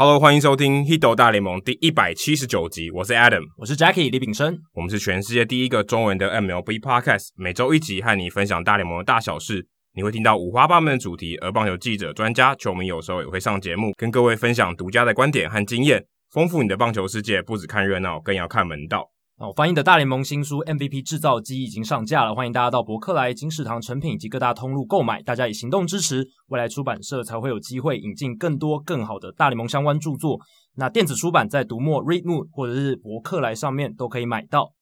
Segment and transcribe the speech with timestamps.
[0.00, 2.90] Hello，欢迎收听《Hido 大联盟》第一百七十九集。
[2.90, 4.58] 我是 Adam，我是 Jackie 李炳生。
[4.72, 9.68] 我们是全世界第一个中文的 MLB Podcast，每周一集和你分享大联盟的大小事。
[9.92, 17.42] 你会听到五花八门的主题，而棒球记者、专家、球迷有时候也会上节目，跟各位分享独家的观点和经验，丰富你的棒球世界。
[17.42, 19.06] 不只看热闹，更要看门道。
[19.40, 25.22] 哦，翻译的大联盟新书 MVP 制造机已经上架了，欢迎大家到博客来、金石堂成品以及各大通路购买。
[25.22, 30.38] 大家以行动支持，未来出版社才会有机会引进更多更好的大联盟相关著作。
[30.74, 34.72] 那电子出版在读墨、Readmoo 或者是博客来上面都可以买到。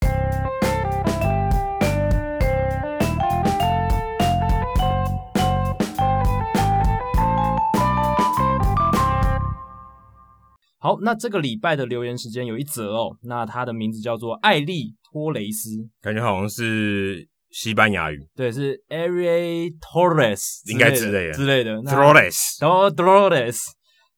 [10.89, 15.69] 好，那这个礼拜的留言时间有一则哦，那他的名字叫做艾利托雷斯，
[16.01, 21.35] 感觉好像是西班牙语，对，是 Ariel Torres，应该之类的。
[21.35, 23.65] 之类的，Torres，然后 Torres，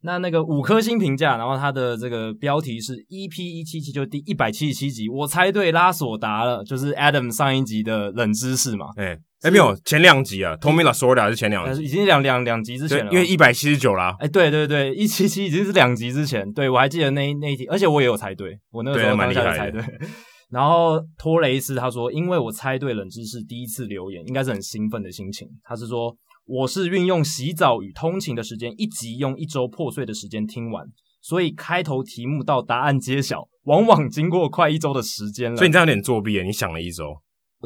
[0.02, 9.18] 那那个五颗星评价，然后他的这个标题是 EP 一七七，就第一百七十七集，我猜对拉索达了，就是 Adam 上一集的冷知识嘛，哎。
[9.42, 14.14] 哎、欸，没有前两集啊，Tommy Lasorda 是前两集，已经两两两集之前了，因为一百七十九啦。
[14.18, 19.82] 哎、欸，对对对，一七七已经是两集之前，对，我还记得那那一集，而且我也有猜对，我那个时候蛮厉害猜对。
[20.50, 25.48] 然后托雷斯他说，因为我猜对冷知识，第一次留言应该是很兴奋的心情。
[25.62, 30.84] 他是说，我是运用洗澡与通勤的时间，一集用一周破碎的时间听完，
[31.22, 35.56] 所以开头题目到答案揭晓，往往经过快一周的时间了。
[35.56, 37.04] 所以你这样有点作弊啊，你想了一周。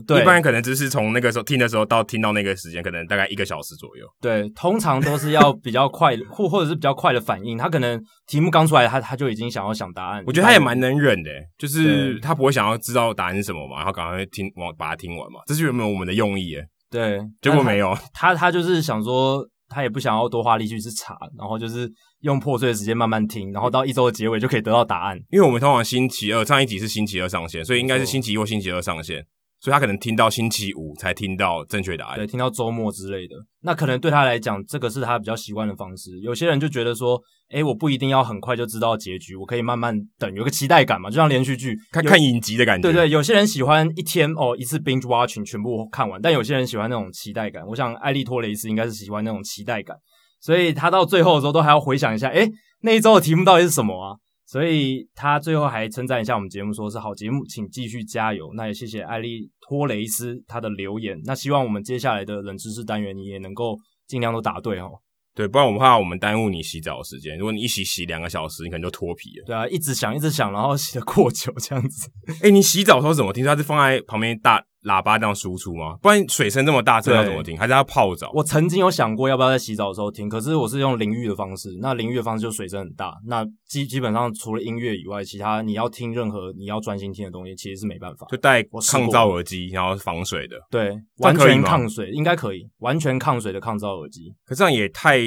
[0.07, 4.05] 对，一般人可能只是从那个时候听的时候到听到那个时间，可能大概一个小时左右。
[4.21, 7.57] 对，通常都是要比较快，或或者是比较快的反应。
[7.57, 10.25] 他可能题目刚出来，他他就已经想要想答案。
[10.27, 15.41] 我觉得他也蛮能忍的，就是他不会想要知道答案是什么嘛，然后赶快听，完把它听完嘛。
[15.47, 16.55] 这是原本我们的用意？
[16.55, 17.93] 诶对，结果没有。
[18.13, 21.91] 他他，他就是想说，他也不想要多花力气去查，然后就是
[22.21, 25.17] 用破碎的时间慢慢听，然后到一周的结尾就可以得到答案。
[25.31, 29.25] 因为我们通常星期二上一集是星期二上线，所以应该是星期一或星期二上线。
[29.65, 33.35] 所以他可能听到星期五才听到正确答案，对，听到周末之类的。
[33.63, 36.21] 那可能对他来讲，这个是他比较习惯的方式。
[36.21, 42.83] 有些人就觉得说，诶，我不一定要很快就知道结局，我可以慢慢等，有个期待感嘛，就像连续剧，看看影集的感觉。
[42.83, 47.67] 对对，有些人喜欢一天哦一次 binge watching 全部看完，但有些人喜欢那种期待感。
[47.67, 49.97] 我想艾利托雷斯应该是喜欢那种期待感，
[50.43, 52.51] 所以他到最后的时候都还要回想一下，诶，
[52.83, 54.17] 那一周的题目到底是什么啊？
[54.47, 58.53] 所以他最后还称赞一下我们节目，说是好节目，请继续加油。
[58.55, 61.19] 那也谢谢艾利托雷斯他的留言。
[61.25, 64.91] 那希望我们接下来的冷知识单元，你也能够尽量都答对哦。
[65.35, 67.37] 对，不然我们怕我们耽误你洗澡的时间。
[67.37, 69.45] 如果你一洗洗两个小时，你可能就脱皮了。
[69.47, 72.09] 对啊，一直想一直想，然后洗的过久这样子。
[72.29, 73.45] 哎、欸、你洗澡的时候怎么听？
[73.45, 75.97] 它是放在旁边大喇叭这样输出吗？
[76.01, 77.59] 不然水声这么大，这要怎么听？
[77.59, 78.31] 还是要泡澡？
[78.35, 81.77] 我曾经有想过要不要在洗澡的时候听，可是我是用淋浴的方式。
[81.81, 88.27] 那淋浴的方式就水声很大，那基基本上除了音乐以外，其他你要听任何你要专心听的东西，其实是没办法。
[88.31, 94.35] 就戴抗噪耳机，然后防水的，对，完全抗水，应该可以，完全抗水的抗噪耳机。
[94.45, 95.21] 可这样也太。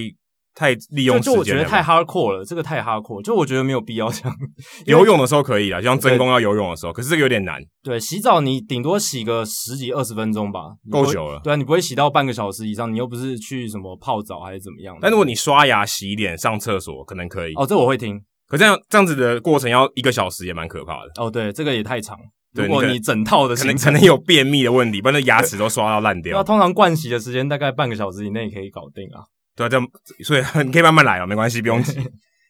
[0.58, 4.36] 太利用时间了，就我觉得太 hardcore 了，这个太 hardcore，就我觉得没有必要这样。
[4.88, 7.62] 游泳的时候可以啦，就像真功要游泳的时候，可是这个有点难。
[7.84, 11.40] 对，洗澡你顶多洗个十几二十分钟吧，够久了。
[11.44, 15.02] 对啊，你不会洗到半个小时以上，你又不是去什么泡澡还是怎么样的。
[15.04, 17.54] 但如果你刷牙、洗脸、上厕所，可能可以。
[17.54, 18.20] 哦，这我会听。
[18.48, 21.24] 可这样这样子的过程要一个小时，也蛮可怕的。
[21.24, 22.18] 哦，对，这个也太长。
[22.54, 26.36] 如果你整套的可能可能有便秘的问题，不然牙齿都刷到烂 掉。
[26.36, 29.22] 那通常盥洗的时间大概半个小时以内可以搞定啊。
[29.58, 29.88] 对啊，这样，
[30.24, 32.00] 所以你 可以慢慢来哦，没关系，不用急。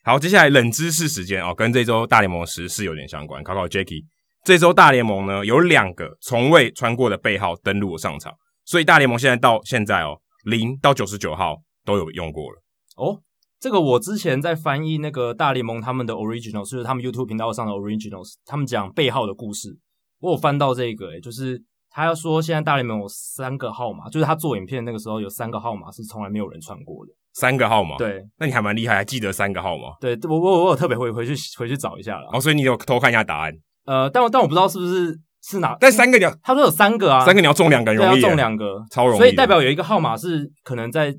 [0.04, 3.42] 好，接下来冷知识时间哦，跟这周大联盟时事有点相关。
[3.42, 4.04] 考考 Jacky，
[4.44, 8.34] 这周大联盟呢有两个从未穿过的背号登陆上场，
[8.66, 12.62] 所以大联盟现在到现在哦，零到九十九号都有用过了。
[12.96, 13.22] 哦，
[13.58, 19.78] 这个我之前在翻译那个大联盟他们的 originals，就是他们 YouTube 频道上的 originals，他们讲背号的故事，
[20.20, 21.64] 我有翻到这个，诶，就是。
[21.98, 27.10] 他要说，现在大联盟有三个号码，就是他做影片那个时候有三个号码是从来没有人穿过的。
[27.34, 29.96] 三个号码，对，那你还蛮厉害，还记得三个号码？
[30.00, 32.28] 对，我我我有特别回回去回去找一下了。
[32.32, 33.52] 哦，所以你有偷看一下答案？
[33.84, 35.76] 呃，但我但我不知道是不是是哪？
[35.80, 41.12] 但三个你要，他说有三个啊，三个你要中两个容易，要中两个超容易，所以代表有一个号码是可能在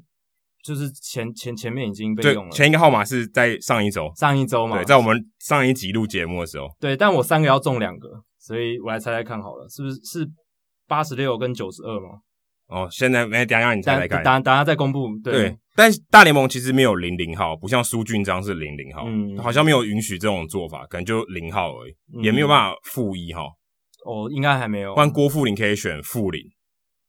[0.64, 2.52] 就是前前前面已经被用了。
[2.52, 6.70] 前一个号码是在上一周，上一周嘛，对，在我们上一集录节目的时候。
[6.80, 8.08] 对，但我三个要中两个，
[8.40, 10.26] 所以我来猜猜看好了，是不是是？
[10.90, 12.20] 八十六跟九十二吗？
[12.68, 15.08] 哦，现在没，等下你再来看，等等下再公布。
[15.24, 23.48] 对，对，但大联盟其实没有零零号，不像苏俊章是零零号，嗯，好像没有允许这种做法，可能就零号而已，嗯、也没有办法负一号。
[24.06, 24.94] 哦，应该还没有。
[24.94, 26.42] 不然郭富林可以选负零。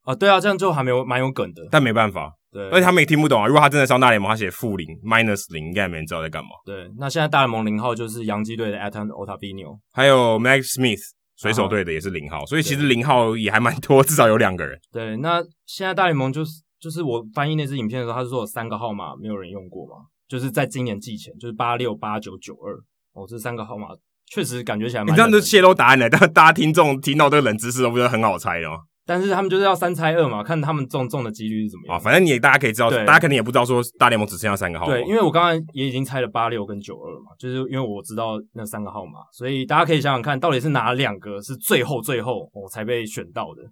[0.03, 3.47] 啊，对啊，这样就还没有蛮有梗的，但没办法，对，而且他们也听不懂啊。
[3.47, 6.49] 如果他真的上大联盟，他写负零 minus 零，应该没人知道在干嘛。
[6.65, 11.03] 对，那现在大联盟零号就是洋基队的 Ethan Ottavino，还有 Max Smith
[11.41, 14.79] 水手队的也是零号，所以其实零号也还蛮多， 至少有两个人。
[14.93, 22.75] 对，那现在大联盟就是就是我翻译那支影片的时候，他是说有三个号码没有人用过嘛，就是在今年季前就是八六八九九二
[23.15, 23.89] 哦，这三个号码
[24.27, 25.15] 确实感觉起来蛮。
[25.15, 28.77] 你这样就泄露答案了，但大家听众听到这个冷知识都不觉得很好猜的吗？
[29.07, 31.97] 但是他们就是要三猜二嘛，看他们中中的几率是怎么样。
[31.97, 34.93] 啊，反正你也大家可以知道，大家肯定也不知道说大联盟只剩下三个号码。
[34.93, 43.63] 对，因为我刚刚也已经猜了八六跟九二嘛，就是因为我知道那三个号码，所以大家可以想想看，到底是哪两个是最后最后我才被选到的。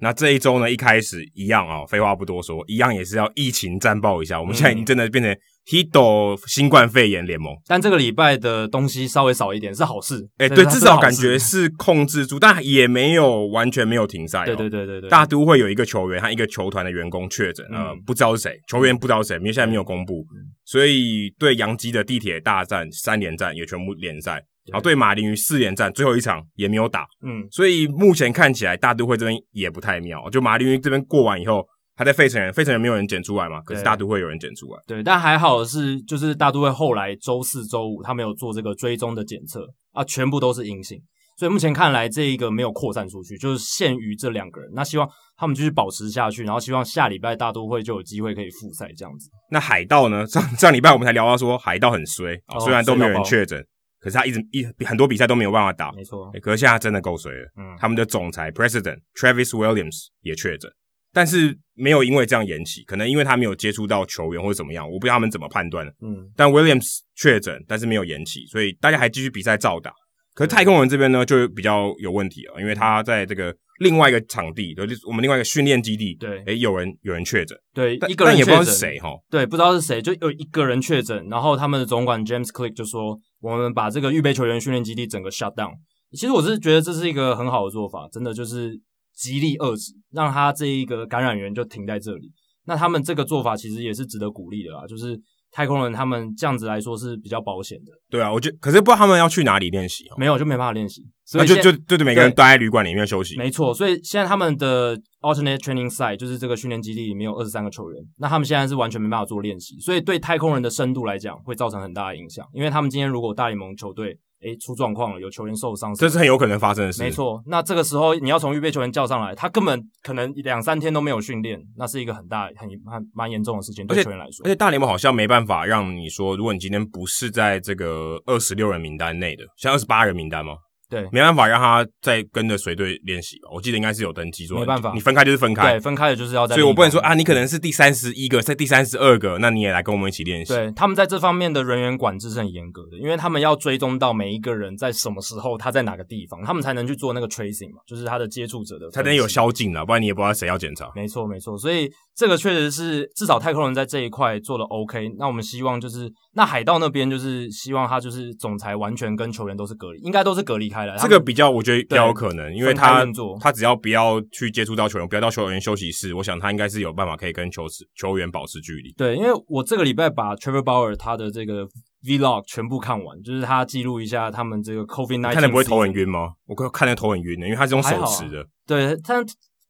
[0.00, 4.40] 那这一周呢，一开始一样啊，废话不多说，一样也是要疫情战报一下。
[4.40, 5.36] 我们现在已经真的变成
[5.66, 10.28] Hito 新冠肺炎联盟，但这个礼拜的东西稍微少一点是好事。
[10.38, 14.44] 哎、欸，对，至少感觉是控制住，但也没有完全没有停赛。
[14.44, 20.24] 对对对对对，大都会有一个球员和一个球团的员工确诊，呃，不知道是谁，球员不知道是谁，因为现在没有公布，
[20.64, 24.42] 所以对洋基的地铁大战三连战也全部连赛。
[24.70, 30.28] 然后对马林鱼四连战最后一场也没有打，嗯，所以目前看起来大都会这边也不太妙。
[30.30, 31.64] 就马林鱼这边过完以后，
[31.96, 34.80] 还在费城人，费城人没有人检出来嘛，可是大都会有人检出来。
[34.86, 41.00] 对，但还好的是，就是大都会后来周四、周五他没有做这个追踪的检测啊，全部都是阴性，
[41.36, 44.70] 所以目前看来这一个没有扩散出去，就是限于这两个人。
[44.74, 49.28] 那希望他们继续保持下去，然后希望下礼拜大都会就有机会可以复赛这样子。
[49.50, 50.26] 那海盗呢？
[50.26, 53.64] 上上礼拜我们才聊到说海盗很衰，哦，虽然都没有人确诊。
[54.00, 56.40] 可是他一直一很多比赛都没有办法打，没错、欸。
[56.40, 57.52] 可是现在真的够衰了。
[57.56, 60.70] 嗯，他们的总裁 President Travis Williams 也确诊，
[61.12, 65.86] 但是没有因为这样延期，可能因为他没有接触到球员或者怎么样，我不知道他们怎么判断。
[66.00, 69.92] 嗯，但 Williams 确诊，但是没有延期，所以大家还继续比赛照打。
[70.38, 85.72] 可是太空人这边呢，就比较有问题了，因为他在这个另外一个场地，就是我们另外一个训练基地，对，诶、欸，有人有人确诊，对，一个人确诊，但也不知道是谁哈，对，不知道是谁，就有一个人确诊，然后他们的总管 James Click 就说，我们把这个预备球员训练基地整个 shut down。
[86.12, 88.80] 其实我是觉得这是一个很好的做法，真的就是
[89.12, 92.30] 极力遏制，让他这一个感染源就停在这里。
[92.66, 95.20] 那他们这个做法其实也是值得鼓励的啦，就是。
[95.50, 103.72] 太空人他们这样子来说是比较保险的，对啊，我觉得，可是不知道他们要去哪里练习，没有就没办法练习，所以就就就对，每个人待在旅馆里面休息，没错。
[103.72, 114.18] 所以现在他们的 alternate training site 就是这个训练基地里面有二十三个球员，那他们现在是完全没办法做练习，所以对太空人的深度来讲会造成很大的影响，因为他们今天如果大联盟球队。
[114.40, 117.02] 诶，出状况了，有球员受伤，这是很有可能发生的事。
[117.02, 124.46] 没错，那这个时候你要从预备球员叫上来，他根本可能两三天都没有训练，那是一个很大、很蛮蛮严重的事情，对球员来说。
[124.46, 130.52] 而且大联盟好像没办法让你说，如果你今天不是在这个二十六人名单内的，像二十八人名单吗？
[130.88, 133.48] 对，没办法让他再跟着随队练习吧。
[133.52, 136.54] 我记得应该是有登记做，没办法，你分开就是分开，对，分开的就是要在。
[136.54, 140.52] 所以我不能说啊，你可能是第三十一个，在第三十二个，那你也来跟我们一起练习。
[140.52, 150.90] 对，他们在这方面的人员管制是很严格的，因为他们要追踪到每一个人在什么时候，他在哪个地方，他们才能去做那个 tracing 嘛，就是他的接触者的，才能有宵禁了，不然你也不知道谁要检查。
[150.94, 155.08] 没错，没错，所以这个确实是至少太空人在这一块做的 OK。
[155.18, 160.96] 那我们希望就是，那海盗那边就是希望他就是总裁完全跟球员都是隔离，应该都是隔离开来。
[160.96, 161.48] 这个比较。
[161.48, 163.04] 我觉得比较有可能，因为他
[163.40, 168.92] 他只要不要去接触到球员，不要到球员休息室，我想他应该是有办法可以跟球球员保持距离。
[168.92, 171.66] 对，因为我这个礼拜把 Trevor Bauer 他的这个
[172.04, 175.32] Vlog 全部看完，就是他记录一下他们这个 COVID-19。
[175.32, 176.32] 看的不会头很晕吗？
[176.46, 178.40] 我看的头很晕的，因为他是用手持的。
[178.40, 179.24] 啊、对，他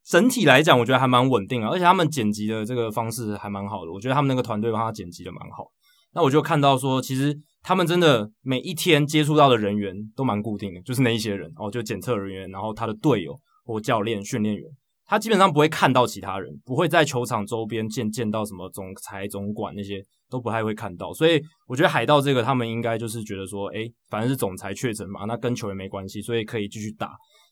[0.08, 5.66] 整体来讲，我觉得还蛮稳定啊，而且他们剪辑的这个方式还蛮好的，我觉得他们那个团队帮他剪辑的蛮好。
[6.14, 7.38] 那我就看到说，其实。
[7.60, 14.64] 他们真的每一天接触到的人员都蛮固定的，就是那一些人哦，就检测人员，然后他的队友或教练、训练员，
[15.04, 20.00] 他基本上不会看到其他人，不会在球场周边见见到什么总裁、总管那些
[20.30, 21.12] 都不太会看到。
[21.12, 27.10] 所以我觉得海盗这个他们应该就是觉得说，诶，反正是总裁确诊嘛，那跟球员没关系，所以可以继续打。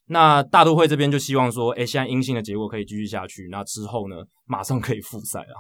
[0.09, 5.57] 那大都会这边就希望说，诶，现在阴性的结果可以继续下去，那之后呢，马上可以复赛啊。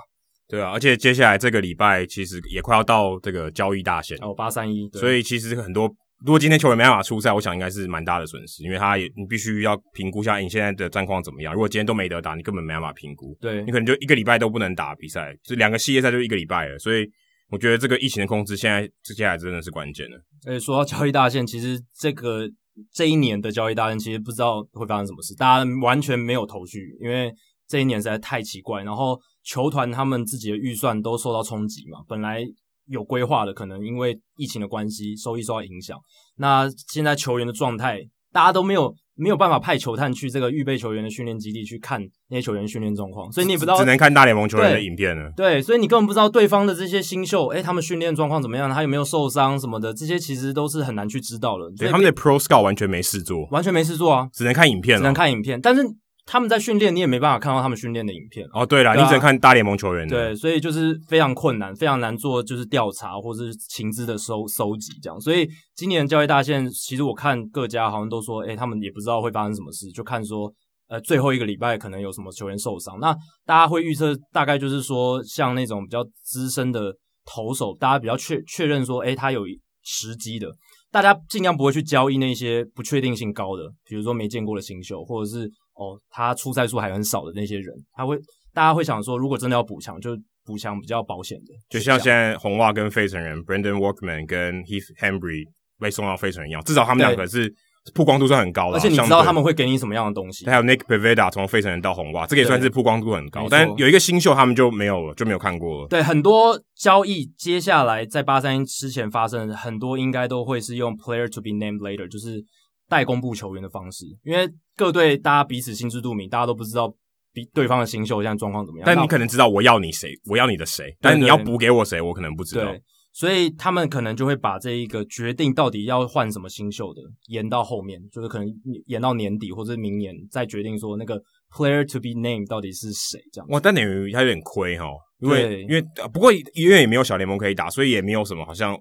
[0.48, 5.92] 对啊，而且接下来这个礼拜其实也快要到这个交易大限哦，八三一，所以其实很多，
[6.24, 11.52] 如果今天球员没办法出赛，我想应该是蛮大的损失，因为他也你必须要评估一下你现在的战况怎么样。
[11.52, 16.78] 如果今天都没得打，你根本没办法评估，对，你可能就一个礼拜都不能打比赛，就两个系列赛就一个礼拜了。
[16.78, 17.04] 所以
[17.50, 20.16] 我觉得这个疫情的控制现在接下来真的是关键了。
[20.46, 22.48] 诶，说到交易大限，其实这个
[22.92, 27.32] 这一年的交易大战其实不知道会发生什么事，大家完全没有头绪，因为
[27.68, 29.20] 这一年实在太奇怪，然后。
[29.48, 32.44] 球团他们自己的预算都受到冲击嘛，本来
[32.88, 35.96] 有规划的，可能因为疫情的关系，收益受到影响。
[36.38, 38.00] 那现在球员的状态，
[38.36, 45.32] 大家都没有没有办法派球探去这个预备球员的训练基地去看那些球员训练状况，所以你也不知道，只能看大联盟球员的影片了。
[45.34, 51.64] 对，所以你根本不知道对方的这些新秀，哎，他们训练状况怎么样，他有没有受伤什么的，这些其实都是很难去知道的。
[51.78, 55.82] 对，他们的 Pro Scout 完全没事做，完全没事做啊，只能看影片，只能看影片，但是。
[56.26, 58.66] 他们在训练，你也没办法看到他们训练的影片哦。
[58.66, 60.16] 对了，对啊，你只能看大联盟球员的。
[60.16, 65.20] 对，所以就是非常困难，非常难做，就是调查或是情资的收收集这样。
[65.20, 70.52] 所以今年交易大限，其实我看各家好像都说，诶，他们也不知道会发生什么事，就看说，
[70.88, 72.98] 呃，最后一个礼拜可能有什么球员受伤。
[72.98, 73.14] 那
[73.44, 76.92] 大家会预测，大概就是说，像那种比较资深的
[77.24, 79.44] 投手，大家比较确确认说，诶，他有
[79.84, 80.48] 时机的，
[80.90, 85.48] 大家尽量不会去交易那些不确定性高的，比如说没见过的新秀，或者是。
[85.76, 88.18] 哦，他出赛数还很少的那些人，他会
[88.52, 95.44] 大家会想说，如果真的要补强，就补强比较保险的，就像现在红袜跟费城人，Brandon Workman 跟 Heath Hembree
[95.78, 97.54] 被送到费城人一样，至少他们两个是
[97.94, 100.46] 曝光度算很高的，而且你知道他们会给你什么样的东西。
[100.46, 103.46] 还有 Nick Pivetta 从费城人到红袜，这个也算是曝光度很高。
[103.50, 105.88] 但有一个新秀，他们就没有了，就没有看过了。
[105.88, 112.42] 对，很多交易接下来在八三一之前发生，很多应该都会是用 Player to be named later，就是。
[112.88, 116.94] 代公布球员的方式，因为各队大家彼此心知肚明，大家都不知道
[117.32, 118.86] 比对方的新秀现在状况怎么样。
[118.86, 122.64] 但你可能知道我要你谁，我要你的谁，但是你要补给我谁，我可能不知道。
[122.64, 128.46] 对，所以他们可能就会把这一个决定到底要换什么新秀的延到后面，就是可能
[128.86, 133.48] 延到年底或者明年再决定说那个 player to be named 到底是谁这样。
[133.48, 134.86] 哇，但等于他有点亏哈，
[135.20, 138.76] 因为因为不过因为也没有小联盟可以打，所以也没有什么好像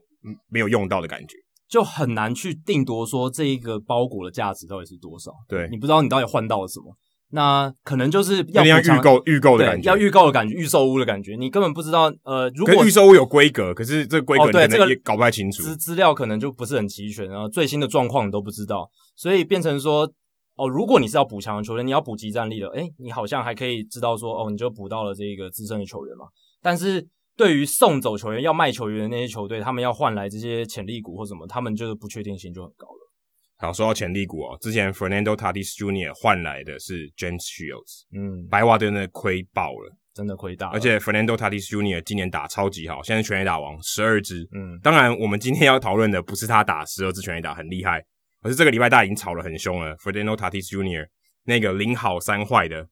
[0.49, 1.37] 没有用到的感觉。
[1.67, 5.31] 就很难去定夺说这一个包裹的价值到底是多少。
[5.47, 6.95] 对，你不知道你到底换到了什么，
[7.31, 12.13] 那可能就是要预购预购的感觉，要预购的感觉，预售屋的感觉，你根本不知道。
[12.23, 20.09] 呃，如果预售屋有规格，可是这个规格你可能也搞不太清楚，资资料可能就不是很齐全，然后最新的状况你都不知道，所以变成说，
[20.55, 26.25] 哦，如果你是要补强的球员，你要补集战力的，诶，你好像还可以知道说，哦，你就补到了这个资深的球员嘛，
[26.61, 27.07] 但是。
[27.37, 33.11] 对于送走球员、要卖球员的那些球队，他们要换来这些潜力股或什么，他们就是不确定性就很高了。
[33.57, 36.13] 好，说到潜力股哦，之前 Fernando Tatis Jr.
[36.13, 40.69] 换来的是 James Shields，嗯，白袜队的亏爆了，真的亏大。
[40.71, 42.01] 而且 Fernando Tatis Jr.
[42.01, 44.47] 今年打超级好，现在全垒打王十二支。
[44.53, 48.03] 嗯，当然我们今天要讨论的不是他打十二支全垒打很厉害，
[48.41, 49.95] 而是这个礼拜大家已经吵得很凶了。
[49.97, 51.07] Fernando Tatis Jr.
[51.45, 52.87] 那个零好三坏的。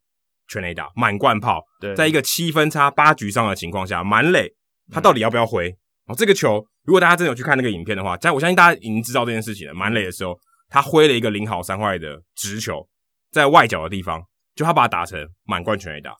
[0.47, 4.53] 全垒打满贯炮，对，在一个七分差八局上的情况下，满垒，
[4.91, 5.69] 他到底要不要挥？
[6.05, 9.73] 哦，这个球，如果大家真的有去看那个影片的话，在我相信大家已经知道这件事情了。
[9.73, 10.37] 满垒的时候，
[10.69, 12.85] 他挥了一个零好三坏的直球，
[13.31, 14.21] 在外角的地方，
[14.53, 16.13] 就他把它打成满贯全垒打。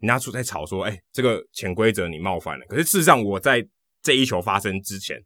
[0.00, 2.66] 人家出在吵说，哎、欸，这个潜规则你冒犯了。
[2.68, 3.66] 可是事实上，我在
[4.02, 5.16] 这一球发生之前，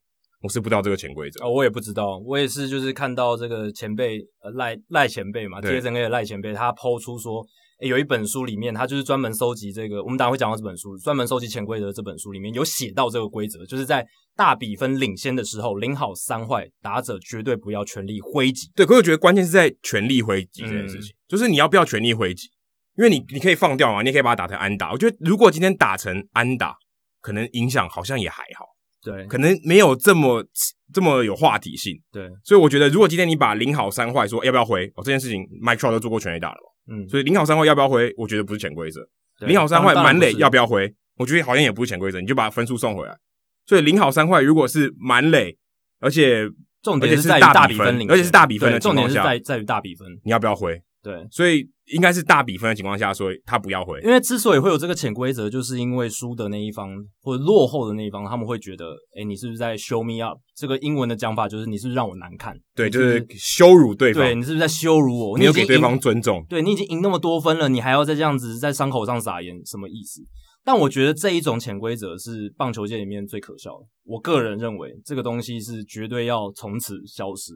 [0.40, 1.44] 我是不知道这个潜规则。
[1.44, 7.44] 哦，我也不知道，我也是就是看到这个前辈呃赖赖前辈嘛，接着那个赖前辈他抛出说。
[7.78, 18.70] 诶，有一本书里面，他就是专门收集这个，我们等下会讲到这本书，专门收集潜规则这本书里面有写到这个规则，就是在大比分领先的时候，零好三坏，打者绝对不要全力挥击。
[18.74, 22.48] 对，可是我觉得关键是在全力挥击这件事情，嗯、就是你要不要全力挥击，
[22.96, 24.92] 因为你你可以放掉嘛，你也可以把它打成安打。
[24.92, 26.74] 我觉得如果今天打成安打，
[27.20, 28.64] 可能影响好像也还好，
[29.06, 30.44] 对，可能没有这么
[30.92, 31.94] 这么有话题性。
[32.10, 36.96] 对，所以我觉得如果今天你把零好三坏说要不要回，哦，这件事情 Mike Trout 都做过全垒打了嘛。
[36.96, 38.12] 嗯，所以零好三坏要不要回？
[38.16, 39.00] 我觉得不是潜规则。
[39.46, 40.92] 零好三坏满垒要不要回？
[41.18, 42.20] 我觉得好像也不是潜规则。
[42.20, 43.16] 你就把分数送回来。
[43.64, 45.56] 所以零好三坏如果是满垒，
[46.00, 46.48] 而且
[46.82, 50.80] 重点是在于大比分，而且是大比分的情况下，重点是在在于大比分，你要不要挥？
[51.06, 54.00] 对，所以应该是大比分的情况下，所以他不要回。
[54.00, 56.90] 因为之所以会有这个潜规则，就是因为输的那一方
[57.22, 60.36] 或者落后的那一方，他们会觉得，诶，你是不是在 show me up？
[60.56, 62.58] 这个英文的讲法就是你是不是让我难看？
[62.74, 64.20] 对，就是羞辱对方。
[64.24, 65.38] 对，你是不是在羞辱我？
[65.38, 66.44] 你有给对方尊重？
[66.48, 70.20] 对，你已经赢那么多分了，你还要再这样子在伤口上撒盐，什么意思？
[70.64, 73.86] 但我觉得这一种潜规则是棒球界里面最可笑的。
[74.04, 77.52] 我个人认为，这个东西是绝对要从此消失，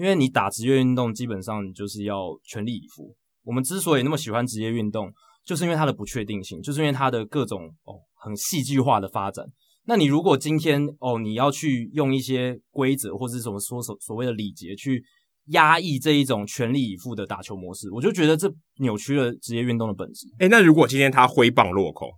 [0.00, 3.14] 因为你打职业运动，基本上你就是要全力以赴。
[3.42, 5.12] 我们之所以那么喜欢职业运动，
[5.44, 9.44] 就是因为它的不确定性，就是因为它的各种哦很戏剧化的发展。
[9.84, 15.04] 那你如果今天哦你要去用一些规则或者是什么说所所谓的礼节去
[15.48, 20.26] 压抑这一种全力以赴的打球模式，我就觉得这扭曲了职业运动的本质。
[20.38, 22.08] 诶，那如果今天他挥棒落空，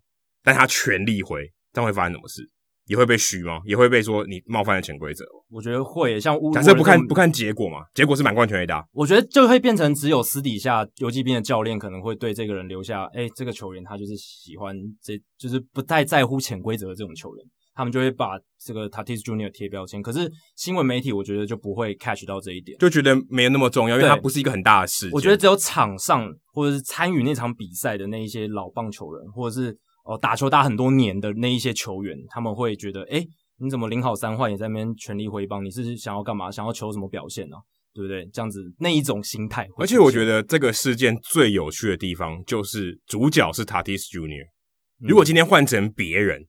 [0.44, 1.40] 但他全力挥，
[1.72, 2.48] 这样会发生什么事？
[2.92, 3.60] 也会被嘘吗？
[3.64, 5.24] 也会被说你冒犯了潜规则？
[5.50, 8.86] 我觉得会，像乌，假设不看不看结果嘛，结果是满贯全垒打。
[8.92, 17.44] 我觉得就会变成只有私底下游击兵的教练可能会对这个人留下，哎，这个球员他就是喜欢这，就是不太在乎潜规则的这种球员。
[17.74, 20.02] 他们就会把这个 Tatis Junior 贴标签。
[20.02, 25.08] 可是新闻媒体我觉得就不会 catch 到这一点，就觉得没有那么重要，因为它不是一个很大的事。
[25.10, 33.26] 我觉得只有场上或者是参与那场比赛的那一些老棒球人，或者是哦打球打很多年的那一些球员，他们会觉得，诶，
[33.58, 36.50] 你怎么零好三坏，也在那边全力挥棒，你是想要干嘛？
[36.50, 37.62] 想要求什么表现呢、啊？
[37.94, 38.24] 对不对？
[38.32, 44.46] 这样子那一种心态，而且我觉得这个事件最有趣的地方就是主角是 Tatis Junior。
[44.98, 46.46] 如果今天换成别人，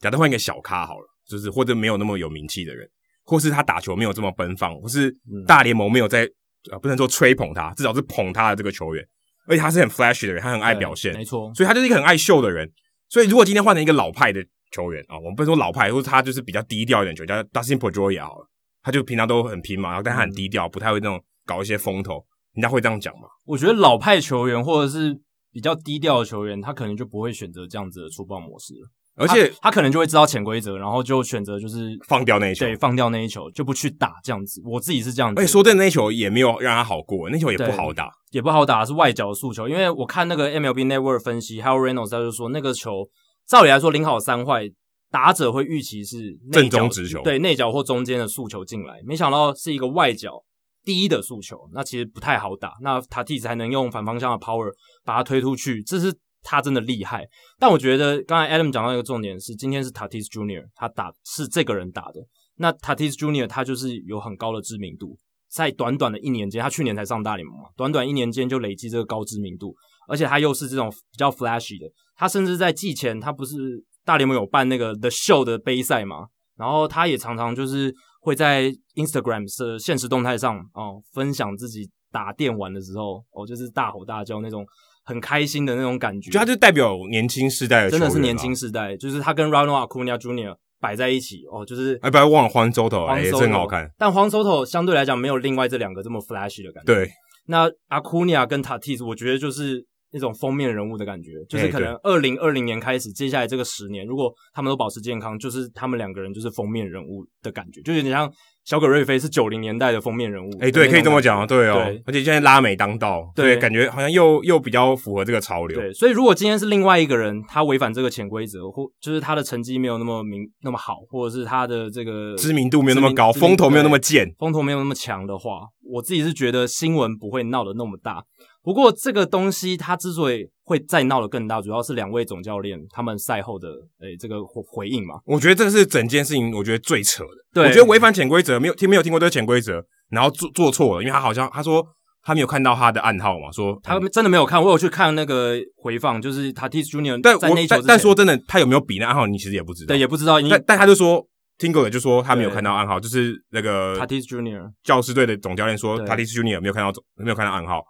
[0.00, 2.88] 假设换一个小咖好了，就是或者没有那么有名气的人，
[3.22, 5.16] 或是他打球没有这么奔放，或是
[5.46, 6.28] 大联盟没有在
[6.72, 9.06] 呃不能说吹捧他，至少是捧他的这个球员，
[9.46, 12.68] 而且他是很 flashy 的人，他很爱表现，没错，所以他就是一个很爱秀的人。
[13.10, 18.46] 所以如果今天换成一个老派的球员啊，我们不能说老派，或者他就是比较低调一点球员，叫 Dustin Pedroia 好了。
[18.82, 22.24] 他就平常都很拼嘛，然后但他很低调，不太会那种搞一些风头。
[22.54, 23.28] 人家会这样讲吗？
[23.44, 25.20] 我觉得老派球员或者是
[25.52, 28.88] 比较低调的球员，他可能就不会选择这样子的出棒模式了。
[29.20, 34.62] 而且他，他可能就会知道潜规则，然后就选择就是放掉那一球，对，放掉那一球就不去打这样子。
[34.64, 35.46] 我自己是这样子。
[35.46, 39.68] 说真的，那一球也没有让他好过，那球也不好打，也不好打，是外角的速球。
[39.68, 43.08] 因为我看那个 MLB Network 分析，Harold Reynolds 他就说那个球
[43.46, 44.70] 照理来说零好三坏。
[45.12, 50.40] 打者会预期是正中直球，对，内角或中间的速球进来，没想到是一个外角
[50.84, 52.74] 低的速球，那其实不太好打。
[52.80, 54.70] 那 Tatis 才能用反方向的 power
[55.04, 57.26] 把它推出去，这是他真的厉害。
[57.58, 62.20] 但我觉得刚才 Adam 讲到一个重点是，今天是 Tatis Junior 他打是这个人打的，
[62.56, 65.18] 那 Tatis Junior 他就是有很高的知名度，
[65.48, 69.74] 在短短的一年间，他去年才上大联盟嘛，短短一年间就累积这个高知名度，
[70.08, 73.84] 而且他又是这种比较 flashy 的，他甚至在季前他不是。
[74.02, 84.64] 大联盟有办那个 The Show 的杯赛嘛，然后他也常常就是会在 Instagram 的现实动态上哦分享自己打电玩的时候哦，就是大吼大叫那种
[85.10, 86.30] 很开心的那种感觉。
[86.30, 90.54] 就他就代表年轻世代的，真的是年轻世代，就是他跟 Ronald Acuna Jr.
[90.80, 93.90] 摆在一起哦，就是哎，不要忘了 Juan Soto 也真好看。
[93.98, 96.94] 但 Juan Soto 相对来讲没有另外这两个这么 flashy 的感觉。
[96.94, 97.10] 对，
[97.46, 99.84] 那 Acuna 跟 Tatis 我觉得就是。
[100.12, 108.28] 那种封面人物的感觉，就是可能二零二零年开始，接下来这个十年，如果他们都保持健康，就是他们两个人就是封面人物的感觉，就有点像
[108.64, 110.50] 小葛瑞菲是九零年代的封面人物。
[110.60, 111.82] 哎，对，可以这么讲啊，对哦。
[111.84, 115.78] 对，而且现在拉美当道，对，感觉好像又又比较符合这个潮流。
[115.78, 125.62] 对，所以如果今天是另外一个人，他违反这个潜规则，或就是他的成绩没有那么明那么好，或者是他的这个知名度没有那么高，风头没有那么健，风头没有那么强的话，
[125.94, 128.24] 我自己是觉得新闻不会闹得那么大。
[128.62, 133.68] 不过这个东西它之所以会再闹得更大，主要是两位总教练他们赛后的
[134.00, 135.14] 诶、欸、这个回应嘛。
[135.24, 137.30] 我觉得这个是整件事情我觉得最扯的。
[137.54, 141.82] 对，我觉得违反潜规则没有听没有听过这个潜规则，然后做做错了，因为他好像他说
[142.22, 144.62] 他没有看到他的暗号嘛，说他真的没有看。
[144.62, 149.88] 我有去看那个回放，就是 Tatis Junior 但在那球但但说真的，他有没有比那暗号，你其实也不知道。
[149.88, 150.38] 对，也不知道。
[150.42, 151.26] 但但他就说
[151.58, 157.82] ，Tingler 就说他没有看到暗号，就是那个 Tatis Junior 教师队的总教练说 Tatis Junior 没有看到没有看到暗号。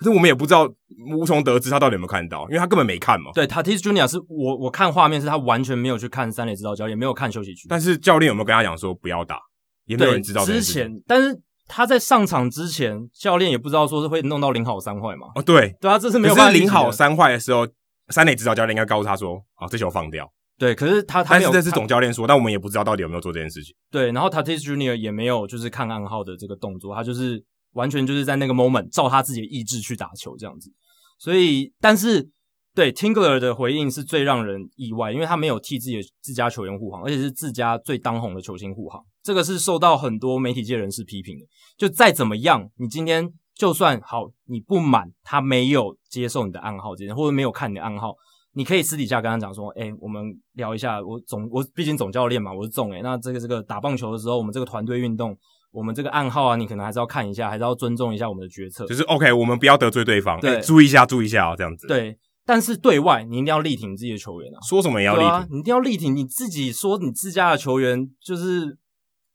[0.00, 0.66] 可是我们也不知道，
[1.14, 3.30] 无从得知他到底有没有看到，因为他根本没看嘛。
[3.34, 7.68] 对，Tatis Junior 是我我看画面是他完全没有去看三垒指导教练，也没有看休息区。
[7.68, 9.38] 但是教练有没有跟他讲说不要打？
[9.84, 10.42] 也没有人知道。
[10.42, 15.26] 之前，但是他在上场之前，教练也不知道说是会弄到零好三坏嘛。
[15.34, 16.50] 哦，对，对啊，这是没有办法。
[16.50, 17.68] 可是领好三坏的时候，
[18.08, 20.26] 三垒指导教练应该告诉他说：“啊，这球放掉。”
[20.58, 23.74] 对，可是他他没有，但是这是总教练说，但我们也不知道到底有没有做这件事情。
[23.90, 27.44] 对，然后 Tatis Junior 也没有就是看暗号的这个动作，他就是。
[27.74, 30.72] 完全就是在那个 moment 照他自己的意志去打球这样子，
[31.18, 32.28] 所以但是
[32.74, 41.46] 对 Tingler 的回应是最让人意外，因为他没有替自己的自家球员护航，而且是自家最当红的球星护航，这个是受到很多媒体界人士批评的。
[41.76, 48.14] 就再怎么样，你今天就算好，你不满他没有接受你的暗号这件，或者没有看你的暗号，
[48.54, 55.36] 你可以私底下跟他讲说，哎、我们聊一下，我总我毕竟总教练嘛，我是总诶、欸，那这个这个打棒球的时候，我们这个团队运动。
[55.72, 58.86] 我们这个暗号啊，你可能还是要看一下，还是要尊重一下我们的决策。
[58.86, 61.86] 就是 OK，我们不要得罪对方，对，欸、注意一下，注意一下哦，这样子。
[61.86, 68.76] 对，但是对外你一定要力挺自己的球员啊，说什么也要力挺，啊、你一定要力挺你自己，说你自家的球员就是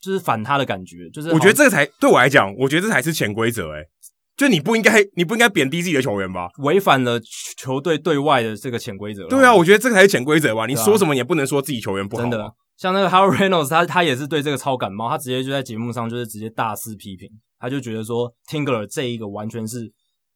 [0.02, 3.88] 就是反他的感觉，就是我觉得这个才对我来讲，我觉得这才是潜规则诶，
[4.36, 6.50] 就你不应该，你不应该贬低自己的球员吧？
[6.58, 7.19] 违反了
[7.58, 9.26] 球队对外的这个潜规则。
[9.28, 10.65] 对啊，我觉得这个才是潜规则吧？
[10.65, 12.54] 你说什么也不能说自己球员不好，真的。
[12.77, 19.91] 像那个 Harold Reynolds，他他也是对这个超感冒，他直接就在节目上就是直接大肆批评，他就觉得说 Tingler 这一个完全是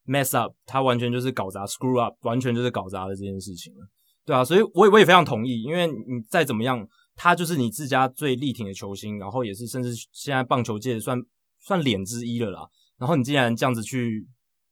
[0.08, 3.88] mess up，他完全就是搞砸 screw up，完全就是搞砸了这件事情了，
[4.26, 11.22] 对啊，所以我也我也非常同意，因为你再怎么样，他就是你自家最力挺的球星，然后也是甚至现在棒球界算
[11.60, 12.62] 算脸之一了啦，
[12.98, 14.26] 然后你竟然这样子去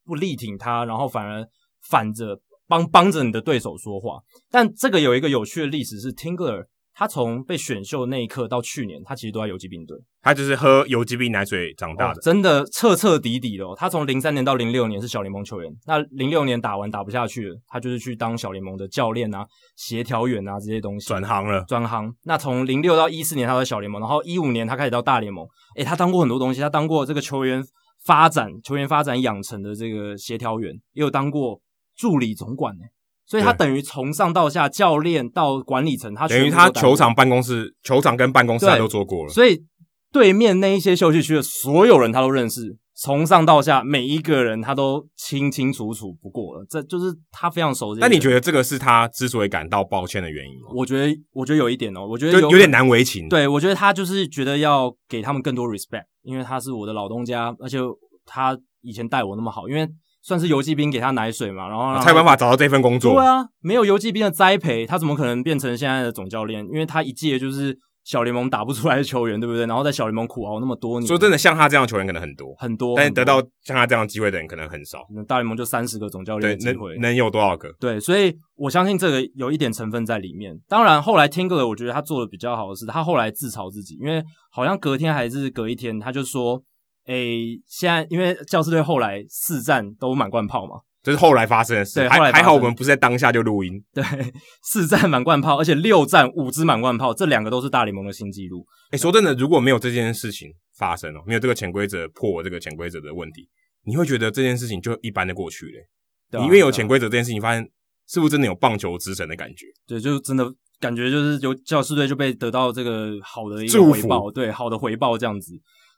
[0.05, 1.45] 不力挺他，然后反而
[1.81, 6.67] 反着帮帮着你的对手说话，但这个有一个有趣的历史是 Tingler。
[6.99, 9.95] 他从被选秀那一刻到去年，他其实都在游击兵队。
[10.19, 13.75] 他就是喝游击兵奶水长大的，哦、真的彻彻底底的、哦。
[13.77, 21.63] 他从零三年到零六年是小联盟球员，那零六年打完打不下去了，他就是去当小联盟的教练啊、协调员啊这些东西，转行了。
[21.67, 22.11] 转行。
[22.23, 25.45] 那从零六到一四年他在小联盟，然后一五年他开始到大联盟。
[25.75, 27.63] 诶，他当过很多东西，他当过这个球员
[28.03, 31.61] 发展、球员发展养成的这个协调员，也有当过
[31.95, 32.81] 助理总管呢。
[33.27, 39.29] 所以他等于从上到下，教练到管理层，他等于他球场、办公室、球场跟办公室他都做过了。
[39.33, 39.65] 所以
[40.13, 46.65] 对面那一些休息区的所有人他都认识，从上到下每一个人他都清清楚楚不过了。
[46.69, 47.99] 这就是他非常熟悉。
[47.99, 50.69] 那你觉得这个是他之所以感到抱歉的原因吗？
[50.73, 53.27] 我觉得，我觉得有一点哦，我觉得有有点难为情。
[53.27, 57.77] 对，我觉得他就是觉得要给他们更多 respect，因为他是我的老东家，而且
[58.25, 59.85] 他以前待我那么好，因为。
[60.27, 63.13] 算是游击兵给他奶水嘛，然后才有办法找到这份工作。
[63.13, 66.65] 对啊，没有游击兵的栽培，他怎么可能变成现在的总教练？
[66.65, 69.65] 因为他一届就是小联盟打不出来的球员，对不对？
[69.65, 71.07] 然后在小联盟苦熬那么多年。
[71.07, 74.99] 说真的，像他这样的球员可能很多很多，但是得到像他这样的机会的人可能很少。
[75.15, 77.71] 那大联盟就三十个总教练机会，能能有多少个？
[77.79, 80.53] 对，所以我相信这个有一点成分在里面。
[80.67, 86.61] 当然，后来 Tingler 我觉得他做的比较好的是，他后来自嘲自己，因为好像隔天还是隔一天，他就说
[87.07, 93.81] ：“诶，现在因为教士队后来四战都满贯炮嘛。”这是后来发生的事，还还好我们不是在当下就录音。
[93.93, 94.03] 对，
[94.63, 98.65] 四战满贯炮，而且六战五支满贯炮，这两个都是大联盟的新纪录。
[98.91, 103.47] 诶，说真的，如果没有这件事情发生哦，没有这个潜规则破这个潜规则的问题，
[103.85, 105.87] 你会觉得这件事情就一般的过去嘞。
[106.29, 107.65] 对啊，你因为有潜规则这件事情，发现
[108.09, 109.65] 是不是真的有棒球之神的感觉？
[109.87, 115.53] 对，就真的感觉就是有教师队就被得到这个好的一个回报，对，好的回报这样子。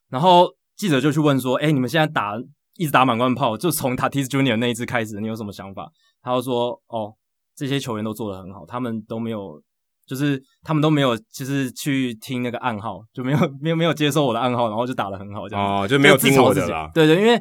[0.08, 0.48] 然后
[0.80, 2.34] 记者就去问说：“哎，你们现在打？”
[2.78, 5.92] 一直打满贯炮，就从 Tatis Junior 那一支开始，你有什么想法？
[6.22, 7.14] 他就说：“哦，
[7.54, 9.62] 这些球员都做得很好，他们都没有，
[10.08, 16.90] 就是他们都没有，就是去听那个暗号，就没有 没有没有接受我的暗号，然后就打得很好，这样哦，就没有听我的啦。
[16.94, 17.38] 对对，因为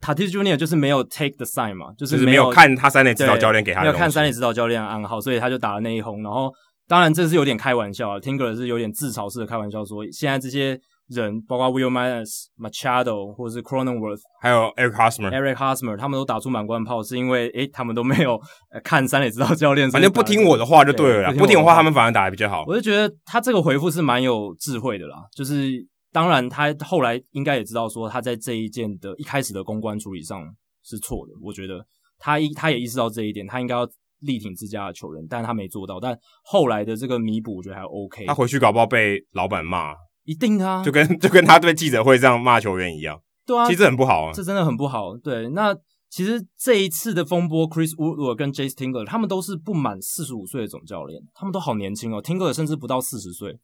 [0.00, 6.20] Tatis Junior 就是没有 take the sign 嘛，就是没有，是没有看他三垒指导教练给他的，没有看三垒指导教练的暗号，所以他就打了那一轰。
[6.24, 6.52] 然后
[6.88, 10.80] 当然这是有点开玩笑，Tingler 是有点自嘲式的开玩笑说，现在这些。
[11.12, 18.40] 人包括 Will Myers、Machado 或者是 Cronenworth，还有 Eric Hosmer、Eric Hosmer，他们都打出满贯炮，是因为诶，他们都没有
[18.82, 22.64] 看三垒指导教练，反正不听我的话就对了啦，对，不听我的话，他们反而打的比较好。
[22.66, 25.70] 我就觉得他这个回复是蛮有智慧的啦，就是
[26.12, 30.42] 当然他后来应该也知道说他在这一件的一开始的公关处理上
[30.82, 31.84] 是错的，我觉得
[32.18, 33.86] 他一他也意识到这一点，他应该要
[34.20, 38.26] 力挺自家的球员，但是他没做到，但后来的这个弥补我觉得还 OK。
[38.26, 39.94] 他回去搞不好被老板骂。
[40.24, 45.16] 一定啊，就跟 就跟他对记者会这样骂球员一样，对啊，其实很不好啊，这真的很不好。
[45.16, 45.74] 对，那
[46.08, 53.58] 其实这一次的风波，Chris Woodward 跟 Jayce Tingler 他们都是不满四十五岁的总教练，他们都好年轻哦，Tingler 甚至不到四十岁，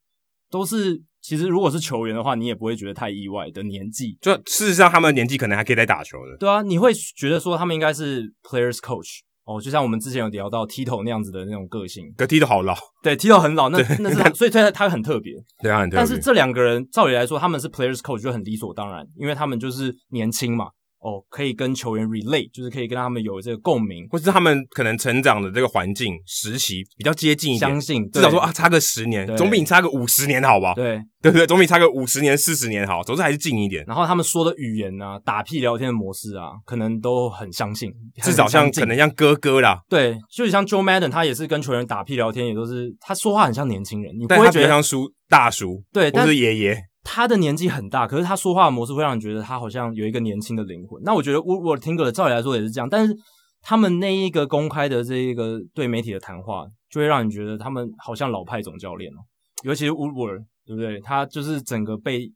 [0.50, 4.16] 都是其实如果是球员的话，你也不会觉得太意外的年纪。
[4.20, 6.36] 就事实上，他们的年纪可能还可以再打球的。
[6.38, 9.20] 对啊，你会觉得说他们应该是 Players Coach。
[9.48, 15.32] 哦，就像我们之前有聊到 Tito 那样子的那种个性，可 Tito 好老，对 Tito 很老，那那是他，所以他他很特别，
[15.62, 15.96] 对啊，很特别。
[15.96, 20.66] 但是这两个人，照理来说，他们是 Players Coach 就很理所当然，因为他们就是年轻嘛。
[21.00, 30.74] 哦，可以跟球员 relate，就是可以跟他们有这个共鸣，或是他们可能成长的这个环境、时期比较接近一点，相信至少说啊，差个十年，总比你差个五十年好吧？
[30.74, 31.46] 对， 对不对？
[31.46, 33.84] 总比差个五十年、四十年好，总之还是近一点。
[33.87, 39.80] 然后他们说的语言啊，打屁聊天的模式啊，可能都很相信，至少像可能像哥哥啦。
[39.88, 46.76] 对，就是像 Joe Madden，他也是跟球员打屁聊天，也都是他说话很像年轻人，你不会觉得像叔大叔，对，或是爷爷。
[47.04, 51.02] 他的年纪很大，可是他说话的模式会让你觉得他好像有一个年轻的灵魂。
[51.04, 53.16] 那我觉得 Woodward、Tingler 照理来说也是这样，但是
[53.62, 59.18] 他们那一个公开的这一个对媒体的谈话，就会让你觉得他们好像老派总教练哦。
[59.62, 61.00] 尤其是 Woodward，对不对？
[61.00, 62.30] 他就是整个被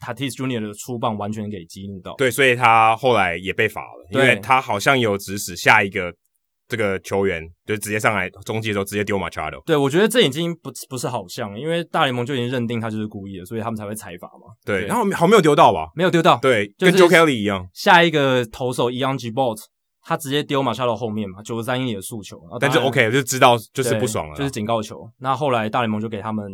[0.00, 2.14] Tatis Junior 的出棒完全给激怒到。
[2.16, 6.12] 对，所以他后来也被罚了，因为他好像有指使下一个。
[6.72, 9.62] 这个球员就直接上来中继的时候直接丢 Machado。
[9.66, 14.54] 对，我觉得这已经不不是好像，因为大联盟就已经认定他就是故意的，所以他们才会裁罚嘛。
[14.64, 15.90] 对，对然后好没有丢到吧？
[15.94, 17.68] 没有丢到，对，就是、跟 Joe Kelly 一样。
[17.74, 19.58] 下一个投手 Young Gibaut
[20.02, 25.06] 他直接丢 Machado 后面嘛，九十三英里的速球，但是 OK 就知道就是不爽了，就是警告球。
[25.18, 26.50] 那后来大联盟就给他们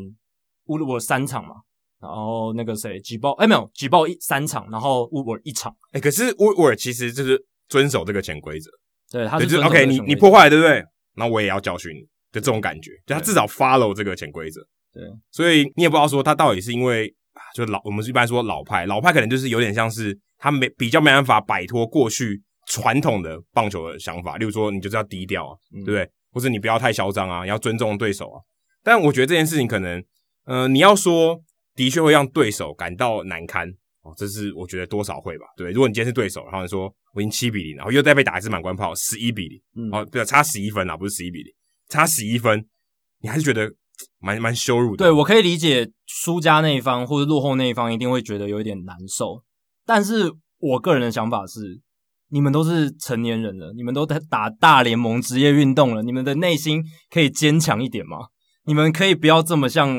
[0.67, 1.55] Woodward 三场嘛，
[2.01, 5.73] 然后那个谁 Gibaut 哎没有 Gibaut 一三场，然后 Woodward 一场。
[5.93, 8.69] 哎，可是 Woodward 其实就是遵守这个潜规则。
[9.11, 10.85] 对，他是就是 OK，你你破坏了，对不对？
[11.15, 12.01] 那我也要教训你
[12.33, 14.61] 的这种感觉，就他至少 follow 这个潜规则。
[14.93, 17.13] 对，所以你也不知道说他到底是因为
[17.55, 26.11] 就老，我们一般说老派，老派可能就是有点像是他没比较没办法摆脱过去传统的棒球的想法，例如说你就是要低调啊，嗯、对不对？
[26.31, 28.41] 或者你不要太嚣张啊，你要尊重对手啊。
[28.85, 30.05] 但我觉得这件事情可能，
[30.45, 31.41] 呃，你要说
[31.75, 33.73] 的确会让对手感到难堪
[34.09, 35.45] 哦，这是我觉得多少会吧。
[35.57, 41.53] 对，如果你今天是对手，然后你说我已经七比零，然后又再被打一次满贯炮，十一比零，嗯，哦，对，差十一分啊，不是十一比零，
[41.89, 42.67] 差十一分，
[43.21, 43.71] 你还是觉得
[44.19, 45.05] 蛮蛮羞辱的。
[45.05, 49.43] 对，我可以理解输家那一方或者落后那一方一定会觉得有一点难受，
[49.85, 51.81] 但是我个人的想法是。
[52.31, 58.19] 你们都是成年人了，你们都在打大联盟职业运动了，你们的内心可以坚强一点吗？
[58.67, 59.97] 你们可以不要这么像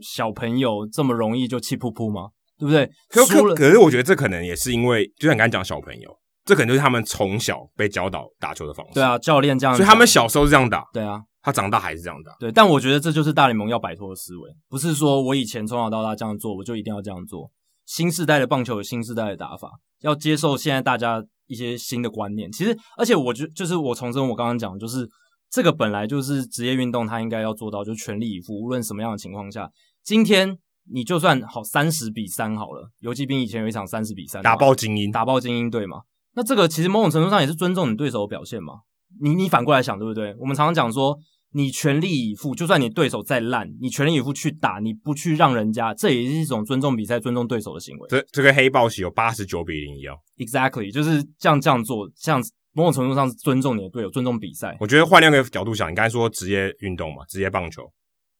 [0.00, 2.30] 小朋友这么容易就气噗噗吗？
[2.58, 2.90] 对不对？
[3.08, 6.10] 可可可是我觉得这可能也是因为，就像你刚才讲小朋友，
[6.44, 8.94] 这可能就是他们从小被教导打球的方式。
[8.94, 10.84] 对啊，教练这样，所以他们小时候是这样打。
[10.92, 12.34] 对啊，他长大还是这样打。
[12.38, 17.50] 对，但我觉得这就是大联盟要摆脱的思维，不是说我以前从小到大这样做，我就一定要这样做。
[17.86, 19.70] 新时代的棒球有新时代的打法，
[20.02, 21.24] 要接受现在大家。
[21.50, 25.08] 一些新的观念，其实，而且我觉就是我重申我刚刚讲，就是
[25.50, 29.66] 这个本来就是职业运动，它应该要做到，就全力以赴，无论什么样的情况下。
[30.04, 30.58] 今天
[30.92, 36.02] 你就算好三十比三好了，游击兵以前有一场三十比三，打爆精英，打爆精英队嘛。
[36.34, 38.74] 那这个其实某种程度上也是尊重你对手的表现嘛。
[39.20, 40.34] 你你反过来想，对不对？
[40.38, 41.18] 我们常常讲说。
[41.52, 48.06] 你全力以赴，就算你对手再烂，你全力以赴去打，你不去让人家，这也是一种尊重比赛、尊重对手的行为。
[48.10, 52.38] 这这个黑豹旗有八十九比零一样，exactly，就是这样这样做，这样
[52.74, 54.76] 某种程度上是尊重你的队友，尊重比赛。
[54.78, 57.82] 我觉得换另一个角度想，你刚才说职业运动嘛，职业棒球，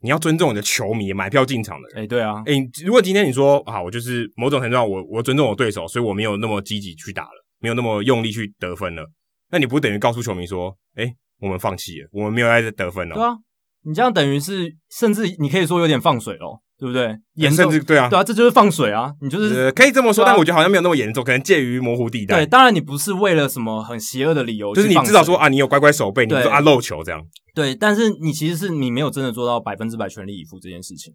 [0.00, 2.04] 你要尊重你的球迷，买票进场的人。
[2.04, 9.04] 哎，对啊，哎，如果今天你说啊，我就是某种程度上，我我尊重我对手，所以我没有那么积极去打了，没有那么用力去得分了，
[9.50, 13.14] 那你不等于告诉球迷说，哎，我们放弃了，我们没有在得分了？
[13.14, 13.37] 对啊。
[13.84, 17.16] 你这样等于是，甚至你可以说有点放水咯，对不对？
[17.37, 19.12] 严重，甚至对啊，对啊，这就是放水啊！
[19.22, 22.37] 你就是、呃、可以这么说，啊、但我觉得好像没有那么严重，可能介于模糊地带。
[22.38, 27.24] 对，当然你不是为了什么很邪恶的理由，就是你至少说啊，你有乖乖守备，你说啊漏球这样。
[27.58, 31.12] 对，但是你其实是你没有真的做到百分之百全力以赴这件事情。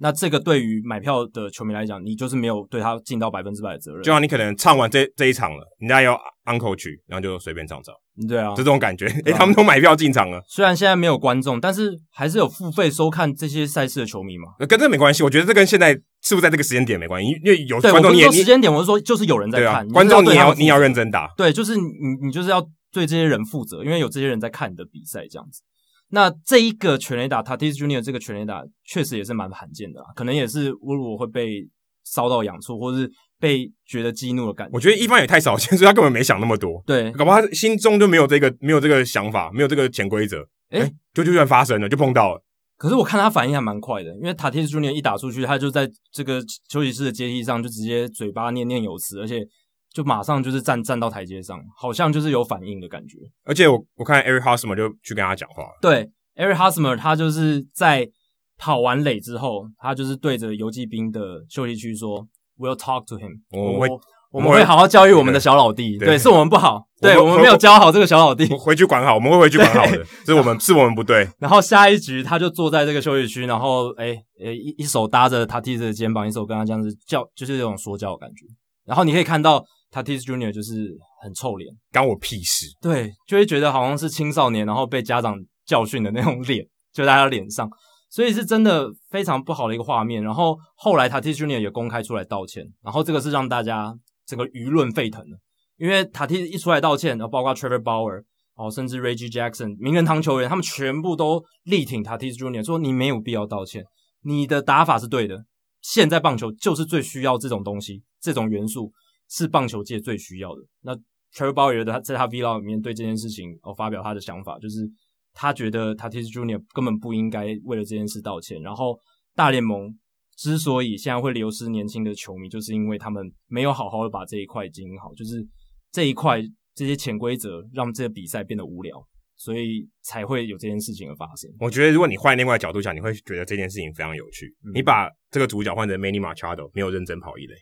[0.00, 4.02] 那这个对于买票的球迷来讲，你就是没有对他尽到百分之百的责任。
[4.02, 7.94] 就像你可能唱完这这一场了，人家要 Uncle 曲，然后就随便唱唱。
[8.28, 9.06] 对啊，就这种感觉。
[9.24, 14.48] 诶、啊、他们都买票进场了，虽然现在没有观众，但是还是有付费收看这些赛事的球迷嘛。
[14.66, 18.02] 跟这没关系，我觉得这跟现在是不是在这个时间点没关系，因为有观众。
[18.02, 19.88] 对，我不是说时间点，我是说就是有人在看。
[19.88, 21.32] 啊、观众你也要你也要认真打。
[21.36, 22.60] 对，就是你你就是要
[22.92, 25.62] 对这些人负责，因为有这些人在看你的比赛这样子。
[26.10, 31.66] 那这一个全垒打，Tatis Junior 这个全垒打确实也是蛮罕见的，可能也是乌鲁会被
[32.04, 34.70] 烧到痒处，或是被觉得激怒的感觉。
[34.74, 36.82] 我觉得一方也太少见， 所以他根本没想那么多。
[36.86, 40.40] 对，搞不好他心中就没有这个没有这个想法，没有这个潜规则。
[40.70, 42.44] 哎、欸、就就算发生了，就碰到了。
[42.76, 49.46] 可是我看他反应还蛮快的，因为塔蒂斯 Junior 一打出去，他就在这个休息室的阶梯上就直接嘴巴念念有词，而且。
[49.94, 53.16] 就马上就是站站到台阶上，好像就是有反应的感觉。
[53.44, 55.62] 而且我我看 Eric Hosmer 就去跟他讲话。
[55.80, 58.10] 对，Eric Hosmer 他就是在
[58.58, 62.26] 跑完垒之后，他就是对着游击兵的休息区说
[62.58, 63.88] ：“We'll talk to him。”我会，
[64.32, 65.96] 我们会好好教育我们的小老弟。
[65.96, 68.46] 对，是我们不好，对我们没有教好这个小老弟。
[68.56, 70.04] 回去管好，我们会回去管好的。
[70.26, 71.28] 是我们是我们不对。
[71.38, 78.44] 然后下一局他就坐在这个休息区，然后诶诶一一手搭着他弟弟的肩膀，一手跟他这样子叫，就是这种说教的感觉。
[78.84, 79.64] 然后你可以看到。
[79.94, 82.66] Tatis Junior 就是很臭脸，干我屁事。
[82.80, 87.70] 对，就会觉得好像是青少年，然后被家长教训的那种脸，就在他脸上，
[88.10, 90.20] 所以是真的非常不好的一个画面。
[90.20, 95.36] 然后后来 Tatis Junior 也公开出来道歉，然后这个是让大家整个舆论沸腾的，
[95.76, 98.24] 因为 Tatis 一出来道歉，然后包括 Trevor Bauer
[98.56, 103.84] 哦，甚至 Reggie Jackson 名人堂球员，他们全部都力挺 Tatis Junior，说你没有必要道歉，
[104.22, 105.44] 你的打法是对的。
[105.80, 108.90] 现在棒球就是最需要这种东西，这种元素。
[109.34, 110.62] 是棒球界最需要的。
[110.82, 110.94] 那
[111.34, 114.88] Trevor Bauer 他在他 Vlog 里面对这件事情哦发表他的想法，就是
[115.32, 118.62] 他觉得 Tatis Junior 根本不应该为了这件事道歉。
[118.62, 118.96] 然后
[119.34, 119.92] 大联盟
[120.36, 125.44] 之所以现在会流失年轻的球迷，就是因为他们没有好好的把这一块经营好，就是
[125.90, 126.40] 这一块
[126.72, 131.50] 这些潜规则让这个比赛变得无聊，所以才会有这件事情的发生。
[131.58, 134.54] 我觉得如果你换另外角度想，你会觉得这件事情非常有趣。
[134.64, 137.54] 嗯、你把这个主角换成 Manny Machado，没有认真跑一垒。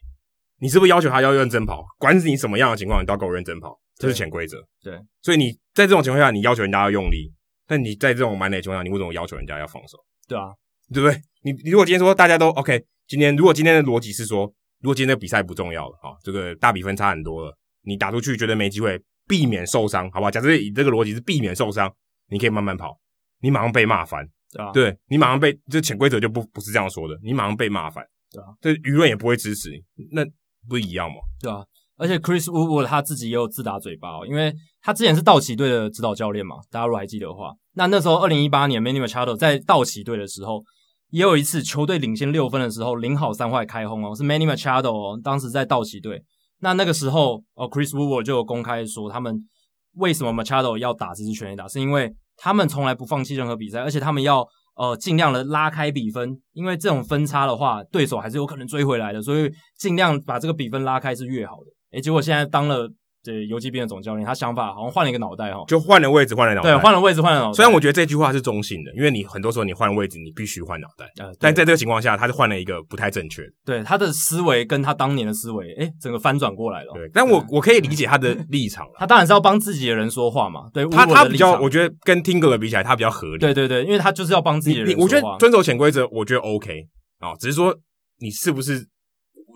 [0.63, 1.85] 你是不是要求他要认真跑？
[1.99, 4.59] 管你什么样的情况，你都要给我认真跑，这是潜规则。
[4.81, 7.33] 对，所以你在这种情况下，你要求人家要用力，
[7.67, 9.99] 但你在这种满垒情况下，你为什么要求人家要放手？
[10.29, 10.55] 对啊，
[10.95, 11.21] 对不对？
[11.43, 14.47] 你你如果今天说大家都 OK，今天如果今天的逻辑是说，
[14.83, 20.31] 如果今天的比赛不重要了啊，这个大比分差很多了，你打出去觉得没机会，避免受伤，好不好？
[20.31, 21.93] 假设以这个逻辑是避免受伤，
[22.29, 22.97] 你可以慢慢跑，
[23.41, 30.25] 你马上被骂翻，对啊，对，你马上被这潜规则就不不是这样说的，你马上被骂翻，对啊，这舆论也不会支持你，那。
[30.69, 31.17] 不一样吗？
[31.41, 31.65] 对啊，
[31.97, 40.63] 而且 Chris Wooder 他自己也有自打嘴巴哦，因为他之前是道奇队的指导教练嘛，大家如果还记得的话，那那时候二零一八年，Manny Machado 在道奇队的时候，
[41.11, 46.23] 也有一次球队领先六分的时候，零好三坏开轰哦，是 Manny Machado 哦，当时在道奇队。
[46.61, 49.37] 那那个时候哦，Chris Woodward 就有公开说，他们
[49.95, 54.47] 为什么 Machado 要打这支全垒打，是因为他们从来不放弃任何比赛，而且他们要
[54.83, 61.71] 呃尽量的拉开比分，因为这种分差的话，对手还是有可能追回来的，所以尽量把这个比分拉开是越好的。
[61.93, 62.93] 诶，结果现在当了。
[63.25, 67.53] 对游击兵的总教练，他想法好像换了一个脑袋哈，就换了位置，换了脑袋，对，换了位置，换了脑袋。
[67.53, 71.07] 虽然我觉得这句话是中性的，因为你很多时候你换位置，你必须换脑袋。
[71.25, 73.43] 呃，但在这个情况下，他是换了一个不太正确。
[73.65, 76.93] 对，他的思维跟他当年的思维，诶，整个翻转过来了。
[76.95, 78.93] 对，但我我可以理解他的立场了。
[78.97, 80.69] 他当然是要帮自己的人说话嘛。
[80.73, 83.39] 对，他他比较，我觉得跟 Tingler 比起来，他比较合理。
[83.39, 85.05] 对对对，因为他就是要帮自己的人说话。
[85.05, 86.89] 我觉得遵守潜规则，我觉得 OK
[87.21, 87.75] 啊，哦，只是说
[88.19, 88.89] 你是不是。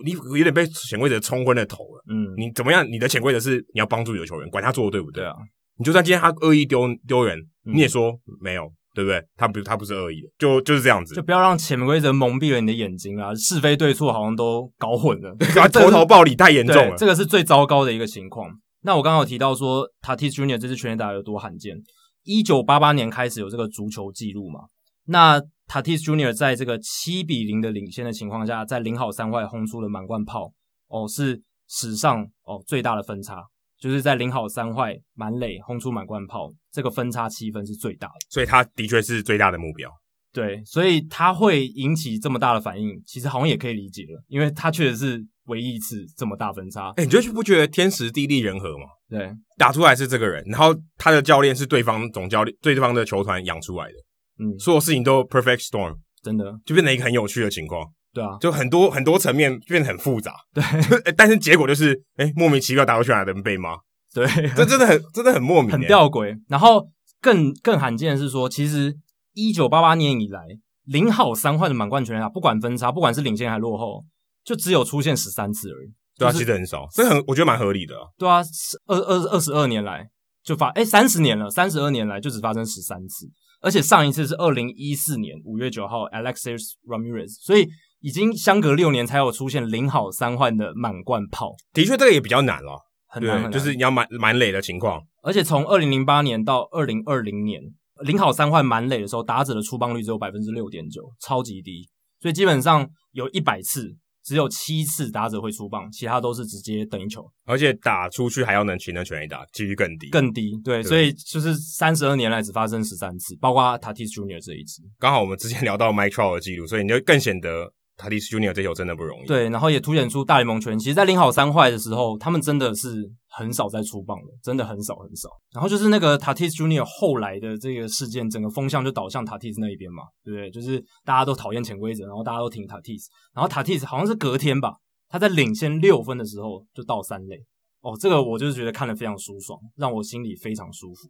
[0.04, 2.04] 你有点被潜规则冲昏了头了。
[2.08, 2.86] 嗯，你怎么样？
[2.90, 5.34] 你的潜规则是你要帮助你的球员，管他做的对不对啊？
[5.78, 9.22] 你就算今天他恶意丢丢人，你也说没有，对不对？
[9.36, 11.14] 他不他不是恶意的，就就是这样子。
[11.14, 13.34] 就不要让潜规则蒙蔽了你的眼睛啊！
[13.34, 15.36] 是非对错好像都搞混了，
[15.72, 16.96] 投桃报李太严重了。
[16.96, 18.50] 这个是最糟糕的一个情况。
[18.82, 21.76] 那我刚刚有提到说，Tatis Junior 这次全垒打有多罕见？
[22.24, 24.60] 一九八八年开始有这个足球记录嘛？
[25.06, 30.52] 那 Tatis Junior 在这个七比零的领先的情况下，在零好三坏轰出了满贯炮，
[30.88, 33.42] 哦，是史上哦最大的分差，
[33.80, 39.90] 就是在零好三坏满垒轰出满贯炮，这个分差七分是最大的，所以他的确是最大的目标。
[40.32, 46.90] 对，所以他会引起这么大的反应，其实好像也可以理解了，因为他确实是唯一一次这么大分差。
[46.90, 48.84] 哎、欸，你觉得不觉得天时地利人和吗？
[49.08, 53.94] 对，打出来是这个人，然后他的教练是对方总教练，对方的球团养出来的。
[54.38, 57.86] 嗯，所有事情都 perfect storm，真的就变成一个很有趣的情况。
[58.12, 60.34] 对啊，就很多很多层面变得很复杂。
[60.54, 60.62] 对，
[61.16, 63.76] 但是结果就是，哎、欸，莫名其妙打过去来的人被骂。
[64.14, 66.34] 对，这真的很真的很莫名，很吊诡。
[66.48, 66.88] 然后
[67.20, 68.96] 更更罕见的是说，其实
[69.34, 70.40] 一九八八年以来，
[70.84, 74.02] 零好三坏的满贯全垒打，不管分差，不管是领先还落后，
[74.42, 75.92] 就只有出现十三次而已。
[76.18, 78.08] 对啊，就是、其实很少，这很我觉得蛮合理的、啊。
[78.16, 78.42] 对啊，
[78.86, 80.08] 二二二十二年来
[80.42, 83.26] 就发，哎，三十年了，三十二年来就只发生十三次。
[83.66, 87.66] 而且上一次是二零一四年五月九号，Alexis Ramirez，所以
[87.98, 91.56] 已经相隔六年才有出现零好三换的满贯炮。
[91.72, 95.02] 的确，这个也比较难了，很难，很难，就是你要满满垒的情况。
[95.24, 97.60] 而且从二零零八年到二零二零年，
[98.04, 101.88] 零好三换满垒的时候，打者的出棒率只有百分之六点九，超级低。
[102.20, 103.96] 所以基本上有一百次。
[104.26, 110.60] 只有七次打者会出棒，其他都是直接等一球，而且打出去还要能取得全垒打，几率更低，更低。
[110.64, 114.82] 对，对所以就是三十二年来只发生十三次，包括 Tatis Junior 这一次。
[114.98, 119.26] 刚好我们之前聊到 Mike Trout 的记录，所以你就更显得 Tatis Junior 这球真的不容易。
[119.26, 123.10] 对，然后也凸显出大联盟球员，其实，在零好三坏的时候，他们真的是。
[123.38, 125.28] 很少在出棒的，真的很少很少。
[125.52, 130.50] 然后就是那个 Tatis Junior 后来的这个事件，整个风向就倒向 Tatis 那一边嘛，对不对？
[130.50, 133.04] 就是大家都讨厌潜规则，然后大家都挺 Tatis。
[133.34, 134.76] 然后 Tatis 好像是隔天吧，
[135.10, 137.36] 他在领先六分的时候就到三垒。
[137.82, 141.06] 哦，这个我就是觉得看得非常舒爽，让我心里非常舒服。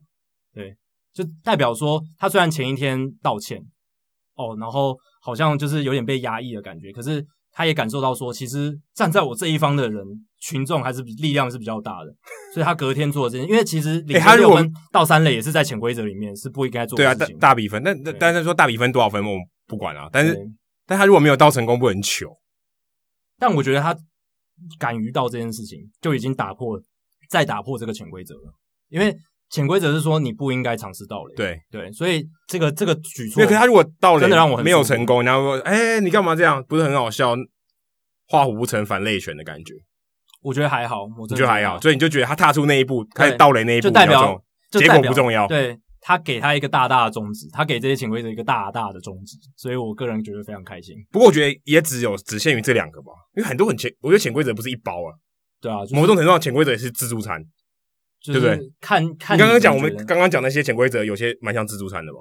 [0.52, 0.74] 对，
[1.14, 3.62] 就代表说他虽然前一天道歉，
[4.34, 4.96] 哦，然后
[5.26, 7.26] 好像就是有点被压抑的感觉，可是。
[7.58, 10.04] 他也感受到说，其实站在我这一方的人，
[10.38, 12.14] 群众还是力量是比较大的，
[12.52, 17.02] 所以他隔天做了这件，因为其实领先六分到三垒也是在潜规则里面是不应该做的。
[17.02, 20.38] 对啊，大大比分，但但但是说大比分多少分我们不管啊，但是
[20.84, 22.36] 但他如果没有到成功，不能糗。
[23.38, 23.96] 但我觉得他
[24.78, 26.78] 敢于到这件事情，就已经打破
[27.30, 28.52] 再打破这个潜规则了，
[28.90, 29.16] 因为。
[29.48, 36.62] 潜规则是说你不应该尝试盗垒，对对，所以这个这个举措，因为他如果盗垒真的让我很没有成功，然后说，哎、欸，你干嘛这样？
[36.68, 37.34] 不是很好笑，
[38.28, 39.74] 画虎不成反类犬的感觉。
[40.42, 45.46] 我觉得还好，我觉得还好，所以你就觉得他踏出那一步，开始盗垒那一步，就代表结果不重要。
[45.46, 50.96] 对，他给他一个大大的宗旨，他给这些潜规则一个大大的宗旨，所以我个人觉得非常开心。
[51.10, 55.14] 不过我觉得也只有只限于这两个吧，因为很多很潜，我觉得潜规则不是一包啊。
[55.60, 57.40] 对啊，就是、某种程度上潜规则也是自助餐。
[58.32, 58.58] 对不对？
[58.80, 62.18] 看看你刚刚讲，我们刚刚讲那些潜规则，有些蛮像自助餐的吧？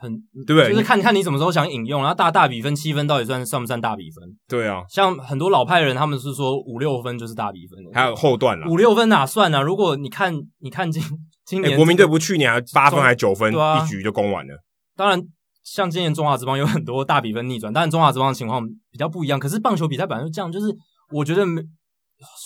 [0.00, 0.12] 很
[0.46, 0.70] 对不对？
[0.70, 4.24] 就是看看你什么时候想引用，然后大大比分七分到底算算不算大比分？
[4.48, 8.68] 对啊，像很多老派人，他们是说五六分就是大比分的，还有后段了。
[8.68, 9.60] 五六分哪算呢？
[9.60, 11.02] 如果你看，你看今
[11.44, 14.54] 今年、这个、国民队不去年还八分还九分，啊、一局就攻完了。
[14.94, 15.20] 当然，
[15.64, 19.40] 像今年中华职棒有很多大比分逆转，但是中华职棒的情况比较不一样。
[19.40, 20.66] 可是棒球比赛本来就这样，就是
[21.10, 21.60] 我觉得没，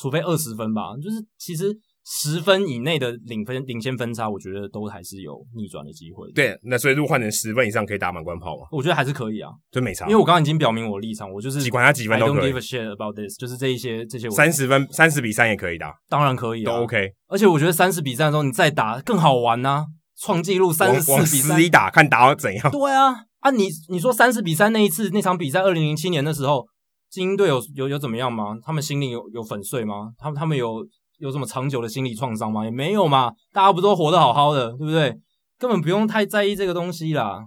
[0.01, 1.79] 除非二十分吧，就是其实。
[2.05, 6.31] 十分以内的领分领先分差，我觉得都还是有逆转的机会。
[6.33, 8.67] 对，那所以如果换成十分以上可以打满贯炮吗？
[8.73, 10.07] 我觉得还是可以啊，就没差。
[10.07, 12.35] 因为我刚刚已经表明我立场，我就是管他几分都可以。
[12.35, 14.29] I don't give a shit about this，就是这一些这些。
[14.31, 17.13] 三十分，三十比三也可以打，当然可以，都 OK。
[17.29, 19.87] 而且我觉得三十比三的时候你再打更好玩呐、啊，
[20.19, 22.71] 创纪录三十四比三，一打，看打到怎样？
[22.71, 26.67] 对啊，啊你你说三十比三那一次那场比赛，二零零七年的时候，
[27.09, 28.57] 精英队有有有怎么样吗？
[28.63, 30.13] 他们心里有有粉碎吗？
[30.19, 30.85] 他们他们有
[31.23, 32.65] 有什么长久的心理创伤吗？
[32.65, 35.17] 也没有嘛，大家不都活得好好的，对不对？
[35.57, 37.47] 根本不用太在意这个东西啦。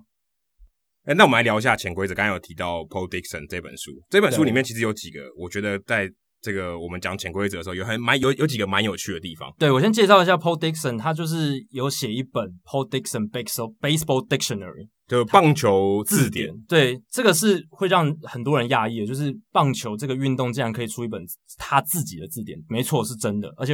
[1.03, 2.15] 哎，那我们来聊一下潜规则。
[2.15, 6.09] 刚刚有提到 Paul Dixon 这本书，这本书里面其实有几个，我觉得在
[6.41, 9.53] 这个我们讲潜规则的时候，有很蛮有有几个蛮有趣的地方。
[9.59, 16.51] 对，我先介绍一下 Paul Dixon，他就是有写一本 Paul Dixon Baseball Baseball Dictionary，就棒球字典。
[16.67, 21.21] 对，这个是会让很多人讶异的，就是棒球这个运动竟然可以出一本
[21.57, 22.57] 他自己的字典。
[22.67, 23.73] 没错，是真的，而且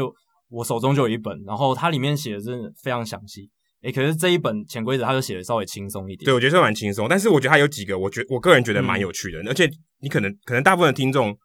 [0.49, 3.49] 我手中就有一本，然后它里面写的真的非常详细。
[3.84, 6.25] 诶，可是这一本潜规则，它就写的稍微轻松一点。
[6.25, 9.67] 对，我觉得是蛮轻松，但是我觉得它有几个，我觉我个人觉得蛮有趣的，嗯、而且
[10.01, 11.36] 你可能可能大部分的听众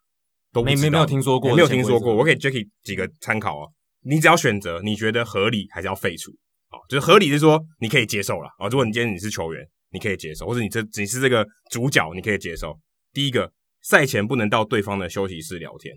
[0.53, 2.13] 都没没没有听说过，没有听说过。
[2.13, 3.71] 我给 Jacky 几个参考哦，
[4.03, 6.29] 你只要选择你觉得合理还是要废除，
[6.69, 12.77] 哦，就是合理是说你可以接受了啊，如果你今天你是球员，你可以接受，或者你这你是这个主角，你可以接受。
[13.13, 15.95] 第一个，赛前不能到对方的休息室聊天，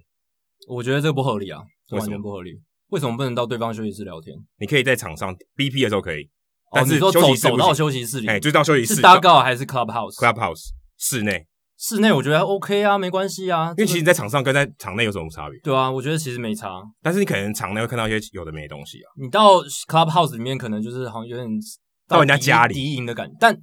[0.69, 1.61] 我觉得这个不合理啊，
[1.91, 2.53] 完全不合理。
[2.89, 4.37] 为什么不能到对方休息室聊天？
[4.59, 6.29] 你可以在场上 BP 的时候可以，
[6.73, 8.95] 但是休息室走到休息室里，哎，就到休息室。
[8.97, 11.47] 是 dugout 还是 clubhouse？clubhouse 室内，
[11.79, 13.75] 室内我觉得 OK 啊，没关系啊。
[13.77, 15.59] 因为其实你在场上跟在场内有什么差别？
[15.61, 16.83] 对啊，我觉得其实没差。
[17.03, 19.11] 但是你可能场内会看到一些有的没的东西啊。
[19.21, 21.49] 你到 clubhouse 里面，可能就是好像有点
[22.09, 23.61] 到人家家里敌营的感觉，但。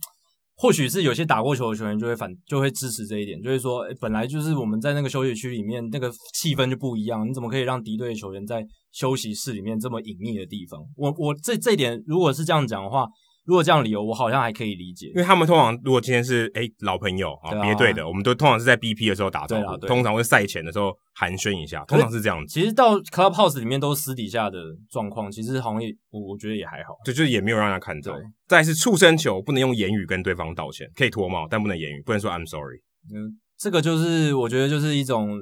[0.58, 10.82] 或许是有些打过球的球员就会反就会支持这一点，就会说，诶，本来就是我们在那个休息区里面那个气氛就不一样，你怎么可以让敌对的球员在休息室里面这么隐秘的地方？
[10.96, 13.08] 我我这这点如果是这样讲的话。
[13.48, 22.54] 如果这样理由，我好像还可以理解，因为他们通常如果今天是诶老朋友啊，别队的，我们都通常是在 BP 的时候打招呼，通常会赛前的时候寒暄一下，通常是这样子。
[22.54, 28.14] 其实到 Clubhouse 里面都是私底下的状况，其实好像也我我觉得也还好，对，就是也没有让他看到。
[28.48, 32.82] 再来是触身球，不能用言语跟对方道歉，可以脱帽，但不能言语，不能说 I'm sorry。
[33.14, 35.40] 嗯，这个就是我觉得就是一种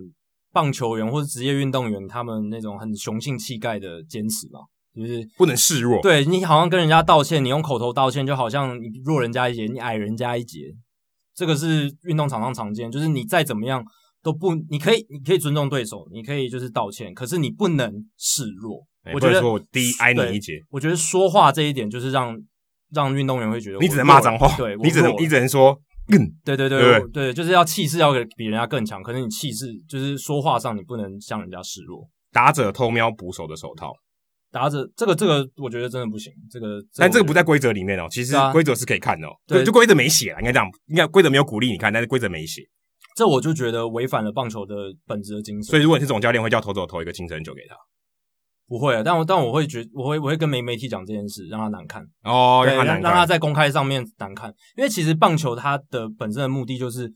[0.54, 4.60] 棒球员或者职业运动员他们那种很雄性气概的坚持嘛。
[4.96, 10.74] 就是不能示弱，对，你好像跟人家道歉，你用口头道歉，就好像你弱人家一截，你矮人家一截，
[11.36, 12.90] 这个是运动场上常见。
[12.90, 13.84] 就是你再怎么样
[14.24, 18.86] 都不，你可以，你可以尊重对手，你可以就是道歉，可是你不能示弱。
[19.04, 22.36] 欸、我觉得我第一矮你一截，我觉得说话这一点就是让
[22.94, 25.78] 让运动员会觉得你只能骂脏话，对，你只能你只能说，
[26.08, 32.08] 嗯，对对对对，对，对，就是要气势要比人家更强，可是你气势就是说话上你不能向人家示弱。
[32.32, 33.94] 打者偷瞄捕手的手套。
[34.56, 36.32] 打着这个这个，我觉得真的不行。
[36.50, 38.08] 这个，但这个不在规则里面哦。
[38.10, 39.32] 其实规则是可以看的哦。
[39.46, 42.62] 对，就规则没写啦，应该这样，应该规则没有鼓励你看，但是规则没写。
[43.18, 44.74] 这我就觉得违反了棒球的
[45.06, 45.64] 本质的精神。
[45.64, 47.76] 所以，如果你是总教练，会叫投手投一个精神球给他？
[48.66, 54.50] 不会啊，但我但我会觉，我会我会跟媒媒体讲这件事，让他难看哦，让他难看，让他在公开上面难看。
[54.78, 57.12] 因为其实棒球它的本身的目的就是，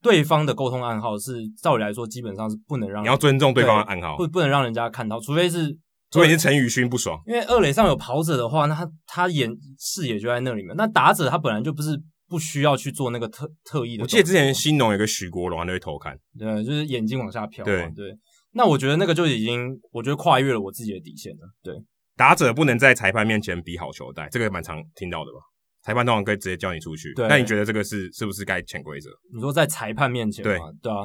[0.00, 5.76] 对方的沟通暗号是，照理来说基本上是不能让你要尊重对方的暗号，不不能让人家看到，除非是。
[6.10, 10.74] 所以是陈宇勋不爽，因为二垒上有跑者的话，那他他眼视野就在那里面。
[10.76, 14.02] 那打者他本来就不是不需要去做那个特特意的。
[14.02, 17.64] 我记得之前新农有个许国荣，他都会偷看，对，就是眼睛往下飘。
[17.64, 18.16] 对对，
[18.52, 21.40] 那我觉得那个就已经，我觉得跨越了我自己的底线了。
[21.62, 21.74] 对，
[22.16, 25.38] 打者不能在裁判面前比好球带，这个蛮常听到的吧？
[25.84, 27.12] 裁判通常可以直接叫你出去。
[27.14, 29.10] 对，那你觉得这个是是不是该潜规则？
[29.34, 31.04] 你说在裁判面前对对啊，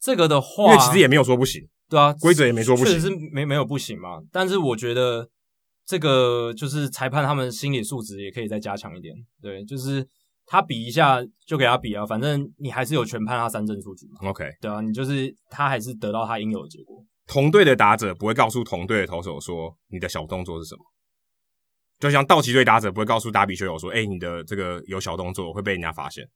[0.00, 1.68] 这个的话，因为其实也没有说不行。
[1.88, 4.20] 对啊，规则也没说不行，确实是没没有不行嘛。
[4.32, 5.28] 但是我觉得
[5.84, 9.14] 这个就是裁判他们心理素质也可以再加强一点。
[9.40, 10.04] 对，就是
[10.46, 14.28] 他比一下就给他比啊，反正你还是有权判他三振出局嘛。
[14.28, 17.04] OK，对啊，你就是他还是得到他应有的结果。
[17.26, 20.82] 同队的打者不会告诉同队的投手说你的小动作是什么，
[22.00, 26.28] 就像道奇队打者不会告诉达比修友说，哎，你的这个有小动作会被人家发现。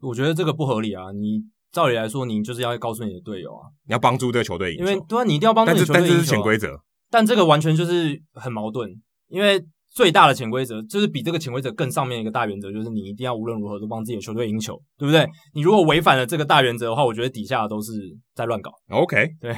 [0.00, 1.42] 我觉得这个不合理啊，你。
[1.72, 4.84] 照理来说，你就是要告诉你的队友啊，你要帮助这个球队赢球。
[4.84, 6.18] 因为对啊，你一定要帮助你的球队赢球啊。
[6.18, 6.80] 但是，但这是潜规则。
[7.10, 8.90] 但这个完全就是很矛盾，
[9.28, 15.26] 因为最大的潜规则就是比这个潜规则更上面一个大原则，就是你一定要无论如何都帮自己的球队赢球，对不对？
[15.54, 17.92] 你如果违反了这个大原则的话，我觉得底下都是
[18.34, 18.70] 在乱搞。
[18.88, 19.56] OK，对。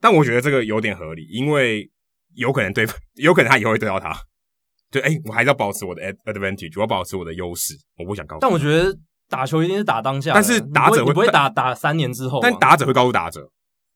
[0.00, 1.90] 但我觉得这个有点合理，因为
[2.34, 2.86] 有可能对，
[3.16, 4.14] 有可能他以后会对到他。
[4.90, 8.40] 对，哎，我还是要保持我的 advantage，我要保持我的优势，我不想告诉。
[8.40, 8.94] 但我觉得。
[9.28, 12.40] 打球一定是打当下，但是打者会不会打打三年之后？
[12.40, 13.40] 但打者会告诉打者，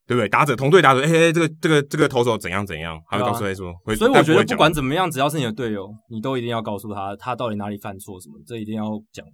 [0.06, 0.28] 对不对？
[0.28, 3.72] 打者同队打者，哎哎，这个这个这个投手怎样怎样，他会告诉他说。
[3.96, 9.32] 所以我觉得不管怎么样，只要是你的队友，你都一定要告诉他他到底哪里犯错什么，这一定要讲的。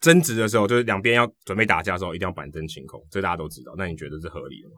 [0.00, 3.72] 争执的时候，就是两边要准备打架的时候，一定要板正清空，这大家都知道。
[3.76, 4.74] 那你觉得是合理的吗？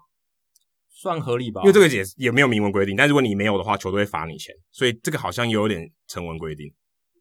[1.01, 6.67] 算合理吧，因为这个也也没有明文规定，但如果你没有的话，球队会罚你钱，所以这个好像有点成文规定。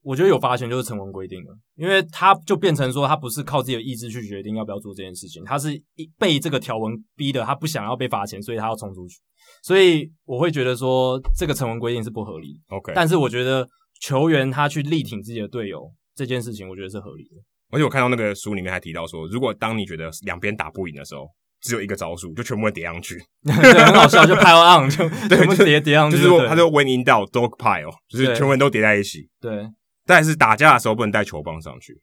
[0.08, 9.18] 我觉得有罚钱就是成文规定了，因为他就变成说他不是靠自己的意志去决定要不要做这件事情，他是一被这个条文逼的，他不想要被罚钱，所以他要冲出去。
[9.62, 12.78] 所以我会觉得说这个成文规定是不合理的。
[12.78, 13.68] OK，但是我觉得
[14.00, 17.36] 球员他去力挺自己的队友这件事情，我觉得是合理的。
[17.72, 21.28] 而且我看到那个书里面还提到说，如果当你觉得两边打不赢的时候，
[21.60, 29.28] 只有一个招数，就全部人叠上去， 对，很好笑，就 pile on，就 全部叠叠上去，就是说他就 when in doubt dog pile，就是全部人都叠在一起。
[29.42, 29.68] 对。
[30.08, 32.02] 但是打架的时候不能带球棒上去。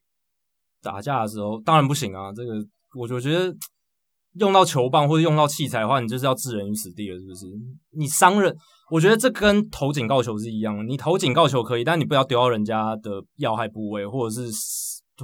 [0.82, 2.30] 打架的时候当然不行啊！
[2.32, 2.62] 这个
[2.94, 3.52] 我就觉得
[4.34, 7.46] 用到球棒或者用到器材的话，你就是要置人于死地了，是不是？
[7.96, 8.54] 你伤人，
[8.90, 10.84] 我觉得这跟投警告球是一样的。
[10.84, 14.50] 你投警告球可以，但你不要丢到人家的要害部位，或者是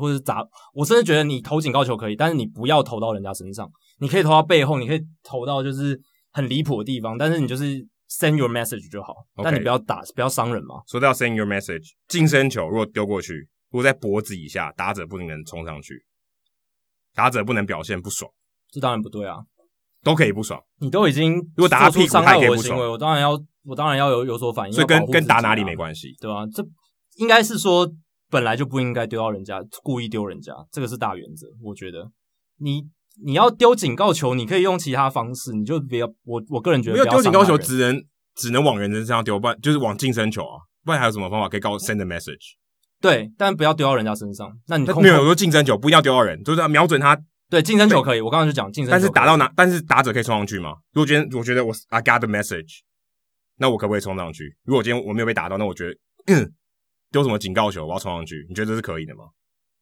[0.00, 0.42] 或者是砸。
[0.72, 3.70] 我甚至觉得你投警告球可以，但是你不要投到人家身上。
[3.98, 6.00] 你可以投到背后，你可以投到就是
[6.32, 9.14] 很离谱的地方，但是你就是 send your message 就好。
[9.36, 9.44] Okay.
[9.44, 10.82] 但你不要打，不要伤人嘛。
[10.88, 16.04] 说到 send your message，近身球如果丢过去，如果在脖子以下，打者不能冲上去，
[17.14, 18.30] 打者不能表现不爽。
[18.70, 19.38] 这当然不对啊，
[20.02, 20.60] 都可以不爽。
[20.80, 23.30] 你都已经如果打他屁股，伤害我的行为，我当然要，
[23.64, 24.72] 我当然要有有所反应。
[24.72, 26.46] 所以跟跟打哪里没关系，对吧？
[26.52, 26.66] 这
[27.16, 27.88] 应该是说
[28.28, 31.46] 本来就不应该丢到人家，故意丢人家，这个是大原则。
[31.62, 32.10] 我觉得
[32.58, 32.90] 你。
[33.24, 38.02] 你要丢警告球，你可以用其他方式，你就不要我我个人觉得丢警告球，只能
[38.34, 42.54] 只能往人身上丢，不然就是往近身球啊，不然还有什么方法可以告 send a message？
[43.00, 44.50] 对，但不要丢到人家身上。
[44.68, 47.18] 那你没有说近身球不一定要丢到人，就是要瞄准他。
[47.48, 49.52] 对，近身球可以，我刚刚就讲近身球，但是打到哪？
[49.56, 50.74] 但是打者可以冲上去吗？
[50.92, 52.80] 如果今天我觉得我 I got the message，
[53.56, 54.56] 那我可不可以冲上去？
[54.64, 55.94] 如果今天我没有被打到，那我觉得
[57.10, 58.46] 丢什么警告球我要冲上去？
[58.48, 59.24] 你觉得这是可以的吗？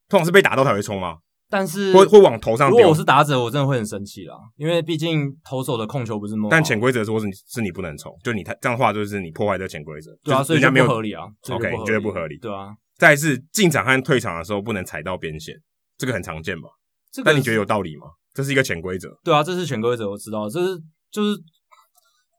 [0.09, 1.18] 通常是被打到才会冲吗？
[1.51, 2.76] 但是会会往头上丢。
[2.76, 6.51] 如果我是打者，我真的会很生气啦，因为毕竟投手的控球不是梦。
[6.51, 10.11] 但潜规则说是你是你不能冲，就你太这样的话就是你破坏这潜规则。
[10.22, 11.24] 对啊，所以人家没有合理啊。
[11.49, 12.36] OK，你觉得不合理？
[12.38, 12.68] 对啊。
[12.99, 15.55] 再来是进场和退场的时候不能踩到边线，
[15.96, 16.68] 这个很常见吧？
[17.11, 18.09] 这个但你觉得有道理吗？
[18.34, 19.09] 这是一个潜规则。
[19.24, 20.78] 对啊，这是潜规则，我知道，这是
[21.11, 21.38] 就是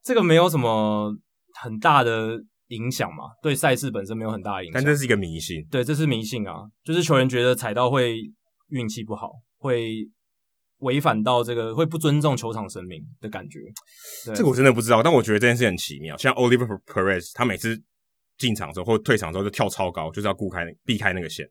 [0.06, 1.12] 这个没有什么
[1.62, 4.74] 很大的影响嘛，对赛事本身没有很大的影响。
[4.76, 5.66] 但这是一个迷信。
[5.72, 8.20] 对，这是迷信啊，就是球员觉得踩到会。
[8.70, 10.08] 运气不好，会
[10.80, 13.60] 违反到这个，会不尊重球场神明的感觉。
[14.36, 16.16] 这个我真的不知道，但我觉得这件事很奇妙。
[16.18, 17.82] 像 Oliver Perez，他每次
[18.38, 21.46] 进场的时候或退场的时候就跳超高，就是要顾开避开那个线。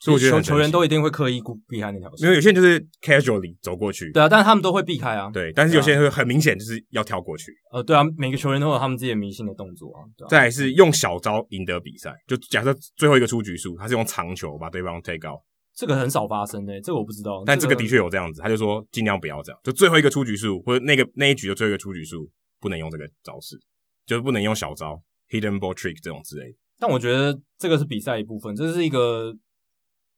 [0.00, 2.24] 所以我觉得球员都一定会刻意顾避开那条线。
[2.24, 5.28] 因为有些人就是 casually 走过去，对啊，但是他们都会避开啊。
[5.32, 7.50] 对，但是有些人会很明显就是要跳过去。
[7.72, 10.06] 呃，对啊，每个球员都有他们自己的迷信的动作啊。
[10.24, 15.40] 啊再来是用小招赢得比赛，就假设最后一个出局数，他是用长球把对方 take out。
[15.78, 17.44] 这个很少发生诶、欸，这个我不知道。
[17.46, 23.56] 但这个的确有这样子，他就说尽量不要这样，就最后一个出局数或者那个那一局的最后一个出局数不能用这个招式，
[24.04, 25.00] 就是不能用小招
[25.30, 26.58] hidden ball trick 这种之类的。
[26.80, 29.32] 但我觉得这个是比赛一部分，这是一个，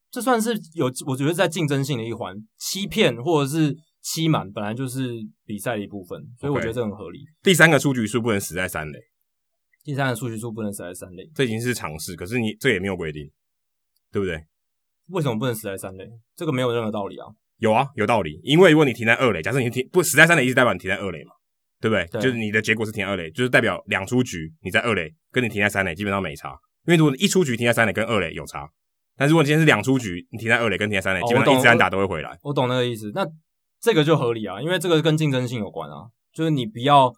[0.09, 5.11] 这算是有我觉得在竞争性的一环，欺骗或者是欺瞒本来就是
[5.45, 7.19] 比赛的一部分，所以我觉得这很合理。
[7.19, 7.43] Okay.
[7.43, 8.99] 第三个出局数不能死在三垒，
[9.83, 13.29] 第三个出局数不能死在三垒，这已经是常识，可是你这也没有规定，
[14.11, 14.43] 对不对？
[15.11, 16.09] 为什么不能死在三垒？
[16.35, 17.27] 这个没有任何道理啊。
[17.57, 18.39] 有啊，有道理。
[18.43, 21.31] 因为如果你停在二垒，假设你停不死在三垒，一直代表你停在二垒嘛，
[21.79, 22.05] 对不对？
[22.07, 22.21] 对。
[22.21, 26.49] 就是你的结果是停在二垒，就是代表两出局你在二垒，跟你停在三垒基本上没差。
[26.87, 28.67] 因为如果你一出局停在三垒跟二垒有差，
[29.15, 32.49] 但如果你今天是两出局你停在二垒跟停在三垒，哦，基本上一直安打都会回来我。
[32.49, 33.11] 我懂那个意思。
[33.13, 33.23] 那
[33.79, 36.07] 这个就合理啊，因为这个跟竞争性有关啊。
[36.33, 37.13] 就是你不要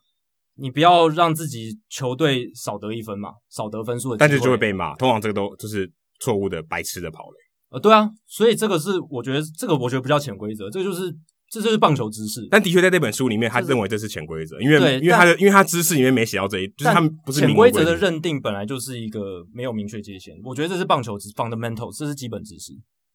[0.55, 4.95] 你不要让自己球队少得一分嘛，少得分数的，但是就会被骂。
[4.95, 5.89] 通常这个都就是
[6.19, 7.37] 错误的白痴的跑垒。
[7.73, 11.11] 呃，对啊，所以这个是我觉得这个我觉得不叫潜规则，这个就是
[11.49, 12.47] 这就是棒球知识。
[12.51, 20.35] 但的确在那本书里面，他认为这是潜规则，因为因为他的因为他知识里面没写到这一，就是他们不是潜规则的认定本来就是一个没有明确界限。
[20.43, 22.73] 我觉得这是棒球知 fundamental，这是基本知识。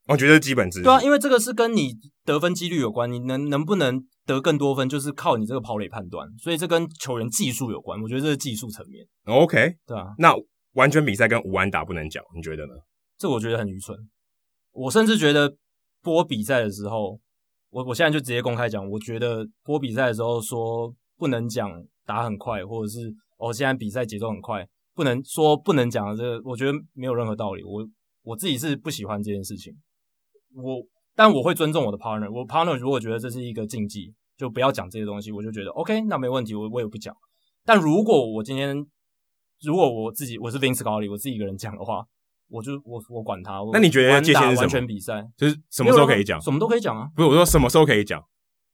[0.08, 0.84] 我觉得基本知识。
[0.84, 1.94] 对啊，因为这个是跟你
[2.24, 8.00] 得分几率有关，你能能不能得更多分，就是靠你这个跑垒判断，所以这跟球员技术有关。
[8.02, 9.06] 我觉得这是技术层面。
[9.26, 10.34] OK，对啊，那
[10.72, 12.72] 完全比赛跟无安打不能讲，你觉得呢？
[13.18, 13.94] 这我觉得很愚蠢。
[14.78, 15.56] 我甚至觉得
[16.02, 17.18] 播比赛的时候，
[17.70, 21.68] 我我现在就直接公开讲，我觉得播比赛的时候说不能讲
[22.06, 24.64] 打很快，或者是哦现在比赛节奏很快，
[24.94, 27.64] 不能说不能讲这个，我觉得没有任何道理。
[27.64, 27.84] 我
[28.22, 29.74] 我自己是不喜欢这件事情，
[30.54, 30.80] 我
[31.16, 37.12] 但我会尊重我的 partner，我 partner 如果觉得这是一个禁忌，就不要讲这些东西，我就觉得 OK，那没问题，我我也不讲。
[37.64, 38.86] 但如果我今天
[39.62, 42.06] 如果我自己我是 Vince Scully，我自己一个人讲的话。
[42.48, 44.60] 我就我我管他，那你觉得界限是什么？
[44.60, 46.40] 完全比赛就是什么时候可以讲？
[46.40, 47.08] 什么都可以讲啊。
[47.14, 48.22] 不是我说什么时候可以讲？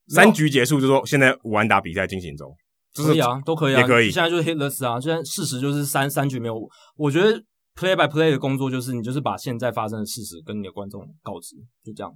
[0.08, 2.54] 三局结束就说现在五安打比赛进行中，
[2.92, 4.10] 就是可以啊，都可以啊，也可以。
[4.10, 6.68] 现在就是 hitless 啊，现在事实就是三三局没有。
[6.96, 7.38] 我觉得
[7.74, 12.12] play by play 的工作就是你就是把现在发生的事实跟你的观众告知，就这样。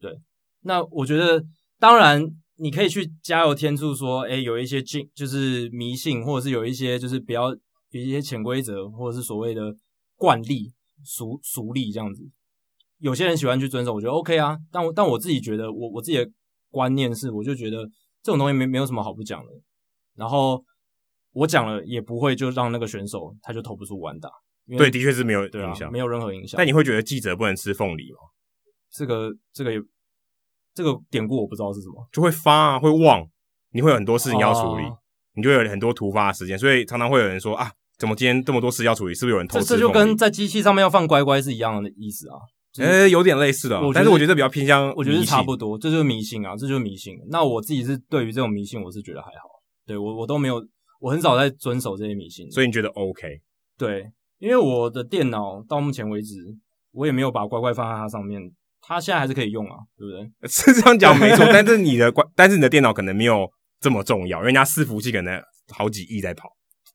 [0.00, 0.18] 对，
[0.62, 1.44] 那我觉得
[1.78, 2.24] 当然
[2.56, 7.50] 你可以去加油添醋说，哎，有一些禁就是迷信，或者是有一些就是比较
[7.90, 9.74] 有一些潜规则，或者是所谓的
[10.18, 12.28] 惯例、俗俗例这样子。
[12.98, 14.58] 有些人喜欢去遵守，我觉得 OK 啊。
[14.70, 16.30] 但我但我自己觉得，我我自己的
[16.70, 17.86] 观念是，我就觉得
[18.22, 19.52] 这种东西没没有什么好不讲的。
[20.14, 20.62] 然后
[21.32, 24.28] 我讲了也不会就让那个选手他就投不出完打。
[24.76, 26.58] 对，的确是没有影响，啊，没有任何影响。
[26.58, 28.18] 但你会觉得记者不能吃凤梨吗？
[28.90, 29.70] 这个这个
[30.74, 33.26] 这个典故我不知道是什么，就会发啊，会忘，
[33.70, 34.90] 你会有很多事情要处理，啊，
[35.34, 39.14] 你就会有很多突发的时间，所以常常会有人说啊，怎么今天这么多事要处理？
[39.14, 39.64] 是不是有人偷吃？
[39.66, 42.36] 这就跟在机器上面要放乖乖是一样的意思啊。
[42.78, 47.14] 呃、欸，有点类似的，但是我觉得比较偏向，我觉得是差不多，这就是迷信啊，这就是迷信。
[47.28, 49.48] 那我自己是对于这种迷信，我是觉得还好，
[49.84, 50.64] 对我我都没有，
[51.00, 53.40] 我很少在遵守这些迷信，所以你觉得 OK？
[53.76, 54.10] 对。
[54.38, 56.36] 因为我的电脑到目前为止，
[56.92, 58.40] 我也没有把乖乖放在它上面，
[58.80, 60.30] 它现在还是可以用啊，对不对？
[60.48, 65.42] 是这样讲没错， 但是你的乖，但是你的电脑可能没有这么重要，因为人家伺服器可能
[65.74, 66.48] 好几亿在跑。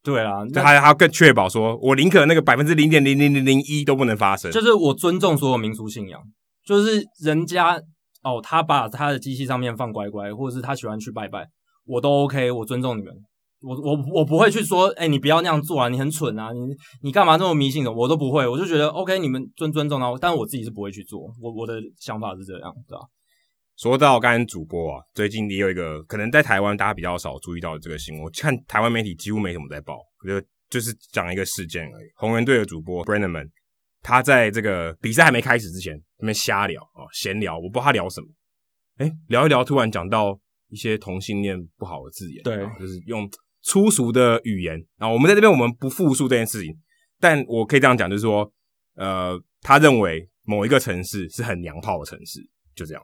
[0.04, 4.52] 对啊，就还还要更确保说，我宁可那个百分之零点零零零零一都不能发生。
[4.52, 6.22] 就是我尊重所有民俗信仰，
[6.66, 7.82] 就是人家
[8.22, 11.48] 哦，他把他的机器上面放乖乖，或者是他喜欢去拜拜，
[11.86, 13.14] 我都 OK，我尊重你们。
[13.62, 16.60] 我我我不会去说，哎、欸，你不要那样做啊，你很蠢啊，你
[17.02, 17.90] 你干嘛这么迷信的？
[17.90, 21.22] 我都不会，我就觉得 OK，你们尊尊重他，但是我自己是不会去做。
[21.42, 23.06] 我我的想法是这样，对吧？
[23.84, 32.10] 说到刚才主播啊，最近也有一个可能在台湾大家比较少注意到的这个新闻，我看台湾媒体几乎没什么在报，就就是讲一个事件而已。
[32.16, 33.50] 红人队的主播 Brennaman，
[34.02, 38.28] 他在这个比赛还没开始之前，那边瞎聊啊，闲聊，我不知道他聊什么，
[39.00, 43.30] 哎、欸，聊一聊，突然讲到一些同性恋不好的字眼，对，就是用。
[43.66, 46.74] 粗俗的语言，然后我们在这边我们不复述这件事情，
[47.20, 48.50] 但我可以这样讲，就是说，
[48.96, 52.40] 呃，他认为某一个城市是很娘炮的城市，
[52.76, 53.04] 就这样。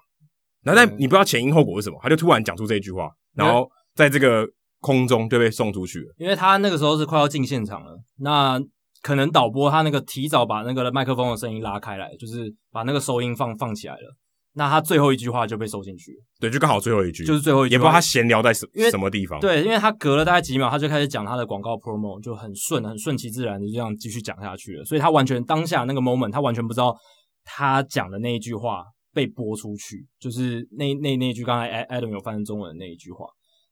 [0.64, 4.48] 然后但你不知道前因后果是什么，他就突然讲出这一句话，然后在这个
[4.80, 6.14] 空中就被送出去了。
[6.18, 8.60] 因为他那个时候是快要进现场了，那
[9.02, 14.16] 可能导播他那个提早把那个麦克风的声音拉开来，就是把那个收音放放起来了。
[14.54, 19.40] 那他最后一句话就被收进去了，对，就刚好最后一句，就是最后一句，也不知道他闲聊在什什么地方。
[19.40, 24.84] 对，因为他隔了大概几秒，他就开始讲他的广告 promo，就很顺，很顺其自然的就这样继续讲下去了。
[24.84, 26.94] 所以他完全当下那个 moment，他完全不知道
[27.46, 28.84] 他讲的那一句话
[29.20, 33.26] 被播出去，就是那那那句刚才艾艾伦有翻成中文的那一句话。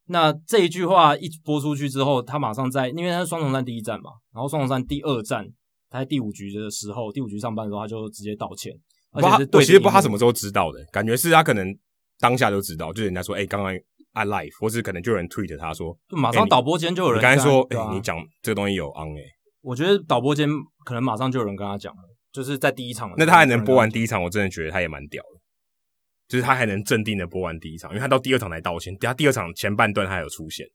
[0.08, 5.48] 那这一句话一播出去之后，他马上在，因为他是双重战第一站嘛，然后双重战第二站，
[5.90, 8.74] 他在第五局的时候，第五局上班的时候，他就直接道歉。
[9.12, 11.74] 而且是我其实不知道他什么时候知道的，感觉是他可能
[12.20, 13.74] 当下就知道，就是人家说，哎、欸，刚刚
[14.12, 17.22] I live，或是可能就有人 tweet 他说，就马上导播间就有人。
[17.22, 19.30] 刚才说，哎、欸，你讲这个东西有 on 哎、欸，
[19.62, 20.50] 我觉得导播间
[20.86, 23.12] 可能马上就有人跟他讲了，就是在第一场。
[23.18, 25.37] 那他还能播完第一场，我真的觉得他也蛮屌的，
[26.28, 30.66] 就是他还能镇定的播完第一场，因为他到第二场来道歉，他第二场前半段他还有出现。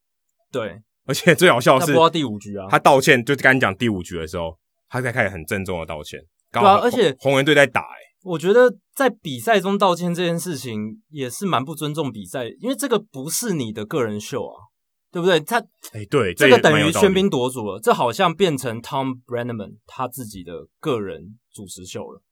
[0.51, 6.21] 对，而且最好笑的是，他播到第五局啊，他道歉就是刚讲第五局的时候，他才开始很郑重的道歉。
[6.51, 7.99] 对啊，而且红人队在打、欸，哎。
[8.25, 14.71] 我觉得在比赛中道歉这件事情也是蛮不尊重比赛，因为这个不是你的个人秀啊，
[15.11, 15.41] 对不对？
[15.41, 15.59] 他
[15.93, 22.23] 哎、欸，对，这个等于喧宾夺主了，这好像变成 Thom Brennaman 他自己的个人主持秀了。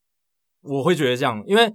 [0.61, 1.69] 我会觉得这样，因为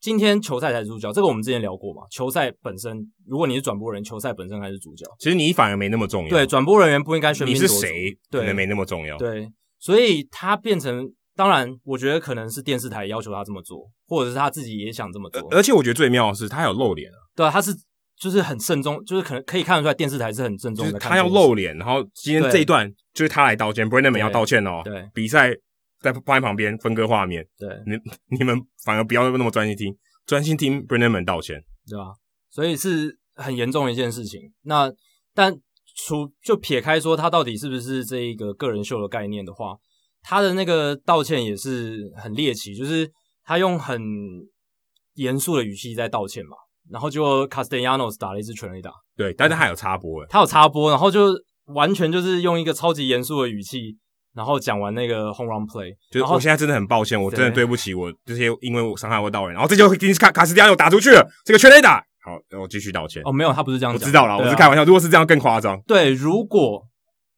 [0.00, 2.02] 今天球赛才是主角，这个我们之前聊过嘛。
[2.10, 2.96] 球赛本身，
[3.26, 5.04] 如果你是转播人，球赛本身还是主角。
[5.18, 6.30] 其实你反而没那么重要。
[6.30, 7.62] 对，转播人员不应该喧宾夺主。
[7.62, 8.18] 你是谁？
[8.30, 9.16] 对，可能没那么重要。
[9.18, 9.48] 对，
[9.78, 11.12] 所以他变成。
[11.36, 15.48] 当然，我觉得可能是电视台要求他这么做，或者是他自己也想这么做。
[15.52, 17.16] 而且我觉得最妙的是，他有露脸啊。
[17.34, 17.72] 对啊，他是
[18.18, 20.98] 就是很慎重，就是可能可以看得出来，电视台是很慎重的。
[20.98, 24.82] 他要露脸，然后今天这一段就是他来道歉，Brennaman 要道歉哦。
[24.84, 25.54] 对，比赛
[26.00, 27.46] 在放在旁边分割画面。
[27.58, 27.96] 对，你
[28.38, 29.96] 你们反而不要那么专心听，
[30.26, 32.14] 专心听 Brennaman 道歉，对吧？
[32.50, 34.52] 所以是很严重的一件事情。
[34.62, 34.92] 那
[35.34, 35.54] 但
[35.94, 39.76] 除就撇开说他到底是不是这一个个人秀的概念的话。
[40.22, 43.10] 他的那个道歉也是很猎奇，就是
[43.42, 43.98] 他用很
[45.14, 46.54] 严肃的语气在道歉嘛，
[46.90, 51.28] 然后就 Castellanos 打了一支全垒打，对，但是他有插播，他有插播，然后就
[51.68, 53.96] 完全就是用一个超级严肃的语气，
[54.34, 63.22] 然后讲完那个 home run play，就是我现在真的很抱歉，我真的对不起我这些因为我伤害过道人，然后这就卡卡斯蒂亚又打出去了，这个全垒打，好，然后继续道歉。
[63.24, 66.86] 哦，没有，他不是这样讲，我知道了，啊、我是开玩笑，如果是这样更夸张，对，如果。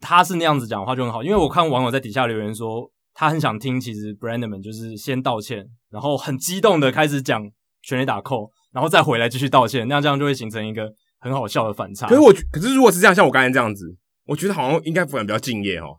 [0.04, 7.40] 他是那样子讲的话就很好，因为我看网友在底下留言说，他很想听，其实 Brennaman 就是先道歉，然后很激动的开始讲
[7.84, 12.08] 全垒打扣，然后再回来继续道歉，那样这样就会形成一个很好笑的反差。
[12.08, 15.96] 可是我，可是如果是这样，像我刚才这样子，我觉得好像应该不然比较敬业哦。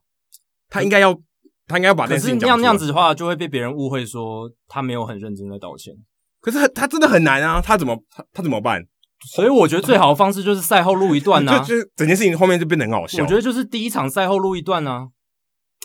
[0.73, 1.13] 他应该要
[1.67, 5.93] 他应该要把这件事情讲那样那样子的话，就会被别人误会说他没有很认真的道歉。
[6.41, 8.83] 可是他他真的很难啊，他怎么他他怎么办？
[9.35, 13.21] 所以我觉得最好的方式就是赛后录一段啊， 就就整件事情后面就变得很好笑。
[13.21, 15.07] 我觉得就是第一场赛后录一段啊，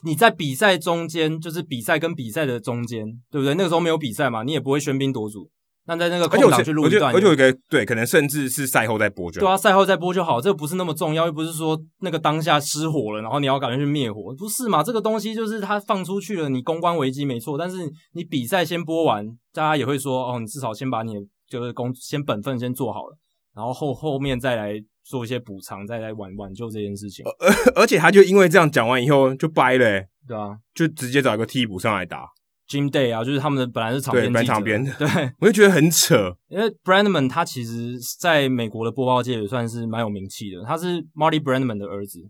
[0.04, 3.54] 你在比赛中间，就是比赛跟比赛的中间，对不对？
[3.54, 5.50] 那个时候没有比赛嘛，你也不会喧宾夺主。
[5.88, 9.46] 那在那个空档去录一段，而且有一个对，可能甚至是赛后再播就好。
[9.46, 14.82] 对啊，赛后再播就好，这个不是那么重要，又不是说那个当下失火了，然后你要赶快去灭火，不是嘛？
[14.82, 21.14] 这个东西就是它放出去了，你公关危机没错，但是你比赛先播完，大家也会说哦，你至少先把你
[21.48, 23.16] 就是工先本分先做好了，
[23.56, 24.74] 然后后 后面再来
[25.04, 27.24] 做一些补偿，再来挽挽救这件事情。
[27.24, 32.28] 而而且他就因为这样讲完以后就掰了，欸，对啊，就直接找一个替补上来打。
[32.68, 36.36] Jim Day 啊，就是他们的本来是场边记者，对，场边的， 对，我就觉得很扯。
[36.48, 42.20] 因为 Brandman 他其实在美国的播报界也算是蛮有名气的，他是 Marty Brandman 的儿子。
[42.20, 42.28] 就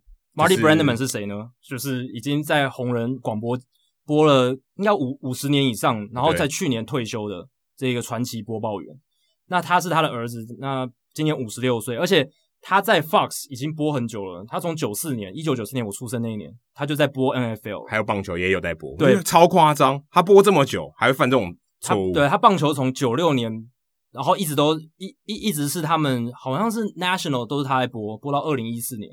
[0.48, 1.50] 是、Marty Brandman 是谁呢？
[1.60, 3.58] 就是已经在红人广播
[4.06, 8.94] 播了应该五五十年以上，然后在去年退休的这个传奇播报员。
[9.48, 12.28] 那他是他的儿子，那今年五十六岁，而且。
[12.60, 14.44] 他在 Fox 已经播很久了。
[14.46, 18.96] 他从九四年，一九九四年我出生那一年，他就在播 NFL，还有棒球也有在播。
[18.96, 20.02] 对，超夸张。
[20.10, 22.12] 他播这么久，还会犯这种错误。
[22.12, 23.52] 对，他棒球从九六年，
[24.12, 29.10] 然后一直都一一一直是他们好像是 National 都是他在播，播到二零一四年，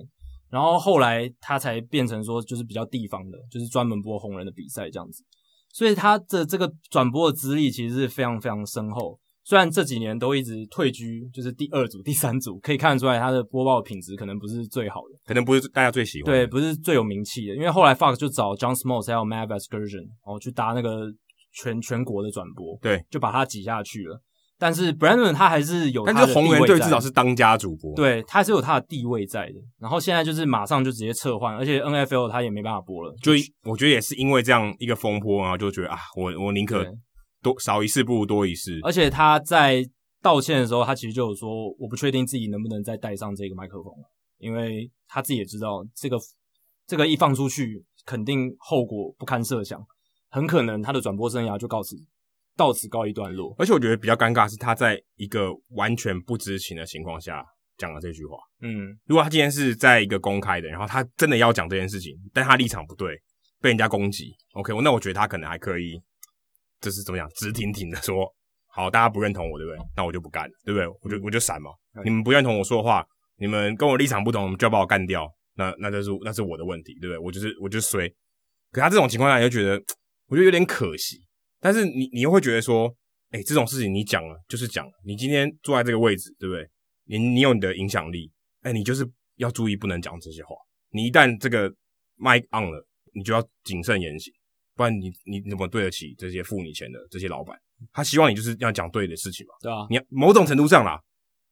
[0.49, 5.23] 然后后来他才变成说就是比较地方的，就是专门播红人的比赛这样子。
[5.71, 9.19] 所以他的这个转播的资历其实是非常非常深厚。
[9.45, 17.55] 虽然这几年都一直退居，就是第二组、第三组，可以看得出来他的播报品质可能不是最好的，可能不是大家最喜欢，对，不是最有名气的。
[17.55, 21.05] 因为后来 Fox 就找 John Smoltz 还有 Matt Vasgersian，然后去搭那个
[21.53, 24.19] 全全国的转播，对，就把他挤下去了。
[24.57, 29.55] 但是 Brennaman 他还是有他的，但是红人队至少是当家主播，对，他还是有他的地位在的。
[29.77, 33.13] 然后现在就是马上就直接撤换，而且 NFL 他也没办法播了。
[33.21, 33.33] 就
[33.63, 36.83] 我觉得也是因为这样一个风波，然后就觉得啊，我我宁可
[37.45, 38.79] 多少一事不如多一事。
[38.83, 39.85] 而且他在。
[40.25, 43.93] 道歉的时候，他其实就有说，我不确定自己能不能再带上这个麦克风，
[44.39, 46.17] 因为他自己也知道，这个
[46.87, 49.79] 这个一放出去，肯定后果不堪设想，
[50.31, 51.95] 很可能他的转播生涯就告此
[52.57, 53.53] 到此告一段落。
[53.59, 57.45] 而且我觉得比较尴尬是他在一个完全不知情的情况下
[57.77, 58.35] 讲了这句话。
[58.63, 63.15] 嗯，如果他今天是在一个公开的，然后他真的要讲这件事情，但他立场不对，
[63.61, 66.01] 被人家攻击，OK，那我觉得他可能还可以，
[66.85, 68.31] 就是怎么讲，直挺挺的说。
[68.67, 69.79] 好，大家不认同我，对不对？
[69.97, 70.87] 那我就不干了，对不对？
[71.01, 71.71] 我就我就闪嘛。
[72.03, 73.03] 你们不认同我说的话，
[73.37, 75.27] 你们跟我立场不同，就要把我干掉。
[75.55, 77.17] 那那就是那是我的问题，对不对？
[77.17, 78.07] 我就是我就衰。
[78.71, 79.81] 可他这种情况下，你就觉得
[80.27, 81.23] 我觉得有点可惜。
[81.59, 82.93] 但是你你又会觉得说，
[83.31, 84.91] 哎，这种事情你讲了就是讲了。
[85.03, 86.69] 你今天坐在这个位置，对不对？
[87.05, 88.31] 你你有你的影响力，
[88.61, 90.53] 哎，你就是要注意不能讲这些话。
[90.91, 91.73] 你一旦这个
[92.17, 94.33] 麦 on 了，你就要谨慎言行，
[94.75, 97.57] 不然你你怎么对得起这些付你钱的这些老板？
[97.91, 100.99] 他希望你就是要讲对的事情嘛，对啊，你要某种程度上啦，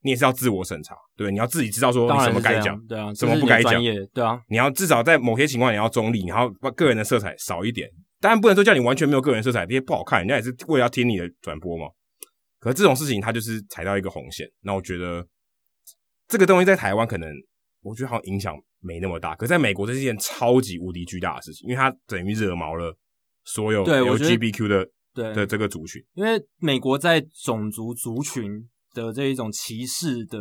[0.03, 3.81] 你也是要自我审查，对，你要自己知道说你什么该讲，对啊，什么不该讲，
[4.13, 7.89] 对啊，你要至少在某些情况你要中立，你要把个人的色彩少一点，
[8.21, 11.87] 当然不能说叫你完全没有个人色彩，这些不好看，人家也是为了要听你的转播嘛。
[12.59, 15.27] 可是这种事情，他就是踩到一个红线，那我觉得
[16.29, 17.29] 这个东西在台湾可能，
[17.81, 22.97] 我觉得好像影响没那么大，可是在美国这是一件超级无敌巨大的事情，因为它等于惹毛了
[23.43, 24.89] 所有 LGBTQ 的。
[25.15, 30.39] 对的这个族群，因为美国在种族族群的这一种歧视的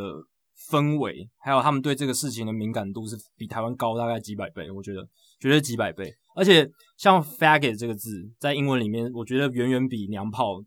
[0.70, 5.07] 氛围，还有他们对这个事情的敏感度是比台湾高大概几百倍，我觉得
[5.38, 6.11] 绝对几百倍。
[6.34, 10.64] 而且像 faggot 这个字在英文里面，我觉得远远比娘炮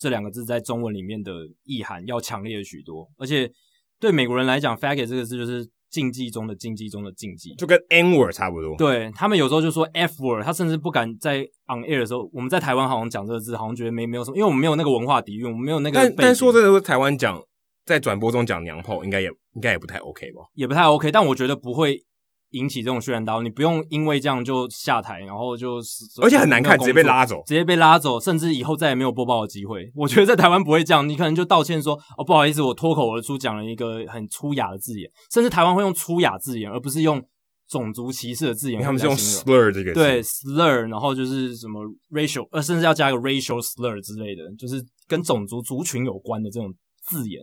[0.00, 1.30] 这两个字在中文里面的
[1.62, 3.08] 意涵要强烈许多。
[3.16, 3.48] 而且
[4.00, 5.64] 对美国人来讲，faggot 这个字就是。
[5.94, 8.76] 禁忌中的禁忌中的禁忌，就跟 N word 差不多。
[8.76, 16.00] 对，他们有时候就说 F word，他甚至不敢在 on air 的时候，我们在台湾好像讲这个字，好像觉得没没有什么，因为我们没有那个文化底蕴，我们没有那个。
[16.00, 17.40] 但但说真的，台湾讲
[17.84, 20.40] 在转播中讲娘炮，应该也应该也不太 OK 吧？
[20.54, 22.02] 也不太 OK，但我觉得不会。
[22.54, 25.76] 引起这种轩然大波，你不用因为这样就下台，然后就
[26.22, 29.90] 而且很难看，直接被拉走，直接被拉走，甚至以后再也没有播报的机会。
[29.94, 37.22] 我觉得在台湾不会这样，你可能就道歉说哦，不好意思，我脱口而出讲了一个很粗雅的字眼，甚至台湾会用粗雅字眼，而不是用
[37.68, 38.80] 种族歧视的字眼。
[38.82, 41.80] 他们是用 slur 这个词，对 slur，然后就是什么
[42.10, 46.72] racial，呃，甚至要加一个 racial slur 之类的，就是跟种族族群有关的这种
[47.08, 47.42] 字眼。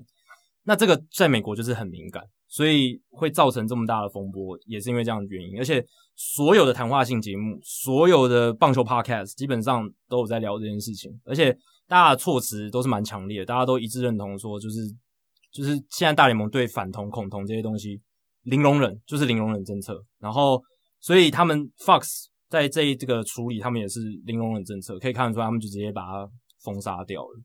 [0.71, 2.23] 那这个在美国就是很敏感。
[2.53, 5.57] 所以会造成这么大的风波，也是因为这样的原因。
[5.57, 5.81] 而且
[6.17, 11.57] 所有的谈话性节目，所有的棒球 podcast 基本上都有在聊这件事情，而且
[11.87, 14.81] 大家的措辞都是蛮强烈的，大家都一致认同说，就是
[15.49, 18.01] 就是现在大联盟对反同、恐同这些东西
[18.43, 20.03] 零容忍，就是零容忍政策。
[20.19, 20.61] 然后，
[20.99, 26.29] 所以他们 Fox 在这这个处理，他们也是零容忍政策，可以看得出来，他们就直接把它
[26.65, 27.39] 封杀掉了。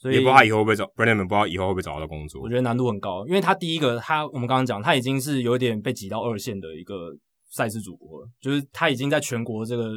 [0.00, 2.40] 所以也不知道他以后会不会找 Brennaman，不知道以后会不会找到工作。
[2.40, 7.10] 我觉得难度很高，因为他第一个，他我们刚刚讲，他已经是有点被挤到二线的一个
[7.50, 9.94] 赛事主播了，就是他已经在全国这个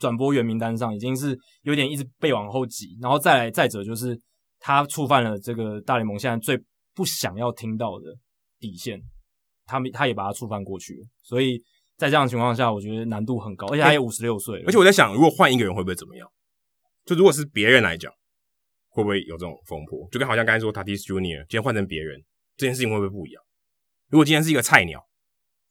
[0.00, 2.98] 转播员名单上，已经是有点一直被往后挤。
[3.00, 4.20] 然后再来，再者就是
[4.58, 6.60] 他触犯了这个大联盟现在最
[6.92, 8.06] 不想要听到的
[8.58, 9.00] 底线，
[9.66, 11.06] 他们他也把他触犯过去了。
[11.22, 11.62] 所以
[11.96, 14.64] 在这样的情况下，我觉得难度很高，而且他也五十六岁了。
[14.66, 16.28] 而且我在想，如果换一个人会不会怎么样？
[17.04, 18.12] 就如果是别人来讲。
[18.92, 20.08] 会不会有这种风波？
[20.12, 22.22] 就跟好像刚才说 Tatis Junior 今天换成别人，
[22.56, 23.42] 这件事情会不会不一样？
[24.10, 25.02] 如果今天是一个菜鸟，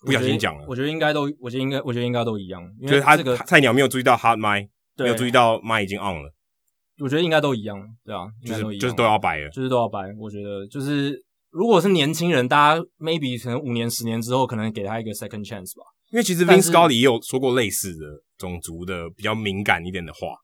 [0.01, 2.61] 不小心讲了，我觉得应该都，我觉得应该，我觉得应该都一样。
[2.81, 4.67] 就是他这个菜鸟没有注意到 Hot Mic，
[4.97, 6.33] 没有注意到麦已经 on 了。
[6.99, 9.99] 我觉得应该都一样，对啊，就是就是都要掰了，就是都要掰。
[10.17, 15.83] 我觉得就是如果是年轻人，大家 maybe 可能五年、十年之后，可能给他一个 second chance 吧。
[16.09, 18.05] 因为其实 Vince Scully 也有说过类似的
[18.37, 20.35] 种族的比较敏感一点的话，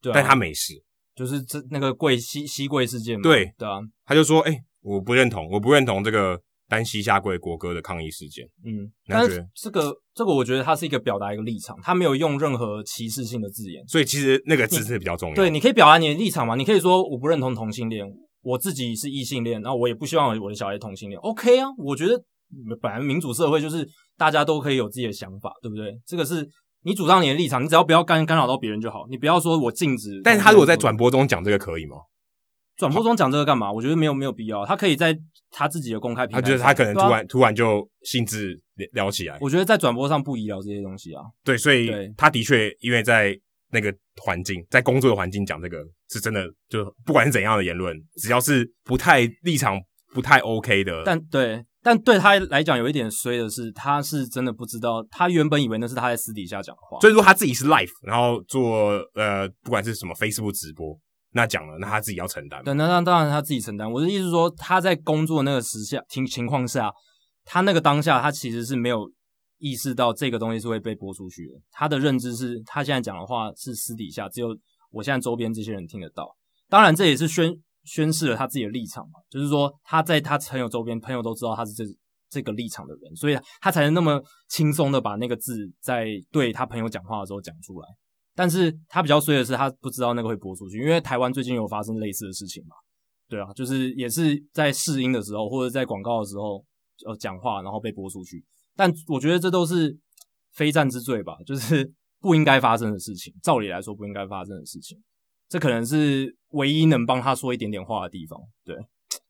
[0.00, 0.74] 对啊，但他没事。
[1.16, 6.38] 就是这那个贵西西贵事件嘛，对对啊，他就说，哎、欸，我不认同，我不认同这个
[6.68, 8.46] 单膝下跪国歌的抗议事件。
[8.64, 15.34] 嗯，但是这个这个，我觉得他是一个表达一个立场，他没有用任何歧视性的字眼，所以其实那个字是比较重要。
[15.34, 18.06] 对，你可以表达你的立场嘛，你可以说我不认同同性恋，
[18.42, 21.18] 我自己是异性恋，然后我也不希望我的小孩同性恋。
[21.20, 22.22] OK 啊，我觉得
[22.82, 23.88] 本来民主社会就是
[24.18, 25.98] 大家都可以有自己的想法，对不对？
[26.06, 26.46] 这个是。
[26.86, 29.08] 你主张你的立场，你只要不要干干扰到别人就好。
[29.10, 30.20] 你不要说我禁止。
[30.22, 31.96] 但是他如果在转播中讲这个可以吗？
[32.76, 33.72] 转播中讲这个干嘛？
[33.72, 34.64] 我觉得没有没有必要。
[34.64, 35.18] 他可以在
[35.50, 36.40] 他自己的公开平台。
[36.40, 38.56] 他觉得他可能突然、啊、突然就兴致
[38.92, 39.36] 聊起来。
[39.40, 41.24] 我觉得在转播上不宜聊这些东西啊。
[41.42, 43.36] 对，所以他的确因为在
[43.72, 45.78] 那个环境，在工作的环境讲这个
[46.08, 49.76] 是真的，就不管是怎样的言论，只要是不太立场
[50.14, 51.64] 不太 OK 的，但对。
[51.86, 56.98] 但对他来讲有一点衰的是，他是真的不知道，他原本以为那是他在私底下讲的话。
[56.98, 60.98] 所以说他自己是 live，然后做呃不管是什么 Facebook 直播，
[61.30, 62.60] 那讲了，那他自己要承担。
[62.64, 63.88] 对，那那当然他自己承担。
[63.88, 66.90] 我的意思是说，他在工作那个时下情情况下，
[67.44, 69.08] 他那个当下他其实是没有
[69.58, 71.52] 意识到这个东西是会被播出去的。
[71.70, 74.48] 他的认知是他现在讲的话是私底下，只有
[74.90, 76.36] 我现在周边这些人听得到。
[76.68, 77.56] 当然这也是宣。
[77.86, 81.84] 宣示了他自己的立场嘛，就是说他在他朋友周边，朋友都知道他是这
[82.28, 87.86] 这个立场的人，所以他才能那么轻松的把那个字在对他朋友讲话的时候讲出来。
[88.34, 92.76] 但是他比较衰的是，他不知道那个会播出去，因为台湾最近有发生类似的事情嘛。
[93.28, 96.62] 对啊，就是也是在试音的时候或者在广告的时候
[97.06, 98.44] 呃讲话，然后被播出去。
[98.76, 99.96] 但我觉得这都是
[100.52, 105.02] 非战之罪吧，就是不应该发生的事情，照理来说不应该发生的事情。
[105.48, 108.76] 这可能是唯一能帮他说一点点话的地方，对。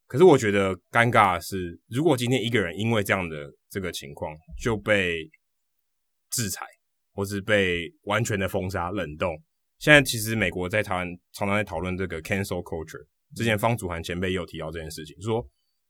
[0.07, 5.29] 可是我觉得尴尬的是，如果今天一个人因为这样的这个情况就被
[6.29, 6.65] 制裁，
[7.13, 9.37] 或是被完全的封杀、冷冻，
[9.79, 13.05] 现在其实美国在台湾常常在讨论这个 cancel culture。
[13.35, 15.45] 之前方祖涵前辈也有提到这件事情，说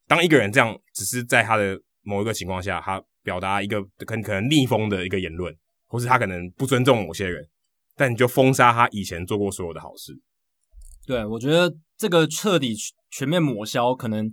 [0.08, 5.56] 当一个人这样只是在他的某一个情况下，他表达一个可可能逆风的一个言论，
[5.86, 7.48] 或是他可能不尊重某些人。
[8.00, 10.14] 但你就封杀他以前做过所有的好事，
[11.08, 12.76] 对，我觉得这个彻底
[13.10, 14.32] 全面抹消可能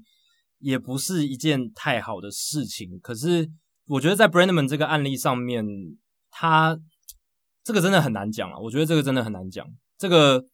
[0.59, 3.01] 也不是一件太好的事情。
[3.01, 3.51] 可是
[3.87, 5.65] 我觉得在 Brennaman 这个案例上面，
[6.31, 6.79] 他
[7.63, 8.59] 这个真的很难讲啊。
[8.59, 9.67] 我觉得这个真的很难讲。
[9.97, 10.45] 这个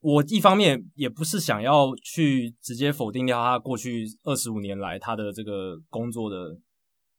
[0.00, 6.58] 我一方面也不是想要去直接否定掉他过去二十五年来他的这个工作的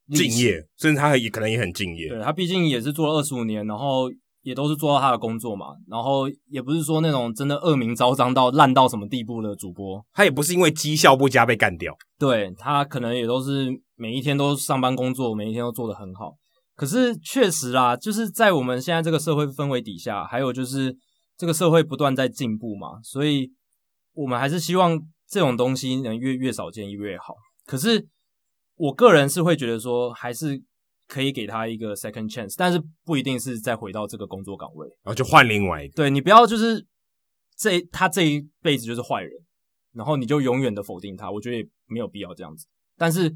[0.09, 2.09] 敬业，甚至他也可能也很敬业。
[2.09, 4.11] 对，他毕竟也是做了二十五年，然后。
[4.45, 16.35] 也都是做到他的工作嘛，然后也不是说那种真的恶名昭彰到烂到什么地步的主播，他也不是因为绩效不佳被干掉，对，他可能也都是每一天都上班工作，每一天都做得很好。
[16.75, 20.95] 可是确实啦，就是在我们现在这个社会氛围底下，还有就是
[21.35, 23.51] 这个社会不断在进步嘛，所以
[24.13, 27.33] 我们还是希望这种东西能越越少见越好。
[27.65, 28.07] 可是
[28.75, 30.63] 我个人是会觉得说，还是。
[31.07, 35.93] 可以给他一个 second chance，但是不一定是再回到这个工作岗位，然后就换另外一个。
[35.93, 36.83] 对，你不要就是
[37.55, 39.31] 这他这一辈子就是坏人，
[39.93, 42.65] 然后你就永远的否定他，我觉得也没有必要这样子。
[42.97, 43.31] 但是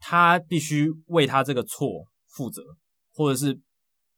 [0.00, 1.88] 他必须为他这个错
[2.28, 2.62] 负责，
[3.12, 3.60] 或者是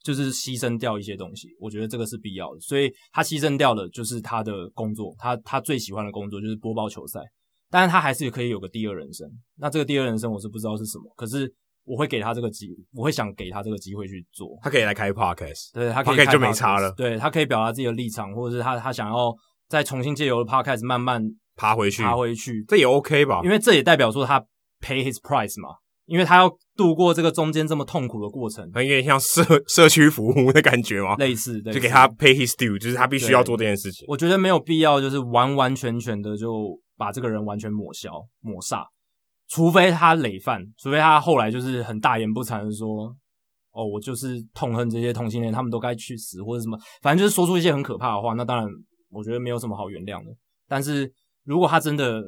[0.02, 2.60] 就是牺牲掉一些东西，我觉得这个是必要的。
[2.60, 7.20] 所以他牺牲掉的就是他的工作，他他最喜欢的工作就是播报球赛，
[7.70, 9.28] 但是他还是可以有个第二人生。
[9.56, 11.52] 那这个第二人生我是不知道是什么，可是。
[11.84, 14.58] 我会给他这个机，我会想给他这个机会去做。
[14.62, 16.92] 他可以来开 podcast，对，他可以 podcast 就没差了。
[16.96, 19.34] 对，他可以表达自己的立场，或者是他他想要
[19.68, 21.22] 再重新借由 podcast 慢慢
[21.56, 23.40] 爬回去，爬回去，这也 OK 吧？
[23.44, 24.40] 因为这也代表说他
[24.80, 25.68] pay his price 嘛，
[26.06, 31.14] 因为他要度过这个中间这么痛苦的过程，有点像社社区服务的感觉吗？
[31.16, 34.04] 类似，就给他 pay his due，就是他必须要做这件事情。
[34.08, 38.10] 我觉得没有必要，就是完完全全的就把这个人完全抹消、
[38.40, 38.84] 抹煞，
[39.54, 43.14] 除非他累犯，除非他后来就是很大言不惭的说
[43.70, 48.66] ：“哦，我就是痛恨这些同性恋，他们都该去死，或者什么，反正就是说出一些很可怕的话。”那当然，
[49.10, 50.32] 我觉得没有什么好原谅的。
[50.68, 51.08] 但是
[51.44, 52.20] 如果他真的，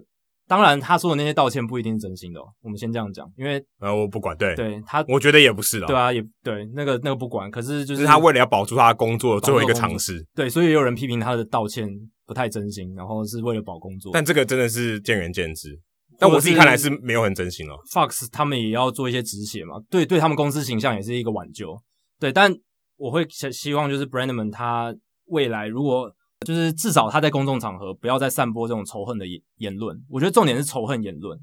[0.46, 2.44] 当然，他说的那些道歉不一定是真心的哦。
[2.62, 7.50] 我们先这样讲，因为呃，我不管，对，对他，我觉得也不是的，对啊，也对，那个那个不管。
[7.50, 10.24] 可是就是，是他为了要保住他的工作，最后一个尝试。
[10.32, 11.88] 对，所以也有人批评他的道歉
[12.24, 14.12] 不太真心，然后是为了保工作。
[14.12, 15.80] 但这个真的是见仁见智。
[16.18, 17.74] 但我自己看来是没有很真心哦。
[17.92, 21.76] Fox 他们也要做一些止血嘛，对，对他们公司形象也是一个挽救。
[22.18, 22.52] 对，但
[22.96, 24.94] 我会希希望就是 Brandman 他
[25.26, 26.12] 未来如果。
[26.40, 29.98] 就是至少他在公众场合不要再散播这种仇恨的言言论。
[30.06, 31.36] 我觉得重点是仇恨言论，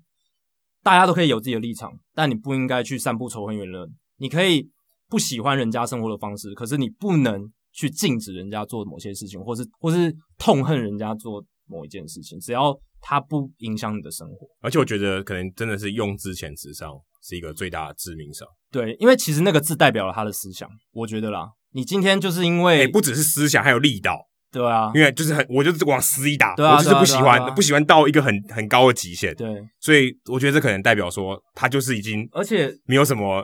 [0.83, 3.89] 大家都可以有自己的立场，但你不应该去散布仇恨言论。
[4.17, 4.69] 你可以
[5.09, 12.71] 不喜欢人家生活的方式，可是你不能去禁止人家做某些事情，或是或是痛恨人家做某一件事情，只要
[13.03, 14.47] 他不影响你的生活。
[14.61, 16.89] 而且我觉得可能真的是用字遣词上
[17.21, 18.47] 是一个最大的致命伤。
[18.71, 20.67] 对，因为其实那个字代表了他的思想。
[20.93, 24.29] 我觉得啦，你今天就是因为、欸、不只是思想，还有力道。
[24.51, 29.33] 对啊，因为就是很，我就是往死里打，对啊，我就是不喜欢，啊啊啊，不喜欢到一个很很高的极限。
[29.35, 33.43] 对，所以我觉得这可能代表说他就是已经，而且没有什么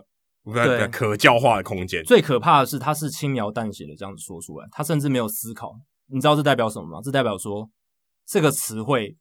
[0.92, 2.04] 可教化的空间。
[2.04, 5.72] 最可怕的是，他是轻描淡写的这样子说出来，他甚至没有思考。
[6.12, 7.00] 你知道这代表什么吗？
[7.04, 7.68] 这代表说
[8.28, 9.18] 这个词汇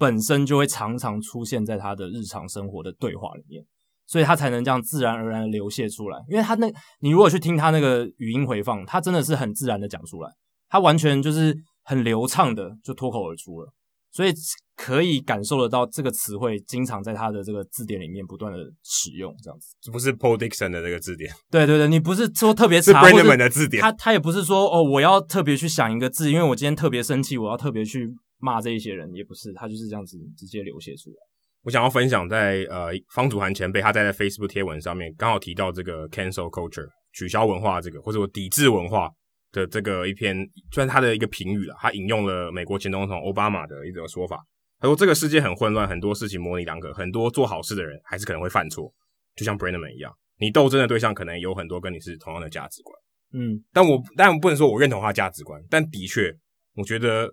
[0.00, 3.64] 本身就会常常出现在他的日常生活的对话里面，
[4.08, 6.18] 所以他才能这样自然而然的流泻出来。
[6.28, 6.66] 因为他那，
[7.00, 10.30] 你如果去听他那个语音回放，他真的是很自然的讲出来，
[10.68, 11.54] 他完全就是。
[11.82, 13.72] 很流畅的就脱口而出了，
[14.12, 14.32] 所以
[14.76, 19.74] 可以感受得到这个词汇经常在他的这个字典里面不断的使用，这样子。
[19.80, 21.32] 这不是 Paul Dixon 的这个字典？
[21.50, 23.82] 对对对，你不是说特别查，是 Brennaman 的字典。
[23.82, 31.16] 他他也不是说哦，我要特别去想一个字，因为我今天特别生气，我要特别去骂这一些人，也不是，他就是这样子直接流血出来。
[31.62, 39.10] 我想要分享在呃方祖涵前辈他在在 Facebook 贴文上面刚好提到这个 cancel culture 取消文化这个，或者我抵制文化。
[39.52, 41.74] 的这个一篇，算是他的一个评语了。
[41.80, 44.40] 他引用了美国前总统奥巴马的一个说法，
[44.78, 48.94] 他说：“这个世界很混乱，很多事情模棱两可，很多做好事的人还是可能会犯错，
[49.34, 50.16] 就像 Brennaman 一样。
[50.38, 52.96] 你斗争的对象可能有很多跟你是同样的价值观，
[53.32, 56.32] 嗯，但我但我不能说我认同他价值观，但的确，
[56.76, 57.28] 我觉得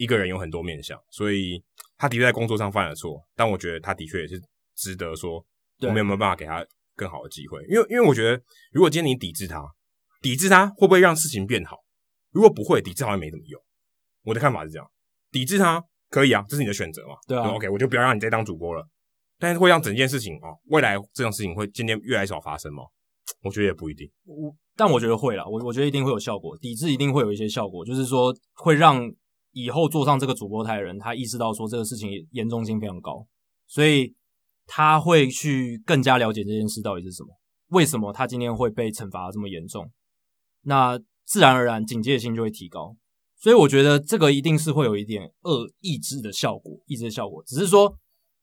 [0.00, 1.62] 一个人有很多面相，所以
[1.98, 4.40] 他的确在工作上犯了错，但我觉得他的确也是
[4.74, 5.44] 值得说，
[5.82, 6.64] 我们有没有办法给他
[6.96, 7.62] 更好的机会？
[7.68, 8.42] 因为因为我觉得，
[8.72, 9.62] 如果今天你抵制他。”
[10.22, 11.78] 抵制他会不会让事情变好？
[12.30, 13.58] 如果不会，抵制好像没什么用。
[14.24, 14.86] 我的看法是这样：
[15.30, 17.14] 抵制他可以啊，这是你的选择嘛。
[17.26, 17.48] 对啊。
[17.48, 18.86] OK，我就不要让你再当主播了。
[19.38, 22.82] 但是会让整件事情哦，未来这种事情会渐渐越来越少发生吗？
[23.42, 24.10] 我觉得也不一定。
[24.26, 26.54] 我但我觉得会啦，我我觉得一定会有效果。
[26.58, 29.10] 抵制一定会有一些效果，就是说会让
[29.52, 33.26] 以后坐上这个主播台的人，他意识到说这个事情严重性非常高，
[33.66, 34.14] 所以
[34.66, 37.28] 他会去更加了解这件事到底是什么，
[37.68, 39.90] 为什么他今天会被惩罚这么严重。
[40.62, 42.96] 那自然而然警戒性就会提高，
[43.38, 47.42] 所以我觉得这个一定是会有一点恶抑制的效果，抑制的效果。
[47.44, 47.96] 只是说，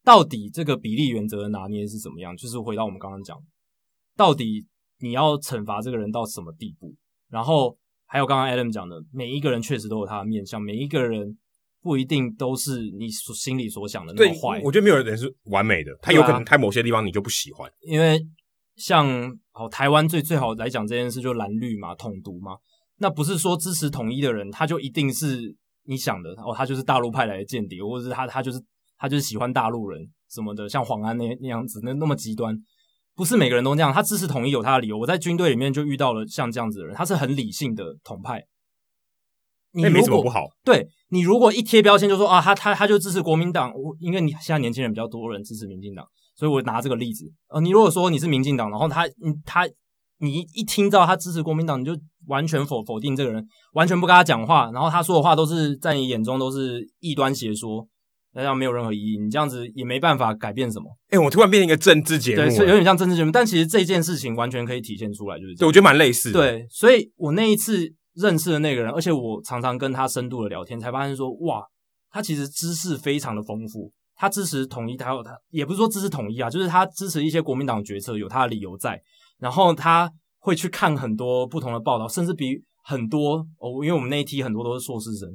[0.03, 2.35] 到底这个比例原则的拿捏是怎么样？
[2.35, 3.37] 就是回到我们刚刚讲，
[4.15, 4.65] 到底
[4.99, 6.95] 你要惩罚这个人到什么地步？
[7.29, 7.77] 然后
[8.07, 11.37] 还有刚刚 Adam 讲的，每一个人确实都有他的面相，每一个人
[11.81, 14.59] 不一定都是你所心里所想的那么坏。
[14.63, 18.19] 我觉得没有人是完美的，他有可能他某些地方你就不喜欢，因为。
[18.79, 19.07] 像
[19.53, 22.57] 哦，台湾最最好来讲这件事就蓝绿嘛，统独嘛，
[22.97, 25.55] 那不是说支持统一的人他就一定是
[25.85, 28.61] 你想的哦，他就是大陆派来的间谍，或者是他他就是
[28.99, 32.55] 他就是喜欢大陆人什么的，像黄安那那样子那那么极端，
[33.17, 33.91] 不是每个人都这样。
[33.91, 38.45] 他支持统一有他的理由，我在军队里面就遇到了像这样子的人，他是很理性的统派。
[39.73, 46.05] 你如果没什么不好，对你如果一贴标签就说啊，他他他就支持国民党，我因为你现在年轻人比较多人支持民进党。
[46.35, 49.67] 所以我拿这个例子，呃，你如果说你是民进党，然后他，嗯，他，
[50.19, 51.97] 你一听到他支持国民党，你就
[52.27, 53.43] 完全否否定这个人，
[53.73, 57.87] 完全不跟他讲话，然后他说的话都是在你眼中都是异端邪说，
[58.37, 60.85] 那样没有任何意义，你这样子也没办法改变什么。
[61.09, 66.39] 哎、欸，我突然变成一个政治节目，对，所以有点像政治节目，但其实这件事情完全可以体现出来，就是，对，我觉得蛮类似的。
[66.39, 71.63] 对，所以我那一次认识的那个人，而且我常常跟他深度的聊天，才发现说，哇，
[72.11, 73.91] 他其实知识非常的丰富。
[74.15, 78.99] 他支持统一，他有他也不是说支持统一啊，就是他支持一些国民党决策，有他的理由在。
[79.39, 85.29] 然后他会去看很多不同的报道，甚至比很多哦，因为我们那一批很多都是硕士生，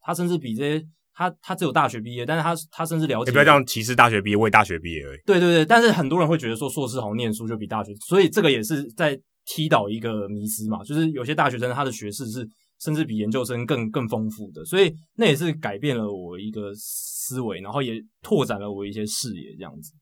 [0.00, 0.86] 他甚至比这些
[1.18, 5.18] 他他只有大学毕业，但是他他甚至了解，你不要这样歧视大学毕业，为大学毕业而已。
[5.26, 12.48] 对对对，但是很多人会觉得说硕士好像念书就比大学，所以这个也是在踢倒一个迷思嘛，就是有些大学生他的学识是
[12.80, 19.92] 甚至比研究生更更丰富的，所以那也是改变了我一个思维，然后也拓展了我一些视野，这样子。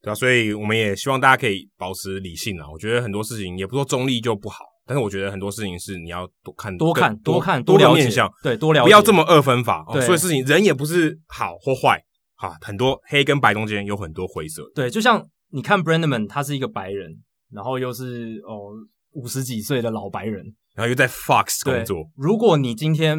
[0.00, 2.70] 对啊，所以我们也希望大家可以保持理性啊。
[2.70, 8.08] 我觉得很多事情也不说中立就不好，但是我觉得很多事情是你要多看、多看、多看、多了解
[8.42, 9.84] 对，多了解，不要这么二分法。
[9.88, 12.02] 哦，所以事情人也不是好或坏，
[12.36, 14.62] 哈，很多黑跟白中间有很多灰色。
[14.74, 17.10] 对，就像你看 Brandman，他是一个白人，
[17.50, 18.72] 然后又是哦
[19.12, 22.10] 五十几岁的老白人，然后又在 Fox 工作。
[22.16, 23.18] 如果你今天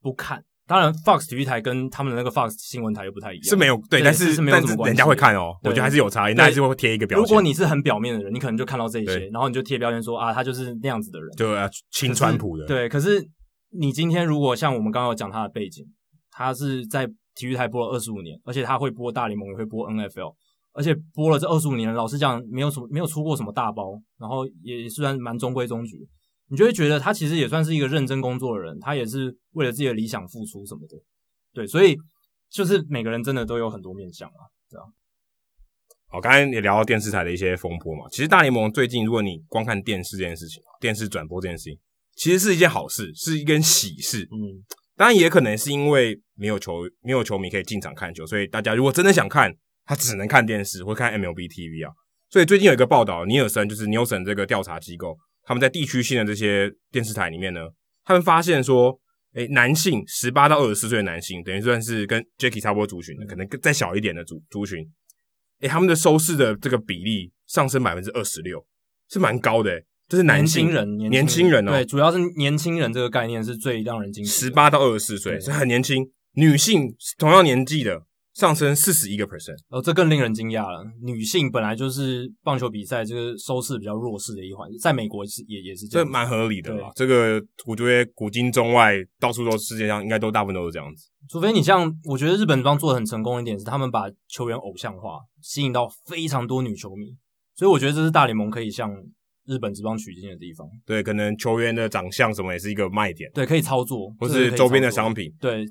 [0.00, 0.44] 不看。
[0.72, 7.22] 当然，Fox 体育台跟他们的那个 Fox 新闻台又不太一样，是没有对，但是是没有什么关系，人家会看哦，我觉得还是有差异，那还是会贴一个标签。
[7.22, 12.64] 如果你是很表面的人，你可能就看到这些，然后你就贴标签说啊，他就是那样子的人，对啊亲川普的。
[12.64, 13.22] 对，可是
[13.78, 15.84] 你今天如果像我们刚刚有讲他的背景，
[16.30, 20.34] 他是在体育台播了二十五年，而且他会播大联盟，也会播 NFL，
[20.72, 26.08] 而且播了这二十五年，老实讲，没有什么没有出过什么大包，然后也虽然蛮中规中矩。
[26.52, 30.94] 你就会觉得他其实也算是一个认真工作的人，他也是为了自己的理想付出什么的。
[31.54, 31.96] 对，所以
[32.50, 34.86] 就是每个人真的都有很多面相啊，这样。
[36.08, 38.06] 好，刚才也聊到电视台的一些风波嘛。
[38.10, 41.78] 其实大联盟最近，如果你光看电视这件事情，电视转播这件事情，
[42.16, 44.28] 其实是一件好事，是一件喜事。
[44.30, 44.60] 嗯，
[44.94, 51.94] 当然也可能是因为没有球，没有球迷可以进场看球，所以大家如果真的想看，他只能看电视或看 MLB TV 啊。
[52.28, 57.60] 所以最近有一个报道，尼尔森就是 Nielsen 这个调查机构，他们在地区性的这些电视台里面呢，
[58.04, 58.98] 他们发现说。
[59.34, 64.86] 诶，男性十八到二十四岁的男性，等于算是跟 Jackie 差不多族群的，可能更再小一点的族族群，
[65.60, 68.62] 诶，他们的收视的这个比例上升百分之二十六，
[69.08, 69.86] 是蛮高的诶。
[70.06, 74.30] 这是男性年轻人，年轻人哦，对，主要是年轻人这个概念是最让人惊喜。
[74.30, 78.02] 十八到二十四岁是很年轻，女性同样年纪的。
[78.34, 80.82] 上升四十一个 percent，哦，这更令人惊讶了。
[81.02, 86.90] 女性本来就是棒球比赛这个收视比较弱势的一环，在美国是也也是这样，这蛮合理的啦。
[86.94, 91.08] 这个我觉得古今中外到处都世界上应该都大部分都是这样子。
[91.28, 97.14] 除非你像我觉得日本这帮做的很成功一点是他们把球员偶像化，吸引到非常多女球迷，
[97.54, 98.90] 所以我觉得这是大联盟可以向
[99.46, 100.66] 日本职棒取经的地方。
[100.86, 105.66] 对，可能球员的长相什么也是一个卖点，对，可以操作，或是周边的商品，对。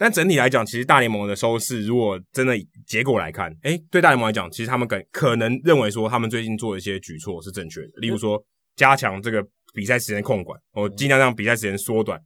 [0.00, 8.42] 但整体来讲，其实大联盟的收视，如果真的以结果来看，诶，对大联盟来讲，其实他们可可能认为说，他们最近做的一些举措是正确的，例如说
[8.76, 12.18] 加强这个比赛时间控管，我尽量让比赛时间缩短，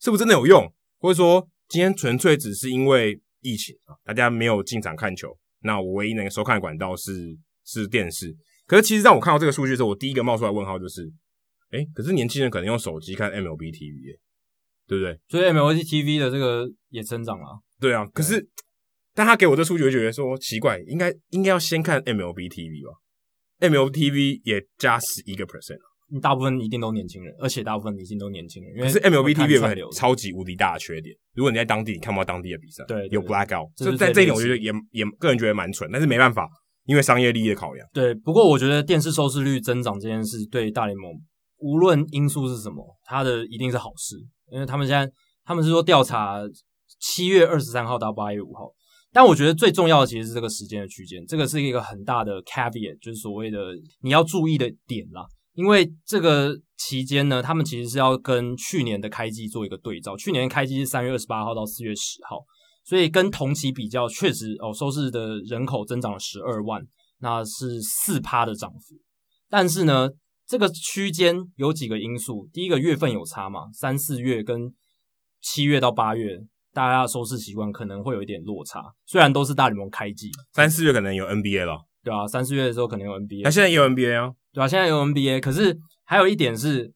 [0.00, 0.72] 是不是真的有用？
[1.00, 8.32] 或者说今天纯粹只是因为疫情啊，大家没有进场看球，那我唯一能够收看的管道是是电视。
[8.68, 11.12] 可是其实让我看到这个数据的时候，我第一个冒出来问号就是，
[11.72, 14.16] 诶，可是年轻人可能用手机看 MLB TV 耶。
[14.86, 15.18] 对不对？
[15.28, 17.60] 所以 MLB TV 的这个也增长了。
[17.80, 18.48] 对啊，可是，
[19.14, 22.98] 但他给我这数据，我就觉得说奇怪，应该应该要先看 MLB TV 吧
[23.60, 25.78] ？MLB TV 也加十一个 percent，
[26.22, 28.72] 大部分一定都年轻人，而且大部分一定都年轻人。
[28.76, 36.48] 因为可是 MLB TV 有个超级无敌大的缺点，如果你在当地你看不到当地的比赛，对，有 blackout，就在这一点我觉得也也个人觉得蛮蠢，但是没办法，
[36.84, 37.86] 因为商业利益的考量。
[37.92, 41.12] 对，不过我觉得电视收视率增长这件事对大联盟
[41.58, 44.16] 无论因素是什么，它的一定是好事。
[44.50, 45.10] 因为他们现在
[45.44, 46.40] 他们是说调查
[47.00, 48.72] 七月二十三号到八月五号，
[49.12, 53.58] 但我觉得最重要的其实是这个时间的区间，这个是一个很大的 caveat，就是所谓的
[54.02, 55.26] 你要注意的点啦。
[55.54, 62.44] 因为这个期间呢，他们其实是要跟去年的开机做一个对照，去年开机是三月二十八号到四月十号，
[62.84, 66.82] 所以跟同期比较，确实哦，收视的人口增长了十二万，
[67.20, 68.96] 那是四趴的涨幅，
[69.48, 70.10] 但是呢。
[70.48, 74.72] 这个区间有几个因素，第一个月份有差嘛，三四月跟
[75.40, 76.38] 七月到八月，
[76.72, 78.80] 大家的收视习惯可能会有一点落差。
[79.06, 85.40] 虽然都是大联盟开季，三四月可能有 NBA 了，对啊，三四月的时候可能有 NBA，那现在也有 NBA 啊，对啊，现在有 NBA。
[85.40, 86.92] 可是还有一点是，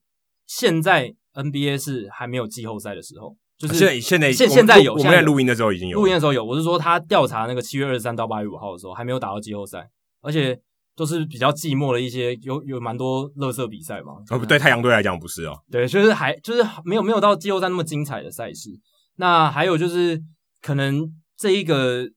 [0.47, 6.41] 现在 NBA 是还没有季后赛的时候，就是现在现在现现在有，我们在录音的时候已经有，录音的时候有。
[6.45, 9.89] 我是说他调查那个七月二十三到八月五号的时候，还没有打到季后赛，
[10.21, 10.57] 而且。
[11.01, 14.13] 都是比较寂寞的一些，有有蛮多乐色比赛嘛。
[14.29, 15.59] 哦，不对，太阳队来讲不是哦。
[15.71, 18.69] 对，就是还就是没有没有到季后赛那么精彩的赛事。
[19.15, 20.21] 那还有就是
[20.61, 22.07] 可能这一个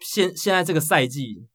[0.00, 1.46] 现现在这个赛季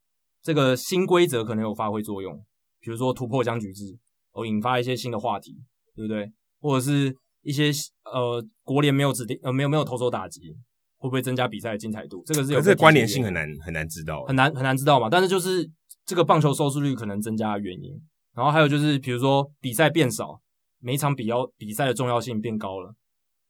[0.41, 2.33] 这个新规则可能有发挥作用，
[2.79, 3.97] 比如说突破僵局制，
[4.31, 5.57] 哦，引发一些新的话题，
[5.97, 6.31] 对不对？
[6.61, 7.73] 或者是一些
[8.05, 10.55] 呃国联没有指定呃没有没有投手打击，
[10.95, 12.23] 会不会增加比赛的精彩度？
[12.25, 15.09] 这个是有这个关联性很难很难知道，很难很难知道嘛。
[15.09, 15.69] 但是就是。
[16.09, 18.01] 这个棒球收视率可能增加的原因，
[18.33, 20.41] 然后还有就是，比如说比赛变少，
[20.79, 22.95] 每一场比较比赛的重要性变高了，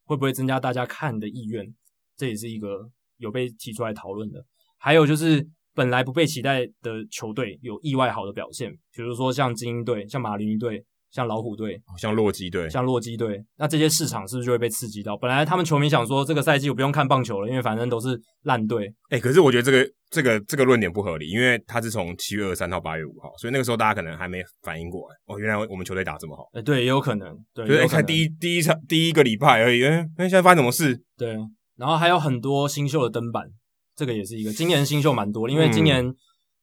[0.04, 1.74] 会不会增加大家看的意愿？
[2.18, 4.44] 这也是一个有被提出来讨论的。
[4.76, 10.84] 还有就是本来不被期待的球队有意外好的表现，比如说像精英队、像马林队。
[11.10, 15.16] 像老虎队，像洛基队，像洛基队，那这些市场是不是就会被刺激到？
[15.16, 18.86] 本来他们球迷想说，这个赛季我不用看棒球了，因为反正都是烂队。
[19.10, 25.16] 哎、欸，可是我觉得这个这个这个论点不合理，因为他是从七月二十三号八月五号，所以那个时候大家可能还没反应过来。
[25.26, 26.44] 哦，原来我们球队打这么好。
[26.52, 27.36] 哎、欸，对，也有可能。
[27.52, 29.84] 对，就是才第一第一场第一个礼拜而已。
[29.84, 31.02] 哎，那现在发生什么事？
[31.18, 31.36] 对，
[31.76, 33.48] 然后还有很多新秀的登板，
[33.96, 34.52] 这个也是一个。
[34.52, 36.04] 今年新秀蛮多的，因为今年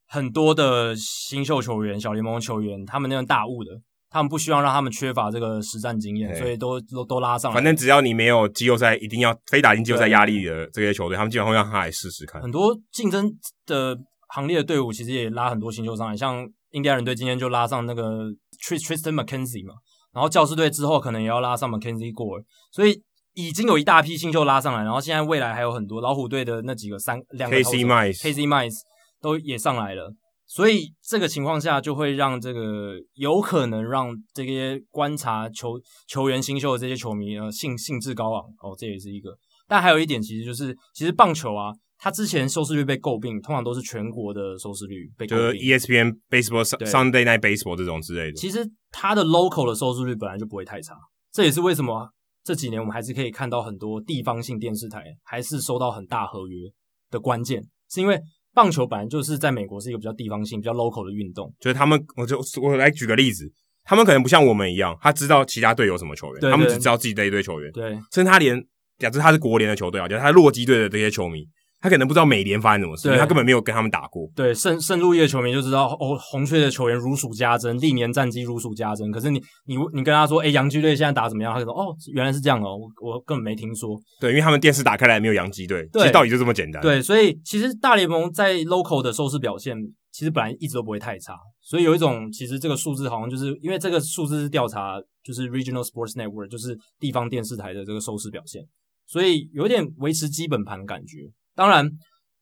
[0.08, 3.72] 很多的新秀球员、小联盟球员，他们那种大物的。
[4.10, 7.56] 他们不希望让他们缺乏这个实战经验，所以都都都拉上来。
[7.56, 12.42] 反正只要你没有季后赛，一定要非打进季后赛压力的这些球队，他们基本上会让他来试试看。
[12.42, 13.30] 很多竞争
[13.66, 13.98] 的
[14.30, 18.26] 行列的队伍其实也拉很多新秀上来，像印第安人队今天就拉上那个
[18.66, 19.74] Tristan McKenzie 嘛，
[20.14, 23.02] 然后教师队之后可能也要拉上 Mackenzie Gore，所以
[23.34, 28.78] 已经有一大批新秀拉上来，然后现在未来还有很多老虎队的那几个三两个 Casey Mize，Casey Mice
[29.22, 30.14] 都也上来了。
[30.50, 39.38] 所以这个情况下，就会让这个有可能让这些观察球球员新秀的这些球迷呃兴兴致高昂哦，这也是一个。
[39.68, 48.38] 但还有一点，其实就是其实棒球啊，它之前收视率被诟病，通常都是全国的收视率被诟病，就是 ESPN Baseball Sunday Night Baseball 这种之类的。
[48.38, 50.96] 其实它的 local 的收视率本来就不会太差，
[51.34, 52.10] 这也是为什么
[52.46, 56.72] 这几年我们还是可以看到很多地方性电视台还是收到很大合约
[57.12, 58.18] 的关键，是因为。
[58.58, 63.48] 棒球本来就是在美国是一个比较地方性、比较 local 的运动，就是他们，我就我来举个例子，
[63.84, 68.60] 他们可能不像我们一样，他知道其他队有什么球员，对对，他们只知道自己的一队球员，对，甚至他连
[68.98, 71.48] 假设他是国联的球队啊，假设他是洛基队的这些球迷。
[71.80, 74.28] 他可能不知道美联发生什么事，因为他根本没有跟他们打过。
[74.36, 79.12] 对，圣圣路易的球迷就知道哦，红雀的球员如数家珍，历年战绩如数家珍。
[79.12, 81.54] 可是你你你跟他说，诶，洋基队现在打怎么样？
[81.54, 83.96] 他就说，哦，原来是这样哦，我我根本没听说。
[84.20, 86.82] 对，因为他们电视打开来没有洋基队，其实道理就这么简单。
[86.82, 89.78] 对，所以其实大联盟在 local 的收视表现，
[90.12, 91.36] 其实本来一直都不会太差。
[91.62, 98.64] 所以有一种，其实这个数字好像就是因为这个数字是调查，就是 Regional Sports Network，就是地方电视台的这个收视表现，
[99.06, 101.30] 所以有点维持基本盘的感觉。
[101.58, 101.90] 当然。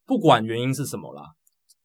[0.07, 1.23] 不管原因是什么啦，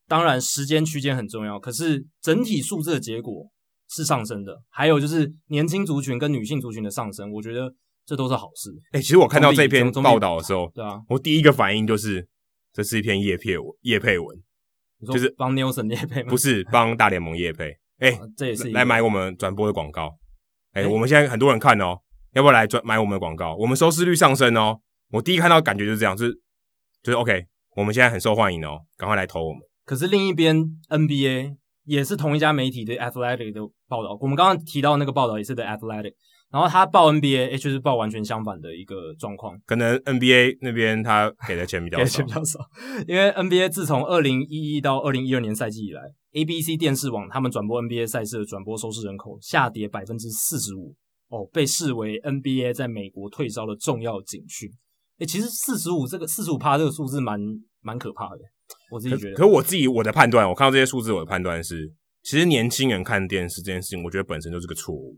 [0.06, 1.58] 当然时间区间很重要。
[1.58, 3.48] 可是整体数字的结果
[3.88, 7.74] 是上升的，还有就是年轻族群跟女性族群的上升，我觉得
[8.04, 8.70] 这都是好事。
[8.92, 12.28] 哎、欸，其实我看到这篇报道的时候，对啊，我第一个反应就是
[12.74, 14.36] 这是一篇叶片文，业配文，
[15.06, 16.28] 就是帮 Nelson 叶配吗？
[16.28, 17.70] 不是 帮大联盟叶配。
[18.00, 20.14] 哎、欸啊，这也是来买我们转播的广告。
[20.72, 21.98] 哎、欸，我们现在很多人看哦，
[22.34, 23.56] 要不要来转买我们的广告？
[23.56, 24.78] 我们收视率上升哦。
[25.12, 26.38] 我第一看到感觉就是这样，就是
[27.02, 27.46] 就是 OK。
[27.76, 29.60] 我们现在很受欢迎哦，赶快来投我们。
[29.84, 30.56] 可是另一边
[30.88, 31.54] NBA
[31.84, 36.14] 也是同一家媒体的 Athletic 的报道，我们刚刚提到那个报道也是 The Athletic，
[36.50, 39.56] 然后他报 NBA，就是报完全相反的一个状况。
[39.66, 42.58] 可能 NBA 那边他给的钱比较少，给的钱比较少，
[43.06, 46.02] 因为 NBA 自从二零一一到二零一二年赛季以来
[46.32, 50.94] ，ABC 电视网他们转播 NBA 赛事的转播收视人口下跌百分之四十五，
[51.28, 54.68] 哦，被视为 NBA 在美国退烧的重要警讯。
[55.26, 57.40] 其实四十五这个四十五趴这个数字蛮
[57.80, 58.40] 蛮可怕的，
[58.90, 59.34] 我自己觉得。
[59.34, 61.92] 可是我自己我的判断，我看到这些数字，我的判断是，
[62.22, 65.16] 其实年轻人看电视这件事情，我觉得本身就是个错误。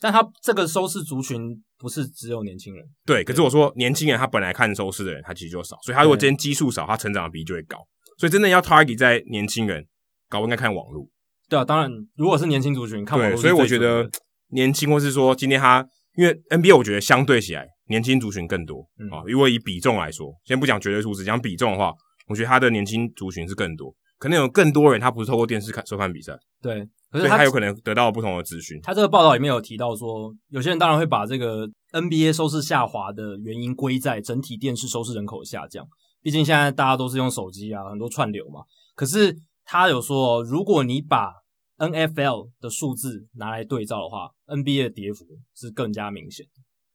[0.00, 3.24] 但他这个收视族群不是只有年轻人，对。
[3.24, 7.78] 可是我说年轻人他本来看收视的人，他其实就少，所以他如果今天基数少，他成长的比例就会高。
[8.16, 9.84] 所以真的要 target 在年轻人，
[10.28, 11.08] 搞应该看网络。
[11.48, 14.08] 对啊，当然，如果是年轻族群看网络，所以我觉得
[14.50, 15.84] 年轻或是说今天他，
[16.18, 17.64] 因为 NBA 我觉得相对起来。
[17.90, 21.90] 年轻族群更多啊，因为以比重来说，先不讲绝对数字，讲比重的话，
[22.26, 28.78] 我觉得他的年轻族群是更多，可能有更多人他不是透过电视看收看比赛，对，可是他有可能得到不同的资讯。
[28.82, 35.82] 他这个报道里面有提到说，有些人当然会把这个 NBA 收视下滑的原因归在整体电视收视人口下降，
[36.20, 38.60] 毕竟现在大家都是用手机啊，很多串流嘛。
[38.94, 39.34] 可是
[39.64, 41.32] 他有说，如果你把
[41.78, 45.24] NFL 的数字拿来对照的话，NBA 的跌幅
[45.54, 46.46] 是更加明显。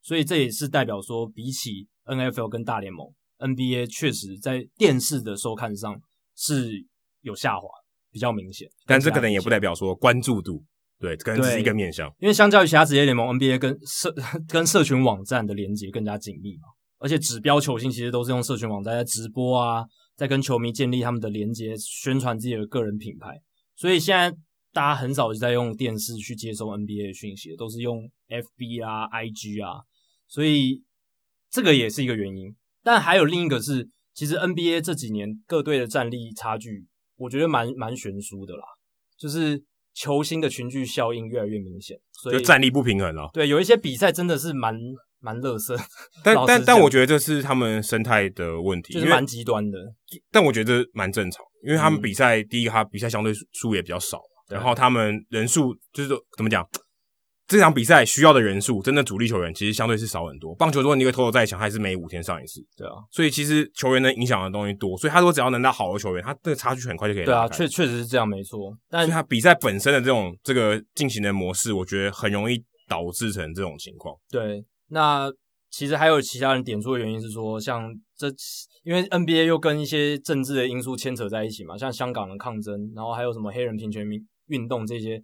[0.02, 3.06] 所以这也是代表说，比起 NFL 跟大联盟
[3.38, 5.98] ，NBA 确实在电视的收看上
[6.36, 6.84] 是
[7.22, 7.66] 有下滑，
[8.10, 8.68] 比较明显。
[8.84, 10.62] 但这可能也不代表说关注度，
[11.00, 12.06] 对，可能只是一个面向。
[12.18, 14.14] 因为相较于其他职业联盟，NBA 跟社
[14.46, 23.40] 跟社群网站的连接更加紧密嘛，而且指标球星其实都是用社群网站在直播啊，在跟球迷建立他们的连接，宣传自己的个人品牌。
[23.74, 24.36] 所以现在
[24.74, 29.80] 大家很少在用电视去接收 NBA 的讯息，都是用 FB 啊、IG 啊。
[30.26, 30.82] 所以
[31.48, 36.86] 这个也是一个原因，但还有另一个是，其实 NBA 这几年各队的战力差距，
[37.16, 38.64] 我觉得蛮蛮悬殊的啦，
[39.16, 39.62] 就是
[39.94, 43.30] 球星的群聚效应越来越明显，所以就战力不平衡了。
[43.32, 44.76] 对，有一些比赛真的是蛮
[45.20, 45.76] 蛮乐色。
[46.24, 49.78] 但但但我觉得这是他们生态的问题，就是蛮极端的。
[50.32, 56.66] 但我觉得蛮正常，因为他们比赛、嗯、第一个，他比赛相对数也比较少，然后他们人数就是怎么讲？
[57.46, 60.54] 这场比赛需要的人数，真的主力球员其实相对是少很多。
[60.54, 62.58] 棒球如果你一个投手再强，还是每五天上一次。
[62.74, 67.24] 对啊，所以其实球员能影响的东西多，所以他说只要能到好的球员，他这个差距很快就可以。
[67.26, 68.74] 对啊，确确实是这样，没错。
[68.88, 74.16] 但是他比赛本身的这种这个进行的模式，我觉得很容易导致成这种情况。
[74.30, 75.30] 对，那
[75.70, 78.26] 其实还有其他人点出的原因是说，像这
[78.84, 85.22] 因为 NBA 又跟一些政治的因素牵扯在一起嘛，像香港的抗争，然后还有什么黑人平权运运动这些。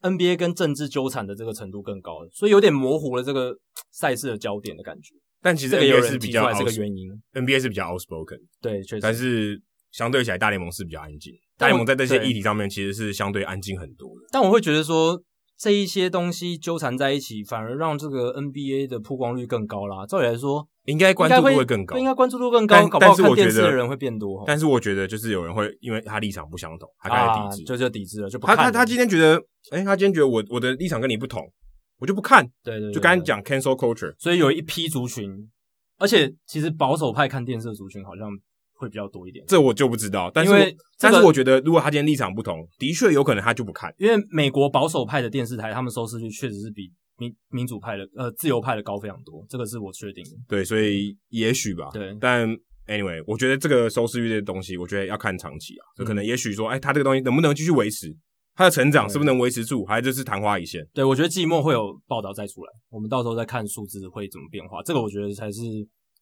[0.00, 3.56] NBA 跟政治纠缠的这个程度更高，所以有点模糊了这个
[3.90, 5.14] 赛事的焦点的感觉。
[5.42, 9.00] 但其实 NBA 是比较这个原因，NBA 是比较 outspoken，对，确实。
[9.00, 9.60] 但是
[9.90, 11.32] 相对起来，大联盟是比较安静。
[11.56, 14.26] 大联盟在这些议题上面其实是相对安静很多的。
[14.30, 15.22] 但我会觉得说。
[15.60, 20.06] 这一些东西纠缠在一起，反而让这个 NBA 的曝光率更高啦。
[20.06, 24.42] 照理来说，应该关注度会更高，应该关注度更高，但搞不好看电视但是我觉得的人会变多。
[24.46, 28.56] 但是我觉得，就是有人会因为他立场不相同，他开始抵制，啊、就就抵制了，就不看。
[28.56, 29.36] 他他他今天觉得，
[29.70, 31.42] 哎、欸，他今天觉得我我的立场跟你不同，
[31.98, 32.48] 我就不看。
[32.64, 35.30] 对对，就刚才讲 cancel culture，所以有一批族群，
[35.98, 38.30] 而且其实保守派看电视的族群好像。
[38.80, 40.30] 会比较多一点，这我就不知道。
[40.32, 43.92] 但是，这个、但是我觉得，如果他今天立场不同，的确有可能他就不看。
[43.98, 46.88] 因为美国保守派的电视台，他们收视率确实是比
[47.18, 50.30] 民民主派的呃自由派的高非常多，这个是我确定的。
[50.48, 51.90] 对，所以也许吧。
[51.92, 52.48] 对，但
[52.86, 55.84] anyway，我觉得这个收视率的东西，我觉得要看长期啊。
[55.96, 58.16] 就可能也许说，哎，他这个东西能不能继续维持？
[58.54, 59.84] 他的成长是不是能维持住？
[59.84, 60.84] 还是就是昙花一现？
[60.92, 64.82] 对，我觉得季末会有报道再出来，我们到时候再看数字会怎么变化。
[64.82, 65.60] 这个我觉得才是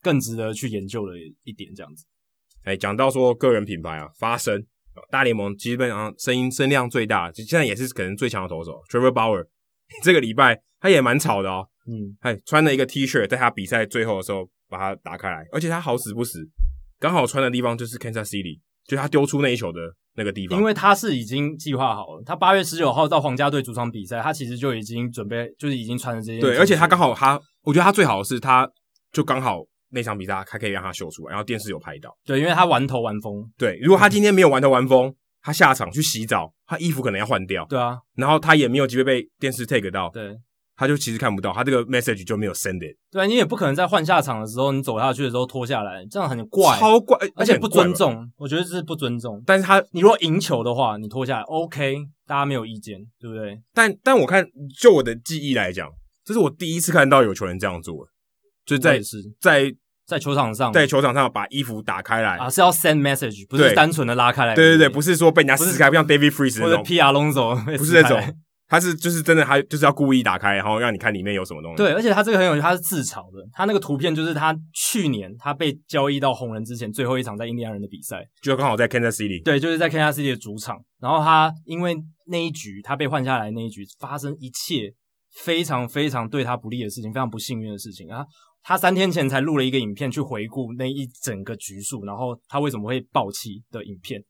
[0.03, 1.13] 更值得去研究的
[1.45, 2.05] 一点，这样子。
[2.65, 4.63] 哎，讲到说个人品牌啊，发声，
[5.11, 9.47] 大联盟基本上声音声量最大，现在也是可能最强的投手 Trevor Bauer，
[10.03, 11.67] 这个礼拜他也蛮吵的哦。
[11.87, 16.41] 嗯，哎，穿了一个 T 恤，在他比赛最后的时候把它打开来，而且他好死不死，
[16.99, 19.81] 刚好穿的地方就是 Kansas City，就他丢出那一球的
[20.15, 20.59] 那个地方。
[20.59, 26.41] 因为他是已经计划好了，他八月十九号到皇家队主场比赛，他其实就已经准备，就是已经穿了这件。
[26.41, 28.69] 对，而且他刚好他，我觉得他最好的是，他
[29.13, 29.65] 就刚好。
[29.91, 32.13] 那场比赛还可以让他秀出来，然后电视有拍到。
[32.27, 33.49] 对，因为他玩头玩疯。
[33.57, 35.15] 对，如果他今天没有完投完封，
[35.47, 37.65] 他下场去洗澡，他衣服可能要换掉。
[37.67, 40.11] 对啊，然后他也没有机会被电视 take 到。
[40.13, 40.37] 对，
[40.75, 42.97] 他就其实看不到，他这个 message 就没有 send it。
[43.13, 48.29] 对啊，你也不可能在换下场的时候，你走下去的时候脱下来，这样很怪，超怪，而且不尊重。
[48.37, 49.41] 我觉得这是不尊重。
[49.47, 51.95] 但是他，你如果赢球的话，你脱下来 OK，
[52.27, 53.63] 大家没有意见，对不对？
[53.73, 54.45] 但但我看，
[54.77, 55.89] 就我的记忆来讲，
[56.25, 58.09] 这是我第一次看到有球员这样做，
[58.65, 59.01] 就在
[59.41, 59.77] 在。
[60.07, 64.55] 在球场上，在球场上把衣服打开来啊，是要 send message，不是单纯的拉开来。
[64.55, 66.71] 对对对，不是说被人家撕开，不像 David Freeze 那种。
[66.71, 68.37] 或者 Pete Alonso，不是那种，
[68.69, 71.77] 他是就是真的，他就是要故意打开，然后让你看里面有什么东西。
[71.77, 73.45] 对，而且他这个很有趣，他是自嘲的。
[73.53, 79.43] 他那个图片就是他去年他被交易到红人之前最后一场在印第安人的比赛，就刚好在 Kansas City。
[79.45, 80.79] 对，就是在 Kansas City 的主场。
[81.01, 81.97] 然后他因为
[82.27, 84.93] 那一局他被换下来那一局发生一切
[85.45, 88.25] 非常非常对他不利的事情，非常不幸运的事情啊。
[88.69, 94.21] 他三天前才录了一个影片去回顾那一整个局数，然后他为什么会爆气的影片，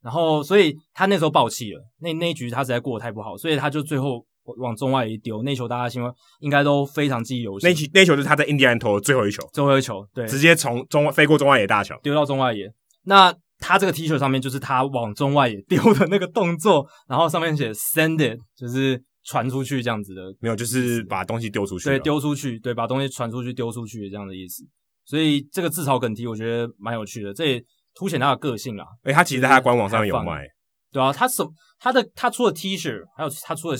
[0.00, 4.24] 然后所以他那时候爆气了，那那一局他实在过得太不好，所以他就最后
[4.58, 7.68] 往中外一丢，那球大家新闻应该都非常记忆犹新。
[7.68, 12.72] 那球那球是他在印第安投的最后一球，最后一球，对，直接从中飞过中外野大桥丢到中外野。
[13.06, 19.02] 那他这个 T 恤上面就是他往中外野丢的那个动作，然后上面写 Send it，就是。
[19.24, 21.84] 传出去这样子的，没有，就是把东西丢出去。
[21.84, 24.64] 对，丢出去，对，把东西传出去，丢出去这样的意思。
[25.04, 27.62] 所以这个自嘲梗题，我觉得蛮有趣的，这也
[27.94, 28.84] 凸显他的个性啦。
[29.04, 30.46] 诶、欸，他其实在他官网上面有卖，
[30.90, 31.44] 对啊，他什
[31.78, 33.78] 他的他出的 T 恤，还有他出的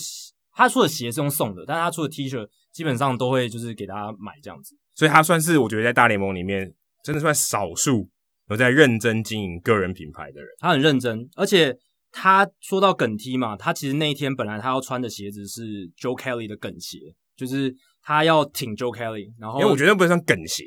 [0.53, 4.77] 他出的鞋是用送的，但是他出的 T 恤基本上都会就是给大家买这样子。
[4.95, 6.71] 所以他算是我觉得在大联盟里面
[7.03, 8.09] 真的算少数
[8.49, 10.49] 有在认真经营个人品牌的人。
[10.59, 11.77] 他很认真，而且。
[12.13, 16.99] 他说到梗 T 嘛，他其实那一天本来他要穿的鞋子是 Joe Kelly 的梗鞋，
[17.37, 20.65] 就是他要挺 Joe Kelly，然后因为我觉得不是算梗鞋，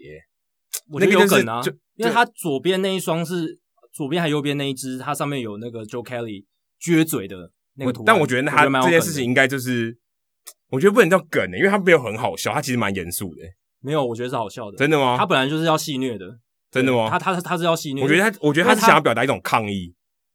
[0.89, 1.61] 我觉得有梗啊，
[1.95, 3.59] 因为他左边那一双是
[3.93, 6.45] 左边还右边那一只，它上面有那个 Joe Kelly
[6.81, 9.97] 撅嘴的那个图案，但我觉得他这件事情应该就是，
[10.69, 13.41] 我觉得不能叫梗的，因为他没有很好笑，他其实蛮严肃的。
[13.81, 14.77] 没有，我觉得是好笑的。
[14.77, 15.17] 真的吗？
[15.17, 16.39] 他本来就是要戏虐的。
[16.71, 17.09] 真的吗？
[17.09, 18.01] 他他他是要戏虐。
[18.01, 19.93] 我觉得他，我觉得他是想要表达一种抗议。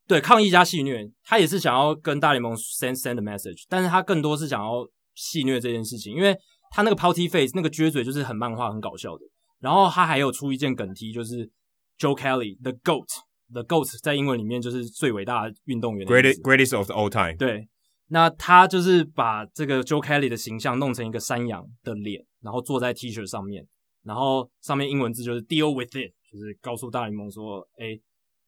[0.09, 6.35] 对，抗议加戏虐，他也是想要跟大联盟 send send a message，但是他更多是想要戏虐这件事情，因为
[6.71, 9.25] 他那个 pouty face 那个撅嘴就是很漫画、很搞笑的。
[9.61, 11.45] 然后他还有出一件梗 T，就是
[11.99, 17.37] Joe Kelly the goat，the goat 在英文里面就是最伟大的运动员的，greatest greatest of all time。
[17.37, 17.69] 对，
[18.07, 23.67] 那他就是把这个 Joe Kelly 的形象弄成一个山羊的脸，然后坐在 T 恤上面，
[24.05, 27.99] 然后上面英文字就是 Deal with it，就是告诉大联盟说，哎，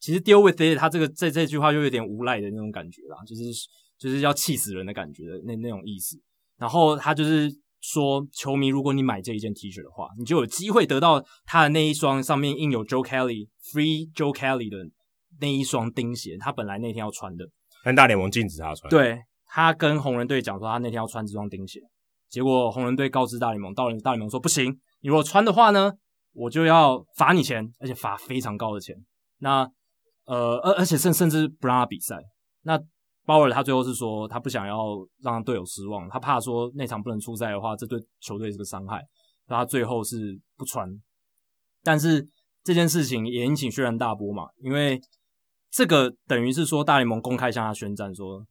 [0.00, 3.42] 其实 Deal with it，他这个这这句话就有点无赖的那种感觉啦，就是
[3.98, 6.16] 就是要气死人的感觉的那那种意思。
[6.56, 7.48] 然后他就是
[7.80, 14.90] 说，球迷，如果你买这一件 T 恤的话，你就有机会得到他的那一双上面印有 Joe Kelly Free Joe Kelly 的
[15.40, 17.46] 那一双钉鞋，他本来那天要穿的，
[17.84, 18.90] 但大联盟禁止他穿。
[18.90, 19.20] 对。
[19.52, 21.80] 他跟红人队讲说，他那天要穿这双钉鞋，
[22.28, 25.92] 结果红人队告知大联盟，到大联盟说不行，你如果穿的话呢，
[26.32, 28.94] 我就要罚你钱，而且罚非常高的钱。
[29.38, 29.68] 那
[30.32, 32.16] 呃，而而且甚甚至不让他比赛。
[32.62, 32.80] 那
[33.26, 39.02] 鲍尔他最后是说，他不想要让队友失望，他怕说那场不能出赛的话，这对球队是个伤害，
[39.46, 40.88] 他最后是不穿。
[41.82, 42.28] 但是
[42.62, 45.00] 这件事情也引起轩然大波嘛，因为
[45.70, 48.46] 这个等于是说大联盟公开向他宣战说。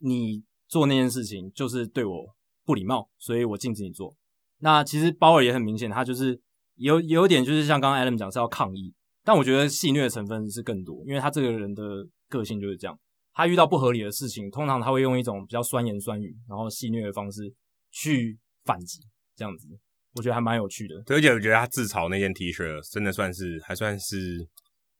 [0.00, 4.14] 你做那件事情就是对我不礼貌，所以我禁止你做。
[4.58, 6.40] 那其实鲍尔也很明显，他就是
[6.76, 8.94] 有有点就是像刚刚 Adam 讲是要抗议，
[9.28, 11.82] 但我觉得戏谑的成分是更多，因为他这个人的
[12.30, 12.98] 个性就是这样，
[13.34, 17.42] 他遇到不合理的事情，通常他会用一种比较酸言酸语，然后戏谑的方式
[17.90, 19.00] 去反击，
[19.36, 19.68] 这样子，
[20.14, 20.94] 我觉得还蛮有趣的。
[21.14, 24.48] 而且我觉得他自嘲那件 T 恤真的算是还算是，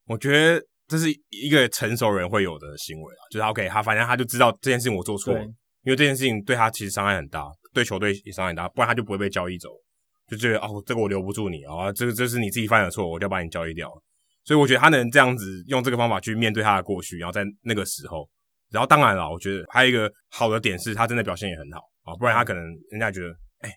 [0.04, 0.62] 我觉得。
[0.90, 5.42] 这是一个成熟人会有的行为啊，就是 OK，他反正他就知道这件事情我做错了，
[5.84, 7.44] 因为这件事情对他其实伤害很大，
[7.74, 9.68] 对球队也伤害很大，不然他就不会被交易走，
[10.28, 13.92] 就觉得哦，这个我留不住你啊，这个这是你自己犯的错，我就要把你交易掉。
[14.48, 18.26] 所以我觉得他能这样子用这个方法去面对他的过去，然后在那个时候，
[18.70, 23.70] 然后当然了，我觉得还有一个好的点是他真的表现也很好啊，不然他可能人家觉得，哎，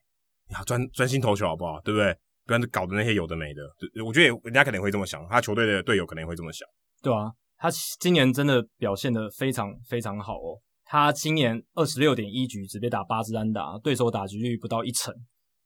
[0.48, 2.16] 你要专专心投球好不好，对不对？
[2.46, 3.62] 不然搞的那些有的没的，
[4.06, 6.66] 我觉得人家可能会这么想，他球队的队友可能会这么想。
[7.02, 7.70] 对啊，他
[8.00, 10.58] 今年真的表现的非常非常好哦。
[10.86, 15.14] 他今年二十六点一局只被打八支单打，对手打击率不到一成，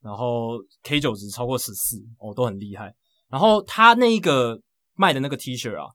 [0.01, 2.91] 然后 K 九值超过十四哦，都很厉害。
[3.29, 4.59] 然后他那一个
[4.95, 5.91] 卖的那个 T 恤啊，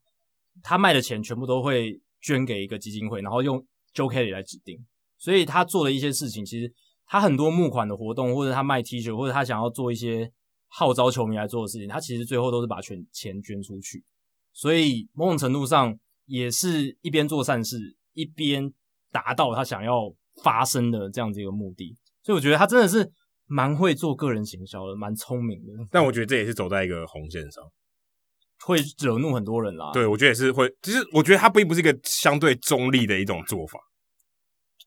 [0.63, 3.59] 他卖的钱全部都会捐给一个基金会，然后用
[3.95, 4.79] Joe Kelly 来指定。
[5.19, 6.73] 所以他做的一些事情，其实
[7.07, 10.31] 他很多募款的活动，或者他卖 T 恤，或者他想要做一些
[10.69, 14.05] 号召球迷来做的事情，他其实最后都是把全钱捐出去。
[14.53, 18.73] 所以某种程度上也是一边做善事，一边
[19.11, 20.13] 达到他想要
[20.43, 21.97] 发生的这样子一个目的。
[22.23, 23.13] 所以我觉得他真的是
[23.47, 25.73] 蛮会做个人行销的，蛮聪明的。
[25.91, 27.65] 但我觉得这也是走在一个红线上，
[28.65, 29.91] 会惹怒很多人啦。
[29.93, 30.73] 对，我觉得也是会。
[30.83, 33.79] 其实我觉得他并不是一个相对中立的一种做法。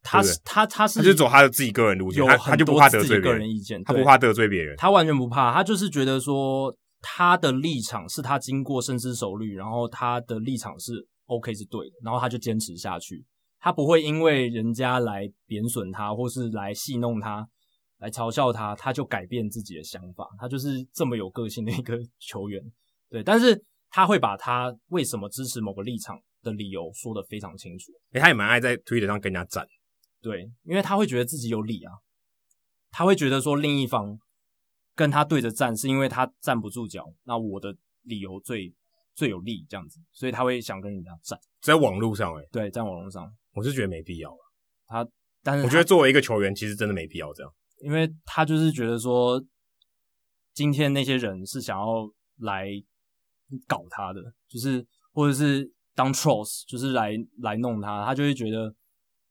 [0.02, 6.76] 他是他他是他就走他的自己个人路线，他他就不怕得罪别人，个人意见，他不怕得罪别人，他完全不怕，他就是觉得说。
[7.06, 13.26] 他的立场是他经过深思熟虑，然后他的立场是 OK 是对的，然后他就坚持下去。
[13.60, 17.46] 他不会因为人家来贬损他，或是来戏弄他，
[18.00, 20.26] 来嘲笑他，他就改变自己的想法。
[20.40, 22.64] 他就是这么有个性的一个球员，
[23.14, 23.24] 对。
[23.24, 27.92] 但是他会把他为什么支持某个立场的理由说的非常清楚。
[28.12, 29.68] 诶，他也蛮爱在推特上跟人家战，
[30.22, 31.94] 对，因为他会觉得自己有理啊，
[32.90, 34.18] 他会觉得说另一方。
[34.96, 37.12] 跟他对着站，是因为他站不住脚。
[37.24, 38.72] 那我的理由最
[39.16, 41.40] 最有利，这样子，所以他会想跟人家战。
[41.62, 44.38] 在网络上、欸，诶对，在网络上，我是觉得没必要了。
[44.86, 45.04] 他，
[45.42, 49.44] 但是我觉得作为一个球员，其实真的没必要这样，因为他就是觉得说，
[50.54, 52.08] 今天那些人是想要
[52.42, 52.68] 来
[53.68, 58.74] 搞他的，就是或者是当 trolls，就是来来弄他，他就会觉得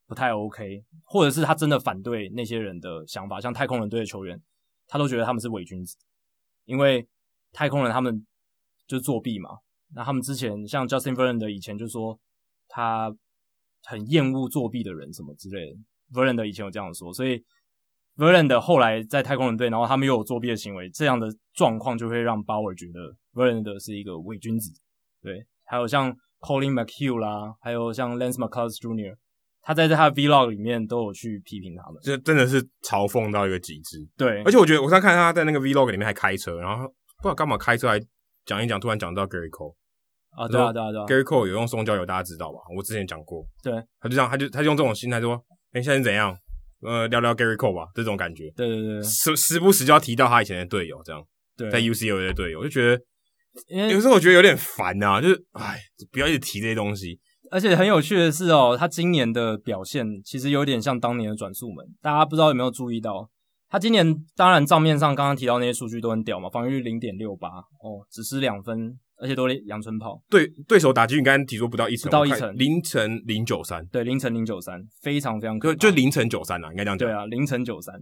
[0.07, 4.41] 不太 OK，或者是他真的反对那些人的想法，像太空人队的球员。
[4.89, 5.97] 他都觉得他们是伪君子，
[6.67, 7.09] 因为
[7.51, 8.27] 太空人他们
[8.87, 9.49] 就作弊嘛。
[9.95, 12.21] 那他们之前像 Justin v e r l a n d 以前就说
[12.69, 13.11] 他
[13.85, 15.79] 很厌恶作弊的人什么之类的。
[16.11, 17.43] v e r l a n d 以前有这样说，所以
[18.17, 24.71] v e r l a n d 后来在太空人队，然后他们又有作弊的行为，这样的状况就会让 Bauer 觉得 Verlander 是一个伪君子。
[25.23, 29.17] 对，还有像 Collin McHugh 啦，还有像 Lance McCullers Jr.
[29.65, 33.99] 他在他的 Vlog 里面都有去批评他们，这真的是嘲讽到一个极致。
[34.17, 36.89] 对，而且我觉得我刚看他在那个 Vlog 里面还开车，然后
[37.19, 38.01] 不知道干嘛开车还
[38.45, 39.77] 讲一讲，突然讲到 Gerrit Cole
[40.31, 42.59] 啊，对啊对啊对啊，Gerrit Cole 有用松胶油，大家知道吧？
[42.77, 45.37] 我之前讲过，对，他就这样，他就他就用这种心态说，
[45.73, 46.37] 哎、欸，现在是怎样？
[46.81, 48.51] 呃，聊聊 Gerrit Cole 吧，这种感觉。
[48.57, 51.25] 对对对，时时不时就要提到他以前的队友，这样，
[51.57, 53.01] 对，在 UCLA 的队友，我就觉得，
[53.91, 55.79] 有时候我觉得有点烦啊，就是，哎，
[56.11, 57.21] 不要一直提这些东西。
[57.51, 61.87] 而且很有趣的是哦，他今年的表现其实有点像当年的转速门。
[62.01, 63.29] 大家不知道有没有注意到，
[63.69, 70.23] 他今年当然账面上刚刚提到那些数据都很屌嘛，防御率零点六八哦，只失两分，而且都是阳春炮。
[70.31, 77.07] 对，对手打击你刚刚提出不到一成，不到一成，零乘零九三，对，零乘零九三，非常非常就就零乘九三啊，应该这样讲。
[77.07, 77.95] 对啊，零乘九三。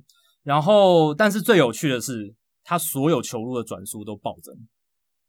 [0.45, 2.33] 然后，但是最有趣的是，
[2.63, 4.55] 他所有球路的转速都暴增。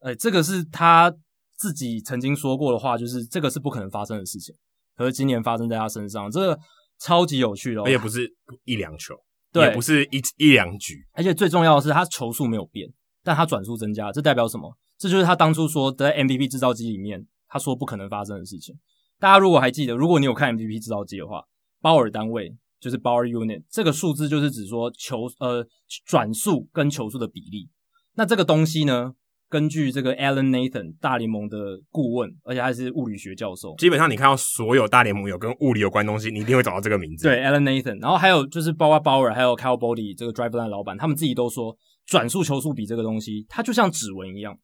[0.01, 1.11] 哎，这个是他
[1.57, 4.53] 自己曾经说过的话，就是这个是不可能发生的事情。
[4.95, 6.59] 可是今年发生在他身上，这个
[6.99, 8.31] 超级有趣的，而且不是
[8.65, 9.15] 一两球，
[9.51, 12.91] 对，也不是一一两局，而且最重要的是，他球速没有变，
[13.23, 14.77] 但他转速增加，这代表什么？
[14.97, 18.77] 这就是他当初说在 MVP 制造机里面，他说不可能发生的事情。
[19.19, 21.43] 大家如果还记得，如果你有看 MVP 制造机的话，
[21.79, 25.65] 包尔单位就是 Power Unit，这个数字就是指说球呃
[26.05, 27.69] 转速跟球速的比例。
[28.15, 29.13] 那这个东西呢？
[29.51, 31.57] 根据这个 Alan Nathan 大联盟的
[31.91, 37.27] 顾问，而且他是物理学教授，基本上你看到所有大联盟有跟物理有关东西，你一定会找到这个名字。
[37.27, 41.75] 对，Alan Nathan，然后还有就是包括 Bauer，还有 Kyle Boddy 这个 Driveline 老板，他们自己都说，
[42.05, 44.57] 转速球速比这个东西，它就像指纹一样，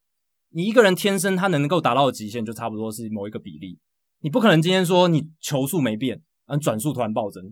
[0.51, 3.77] 你一个人天生他能够达到的极限就差不多是某一个比例，
[4.21, 7.43] 你不可能今天说你球速没变，嗯，转速突然暴增。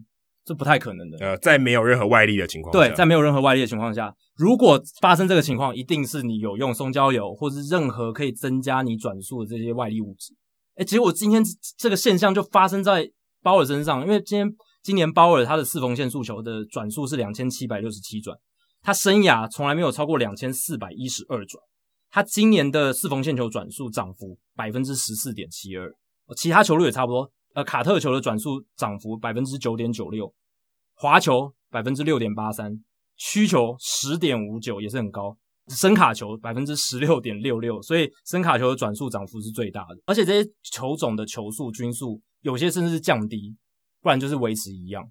[0.45, 1.17] 这不太可能的。
[1.17, 10.33] 呃，在没有任何外力的情况下，对，在没有任何外力的情况下，如果发生这个情况，一定是你有用松焦油，或是任何可以增加你转速的这些外力物质。
[10.75, 11.43] 诶，结果今天
[11.77, 13.09] 这个现象就发生在
[13.41, 18.37] 鲍尔身上，因为今天今年鲍尔他的四缝线速球的转速是两千七百六十七转，
[18.81, 21.59] 他生涯从来没有超过两千四百一十二转，
[22.11, 25.91] 他今年的四缝线球转速涨幅百分之十四点七二，
[26.37, 27.31] 其他球路也差不多。
[27.55, 30.31] 呃，卡特球的转速涨幅百分之九点九六，
[30.93, 32.83] 滑球百分之六点八三，
[33.15, 35.37] 曲球十点五九也是很高，
[35.69, 39.95] 深卡球百分之十六点六六，所以深卡球的转速涨幅是最大的。
[40.05, 43.55] 而且这些球种的球速均速有些甚至是降低，
[44.01, 45.09] 不然就是维持一样。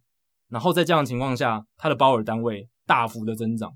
[0.50, 3.72] 然后在这样的情况下，它的包尔单位大幅的增长。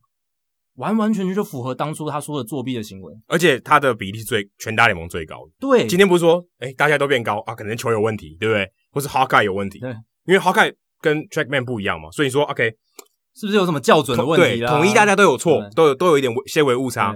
[0.78, 5.52] 完完全全就符合当初他说的作弊的行为，而且他的比例是最全大联盟最高的。
[5.58, 8.66] 对，今天不是说，哎、欸，大家都变高啊，可能球有问题，对不对？
[8.92, 9.80] 或是 Hawkeye 有问题？
[9.80, 9.90] 对，
[10.24, 12.72] 因为 Hawkeye 跟 Trackman 不一样嘛，所以说 OK，
[13.34, 14.70] 是不是有什么校准的问题啦？
[14.70, 17.14] 对，统一大家都有错，都有都有一点些微误差。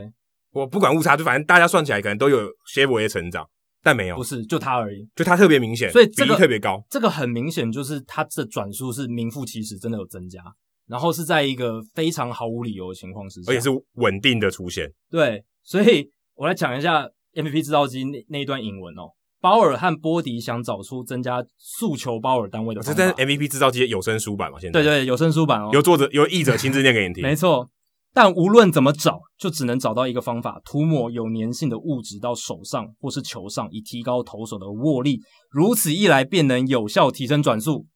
[0.53, 3.49] 我不管误差，就反正大家算起来可能都有些微的成长，
[3.83, 6.85] 但没有，不是就他而已，就他特别明显，所以这个比例特别高。
[6.91, 10.43] 这个很明显就是他这转速是名副其实，真的有增加。
[10.89, 14.87] 然后是在一个非常毫无理由的情况之下，而且是稳定的出现。
[15.11, 19.11] 对，所以我来讲一下 MVP 制造机那那一段引文哦。
[19.41, 22.97] 鲍尔和波迪想找出增加诉求鲍尔单位的方法。
[22.97, 24.59] 这是 MVP 制造机有声书版嘛？
[24.61, 27.23] 现在对对，有声书版哦，由作者由译者亲自念给你听。
[27.27, 27.69] 没错，
[28.15, 35.21] 但无论怎么找，就只能找到一个方法：涂抹有粘性的物质到手上或是球上，以提高投手的握力。
[35.51, 37.87] 如此一来，便能有效提升转速。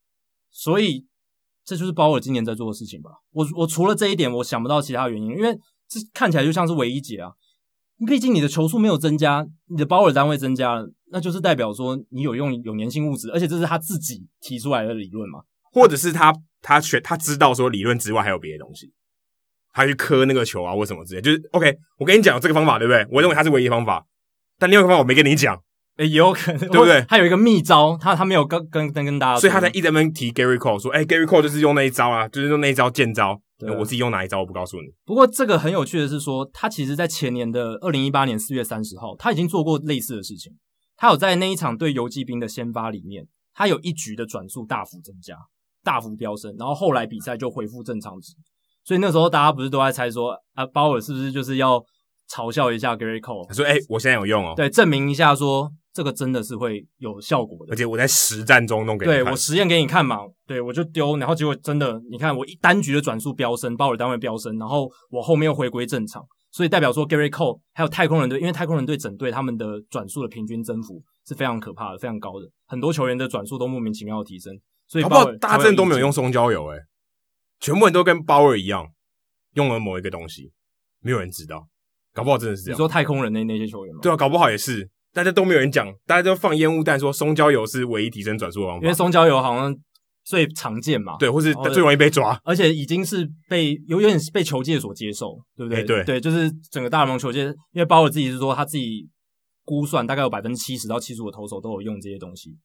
[0.51, 1.05] 所以。
[1.67, 3.11] 这就是鲍尔今年在做的事情吧。
[3.33, 5.53] 我我除了这一点，我想不到其他原因，因为
[5.89, 7.33] 这看起来就像是唯一解啊。
[8.07, 15.41] 毕竟你的球速没有增加，你的鲍尔单位增加了，那就是代表说你有用有粘性物质，而且这是他自己提出来的理论嘛。
[15.73, 18.93] 或者是他他学他知道说理论之外还有别的东西，
[19.73, 21.77] 他去磕那个球啊或什么之类，就是 OK。
[21.97, 23.05] 我跟你讲这个方法对不对？
[23.11, 24.05] 我认为它是唯一方法，
[24.57, 25.61] 但另外一个方法我没跟你讲。
[25.97, 27.03] 诶，也有可能，对不对？
[27.07, 33.39] 他有一个秘招，他他没有跟跟跟跟大家说，所以他在一直在提 Gary Cole 说，诶，Gary Cole 就是用那一招啊，就是用那一招剑招。
[33.59, 34.83] 对，我自己用哪一招我不告诉你。
[35.03, 40.53] 不过这个很有趣的是说，他其实在前年的二零一八年四月三十号，他已经做过类似的事情。
[40.95, 43.25] 他有在那一场对游击兵的先发里面，
[43.55, 45.35] 他有一局的转速大幅增加，
[45.83, 48.33] 大幅飙升，然后后来比赛就恢复正常值。
[48.83, 51.83] 所以那时候大家不是都在猜说，啊，鲍尔是不是就是要
[52.29, 53.47] 嘲笑一下 Gary Cole？
[53.47, 55.71] 他说，诶，我现在有用哦，对，证明一下说。
[55.93, 59.23] 这个真的是会有效果的，而且我在实战中弄给你看。
[59.23, 74.53] 对，我实验给你看嘛，对，我就丢，然后结果真的，你看我一单局的转速飙升，鲍尔单位飙升，然后我后面又回归正常，所以代表说 Gary Cole 还有太空人队，因为太空人队整队他们的转速的平均增幅是非常可怕的，非常高的，很多球员的转速都莫名其妙的提升，
[74.87, 76.79] 所以鲍尔大阵都没有用松焦油，诶，
[77.59, 78.87] 全部人都跟鲍尔一样
[79.53, 80.51] 用了某一个东西，
[81.01, 81.67] 没有人知道，
[82.17, 82.75] 搞不好真的是这样。
[82.75, 83.99] 你说太空人那那些球员吗？
[84.01, 84.89] 对啊，搞不好也是。
[85.13, 88.81] 大家都没有人讲，大家都放烟雾弹，说松焦油是唯一提升转速的方法。
[88.81, 89.75] 因为松焦油好像
[90.25, 95.81] 最常见嘛，对，或是最容易被抓，而且已经是被有有点被球界所接受，对不对？
[95.81, 99.07] 欸、对对，就是整个大联盟球界，因为包括自己是说他自己
[99.63, 102.57] 估算大概有百分之七十到七十五的投手都有用这些东西。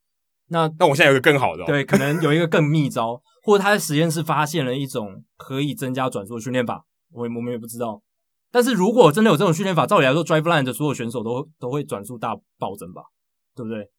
[0.49, 8.03] 那那我现在有一个更好的、哦，对，可能有一个更密招，或者他在实验室发现了一种可以增加转速的训练法，我我们也不知道。
[8.53, 13.03] 但是如果真的有这种训练法，照理来说，Driveline 的所有选手都都会转速大暴增吧，
[13.57, 13.91] 对不对？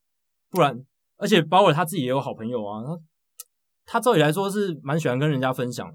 [0.52, 0.80] 不然，
[1.18, 3.00] 而且鲍尔他自己也有好朋友啊，他
[3.86, 5.94] 他照理来说是蛮喜欢跟人家分享的，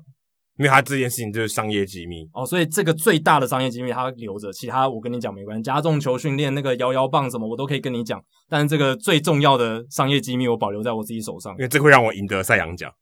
[0.59, 5.63] 因为他这件事情就是商业机密哦，所以这个最大的商业机密他留着，其他我跟你讲没关系。
[5.63, 12.93] 加重球训练那个摇摇棒什么我都可以跟你讲，但是这个最重要的商业机密我保留在我自己手上，因为这会让我赢得赛扬奖。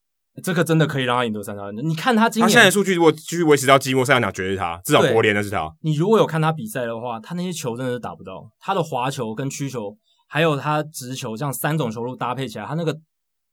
[0.43, 1.87] 这个真的可以让他赢得赛扬奖。
[1.87, 5.71] 你看他今年他现在数据如果继续维持到季末赛扬奖，绝对是他，至少国联的是他。
[5.83, 9.97] 你如果有看他比赛的话，他那些球真的是打不到，他的滑球跟曲球，
[10.29, 12.97] 还有他直球，这样三种球路搭配起来，他那个。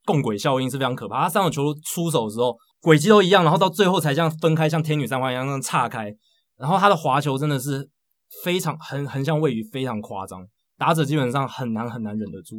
[0.05, 6.13] 共轨效应是非常可怕，他三种球路出手的时候轨迹都一样，然后到最后才这样分开，像天女散花一样那样岔开。
[6.57, 7.89] 然后他的滑球真的是
[8.43, 10.45] 非常横横向位移，非常夸张，
[10.77, 12.57] 打者基本上很难很难忍得住。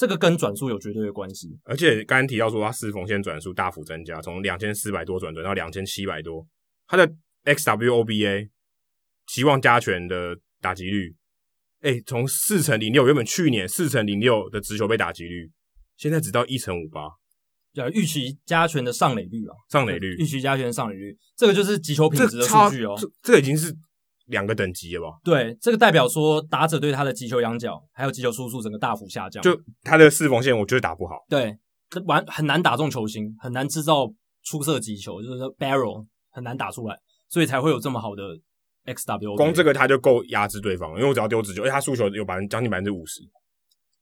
[0.00, 1.50] 这个跟转速有绝对的关系。
[1.64, 6.46] 而且刚刚提到说他四缝线转速大幅增加，从两千四百多转转到两千七百多，
[6.86, 7.06] 他的
[7.44, 8.48] xwOBA
[9.26, 11.14] 期望加权的打击率，
[11.82, 15.50] 哎，从四成零六，原本去年四成零六的直球被打击率。
[15.98, 17.02] 现在只到一成五八，
[17.74, 22.96] 叫预期加权的上垒率啊，上垒率，预期加权的上垒率，这个就是击球品质的数据哦。
[22.98, 23.70] 这这个已经是
[24.30, 25.18] 两个等级了吧？
[25.22, 29.42] 对，这个代表说打者对他的击球仰角还有击球输出整个大幅下降。
[29.42, 31.16] 就他的四缝线，我觉得打不好。
[31.28, 31.56] 对，
[32.06, 34.06] 完很难打中球星，很难制造
[34.44, 36.96] 出色击球，就是说 barrel 很难打出来，
[37.28, 38.22] 所以才会有这么好的
[38.86, 39.36] XW。
[39.36, 43.20] 光这个他就够压制对方，因为我只要丢直球，因为他输球有百分将近百分之五十。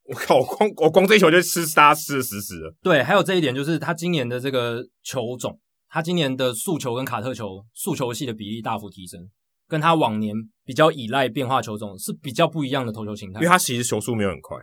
[0.05, 0.39] 我靠！
[0.39, 2.75] 我光我光这一球就吃杀吃的死死的。
[2.83, 9.21] 对，还有这一点就是他今年的这个球种，他今年的速球跟卡特球速球系的比例大幅提升，
[9.69, 10.35] 跟他往年
[10.65, 13.39] 比较依赖变化球种是比较不一样的投球形态。
[13.41, 14.57] 因为他其实球速没有很快，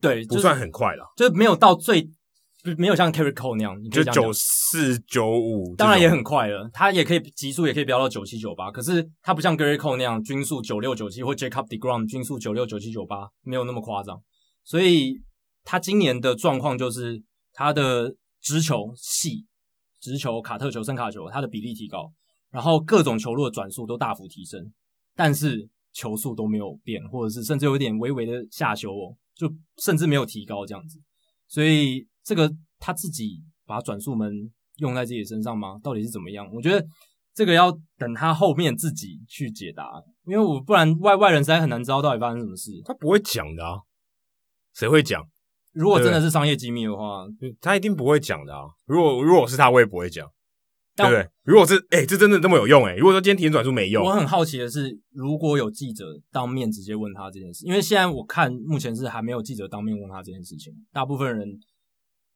[0.00, 2.08] 对，不算很快了，就是没有到最
[2.76, 6.68] 没有像 Kerry Cole 那样，就九四九五，当然也很快了。
[6.72, 14.20] 他也可以极速也可以飙到九七九八，可是他不像 Gerrit Cole 那样均速九六九七或 Jacob deGrom 均速九六九七九八，没有那么夸张。
[14.64, 15.14] 所以
[15.64, 17.22] 他今年的状况就是
[17.52, 19.46] 他的直球细、
[20.00, 22.12] 直球、卡特球、深卡球，它的比例提高，
[22.50, 24.72] 然后各种球路的转速都大幅提升，
[25.14, 31.00] 但是球速都没有变，或者是甚至有点微微的下修哦，就甚至没有提高这样子。
[31.46, 34.32] 所以这个他自己把转速门
[34.76, 35.78] 用在自己身上吗？
[35.82, 36.48] 到底是怎么样？
[36.52, 36.86] 我觉得
[37.34, 42.70] 这个要等他后面自己去解答，因为我不然外外人实在很难知道到底发生什么事。
[42.84, 43.80] 他不会讲的啊。
[44.74, 45.26] 谁会讲？
[45.72, 47.26] 如果真的是商业机密的话，
[47.60, 48.66] 他一定不会讲的啊！
[48.86, 50.28] 如果如果是他，我也不会讲，
[51.06, 51.30] 对不对？
[51.44, 52.96] 如果是，哎、欸，这真的这么有用哎、欸！
[52.96, 61.48] 如果说今天体检转述没用，我很好奇的是，如果有记者当面直接问他这件事，因为现在我看目前是还没有记者当面问他这件事情，大部分人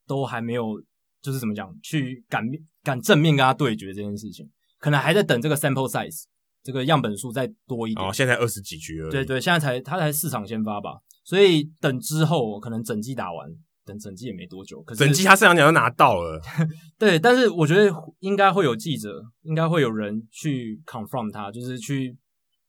[0.07, 0.81] 都还没有，
[1.21, 2.45] 就是怎么讲，去敢
[2.83, 4.49] 敢正面跟他对决这件事情，
[4.79, 6.25] 可能还在等这个 sample size
[6.63, 8.07] 这个样本数再多一点。
[8.07, 11.01] 哦，现在二十几局了，对对，现在才他才市场先发吧。
[11.25, 13.49] 所以等之后可能整季打完，
[13.85, 14.83] 等整季也没多久。
[14.83, 16.41] 可是整季他赛扬奖都拿到了，
[16.99, 17.19] 对。
[17.19, 22.17] 但是我觉得应该会有记者，应该会有人去 confront 他，就是去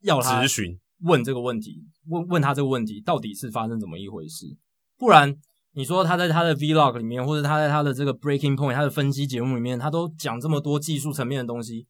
[0.01, 4.45] 要他咨询问这个问题，问问他这个问题到底是发生怎么一回事。
[4.97, 5.35] 不然
[5.73, 11.87] 你说他在他的 vlog 里面，或者他在他的这个 breaking point 他的分析节目里面，他都讲这么多技术层面的东西。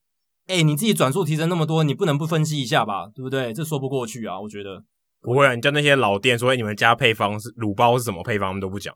[0.48, 3.08] 哎，你自己转速提升那么多，你不能不分析一下吧？
[3.16, 3.54] 对不对？
[3.54, 4.84] 这说不过去啊，我觉得。
[5.22, 5.56] 不会啊！
[5.56, 8.94] 你叫那些老店说，哎，你们家配方是卤包是什么配方，他们都不讲。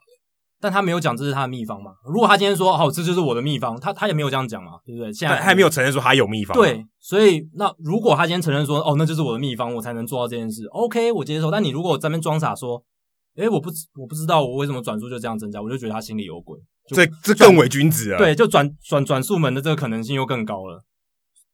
[0.60, 1.92] 但他没有讲这是他的秘方嘛？
[2.06, 5.14] 如果他今天说，哦，这就是我的秘方，他他也没有这样讲嘛，对不对？
[5.14, 6.58] 现在还，还没有承认说他有秘方。
[6.58, 11.52] 对，所以那如果他今天承认说，哦，那就是我的秘方，我才能做到这件事，OK，我接受。
[11.52, 12.84] 但你如果在那边装傻说，
[13.36, 13.70] 哎，我不
[14.00, 16.60] 我不知道我为什么转速就这样增加，我就觉得他心里有鬼。
[16.88, 18.18] 这这更伪君子啊！
[18.18, 20.84] 对，就转转转速门的这个可能性又更高了。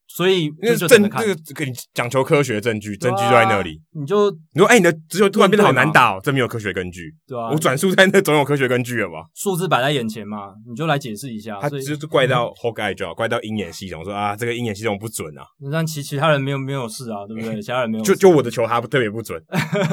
[0.07, 3.81] 所以，那个证那个跟你讲求科学证据，证据就在那里。
[3.93, 7.11] 你就你说，哎、欸，你的直球突然变得好难打哦，这没有科学根据。
[7.27, 9.25] 对啊，我转述在那总有科学根据了吧？
[9.33, 11.57] 数字摆在眼前嘛，你就来解释一下。
[11.59, 15.43] 他就是怪到 Hawk-Eye 就好，怪到鹰眼系统说啊，这个鹰眼系统不准啊。
[15.71, 17.59] 但其其他人没有没有事啊，对不对？
[17.61, 18.11] 其他人没有事。
[18.13, 19.41] 就就我的球他特别不准，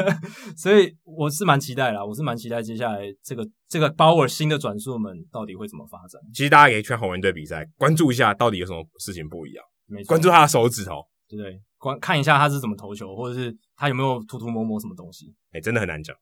[0.57, 6.21] 所以我是蛮期待啦，我是蛮期待接下来这个这个 Bauer 新的转速们到底会怎么发展。
[6.35, 9.65] 其实大家可以去看红人队比赛，关注一下到底有什么事情不一样。
[10.07, 11.61] 关注他的手指头，对不对？
[11.79, 15.35] 观看一下他是怎么投球，或者是他有没有涂涂抹抹什么东西？
[15.53, 16.17] 哎、欸，真的很难讲。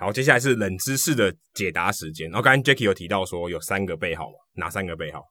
[0.00, 2.30] 好，接下来是冷知识的解答时间。
[2.30, 4.36] 然后刚才 Jacky 有提到说有三个背号嘛？
[4.54, 5.22] 哪三个背号？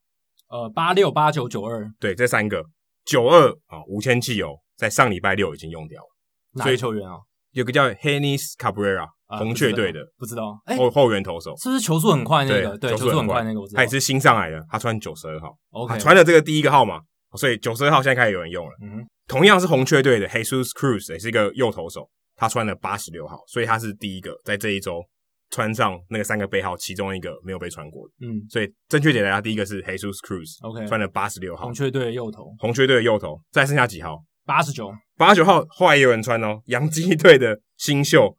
[0.49, 1.89] 呃，八六、八九、九二。
[1.99, 2.65] 对，这三个
[3.05, 6.07] 九二啊，无铅汽油在上礼拜六已经用掉了。
[6.53, 7.18] 哪个球员啊？
[7.57, 9.07] 有个叫 Hennis Cabrera，
[9.39, 12.77] 红雀队的，不知道后后援投手，是不是球速很快那个？
[12.77, 13.77] 对，球速很快那个，我知道。
[13.77, 17.01] 他也是新上来的，他穿九十二号，OK，穿了这个第一个号码，
[17.35, 18.71] 所以九十二号现在开始有人用了。
[18.84, 25.01] 嗯哼，同样是红雀队的 Jesus Cruz 也是一个右投手，他穿了八十六号，所以他是第一个在这一周
[25.49, 28.13] 穿上那个三个背号，其中一个没有被穿过的。
[28.27, 34.23] 嗯，所以正确点来讲，第一个是 Jesus Cruz，OK，、穿了八十六号，红雀队的右投，红雀队的右投，再剩下几号？
[34.47, 38.35] 八十九，八十九号后来也有人穿哦，洋基队的新秀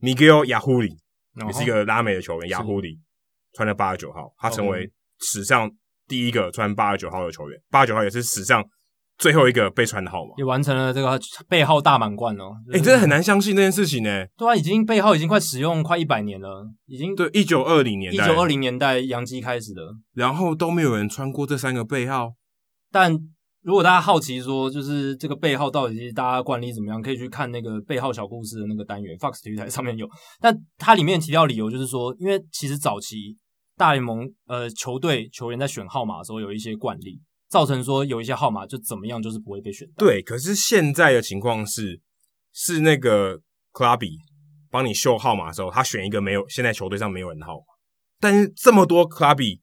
[0.00, 0.90] Miguel Yajuri
[1.46, 2.98] 也是一个拉美的球员，Yajuri
[3.54, 5.70] 穿了八十九号，他成为史上
[6.06, 8.62] 第一个穿八十九号的球员，八十九号也是史上。
[9.18, 12.56] 最后一个被穿的号码也完成了这个背号大满贯哦！
[12.72, 14.26] 哎、欸，真的很难相信这件事情呢。
[14.36, 19.82] 对啊，已经背号已经快使用快一百年了，已经对一九二零年代，一九二零年代洋基开始的，
[20.14, 22.32] 然后都没有人穿过这三个背号。
[22.90, 23.16] 但
[23.62, 30.08] 如果大家好奇说，就是这个背号到底是大家惯例怎么样，可以去看那个背号小故事的那个单元，Fox 体育台上面有。
[30.40, 33.36] 但它里面提到理由就是说，因为其实早期
[33.76, 37.20] 大联盟呃球队球员在选号码的时候有一些惯例。
[37.48, 40.06] 造成说有一些号码就怎么样，就是不会被选到。
[40.06, 42.00] 对，可是现在的情况是，
[42.50, 43.38] 是那个
[43.74, 44.16] Clubby
[44.70, 47.64] 帮你秀号码的时候，他选一个没有现在球队上没有人的号码，
[48.18, 49.60] 但是这么多 Clubby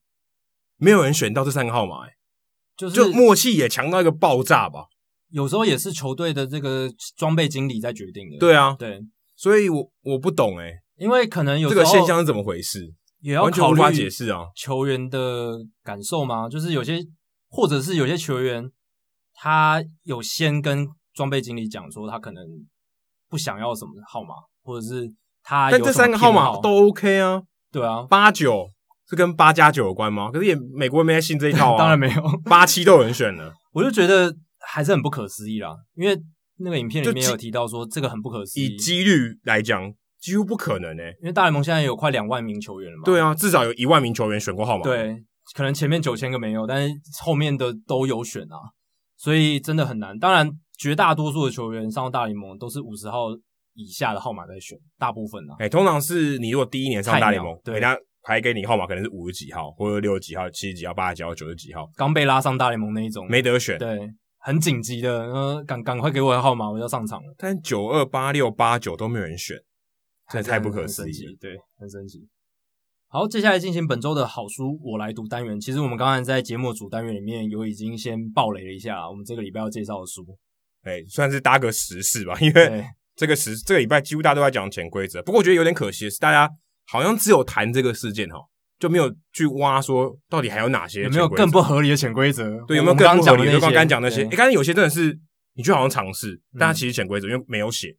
[0.77, 2.11] 没有人选到这三个号码，哎，
[2.79, 4.85] 就是就默契也强到一个爆炸吧。
[5.29, 8.37] 有时候也是球队的这个装备经理在决定的。
[8.39, 9.01] 对啊，对，
[9.35, 16.47] 所以我我不懂哎，因为可能有这个现象是怎么回事，也要考虑解释啊，球员的感受吗？
[16.47, 17.05] 就是有些。
[17.51, 18.63] 或者是有些球员，
[19.33, 22.43] 他有先跟装备经理讲说，他可能
[23.27, 25.11] 不想要什么号码，或者是
[25.41, 27.41] 他有，但这三个号码都 OK 啊，
[27.71, 28.69] 对啊，八九
[29.09, 30.29] 是跟八加九有关吗？
[30.31, 36.17] 可是也美国人没在信这一套啊， 当然没有， 八七都有人选了， 我就觉得还是很不可思议啦，因为
[36.57, 45.23] 那个影片里面有提到说这个很不可思议，以几率来讲几乎不可能诶、欸，因为大联盟现在有快两万名球员了嘛，对啊，至少有一万名球员选过号码，对。
[45.55, 48.69] 可能前面九千个没有，但是后面的都有选啊，
[49.17, 50.15] 所以真的很难。
[50.19, 53.29] 当然，绝大多数的球员上大联盟都是五十号
[53.73, 55.55] 以下的号码在选，大部分啊。
[55.57, 63.77] 哎、欸，通常是你如果第一年上大联盟，人家排给你号码可能是五十几号，或者六十几号、七十几号、八十几号、九十几号，刚被拉上大联盟那一种，没得选。
[63.77, 63.97] 对，
[64.37, 67.33] 很紧急的，呃，赶赶快给我的号码，我要上场了。
[67.37, 69.57] 但九二八六八九都没有人选，
[70.31, 71.37] 这太不可思议了。
[71.39, 72.27] 对，很神奇。
[73.11, 75.59] 好，接下来进行本周的好书我来读单元。
[75.59, 80.23] 其实我们刚才在节目主单元里面有已经先爆雷了一下，我们这个礼拜要介绍的书，
[80.83, 82.85] 哎，算是搭个时事吧，因为
[83.15, 85.23] 这个时这个礼拜几乎大家都在讲潜规则。
[85.23, 86.47] 不过我觉得有点可惜的是，大家
[86.89, 88.37] 好像只有谈这个事件哈，
[88.79, 92.59] 就没有去挖说到底还有哪些有没有更不合理的潜规则？
[92.65, 93.53] 对，有没有更不合理的？
[93.53, 95.17] 就刚刚讲那些，哎，刚才有些真的是
[95.55, 97.89] 你就好像尝试，但它其实潜规则因为没有写，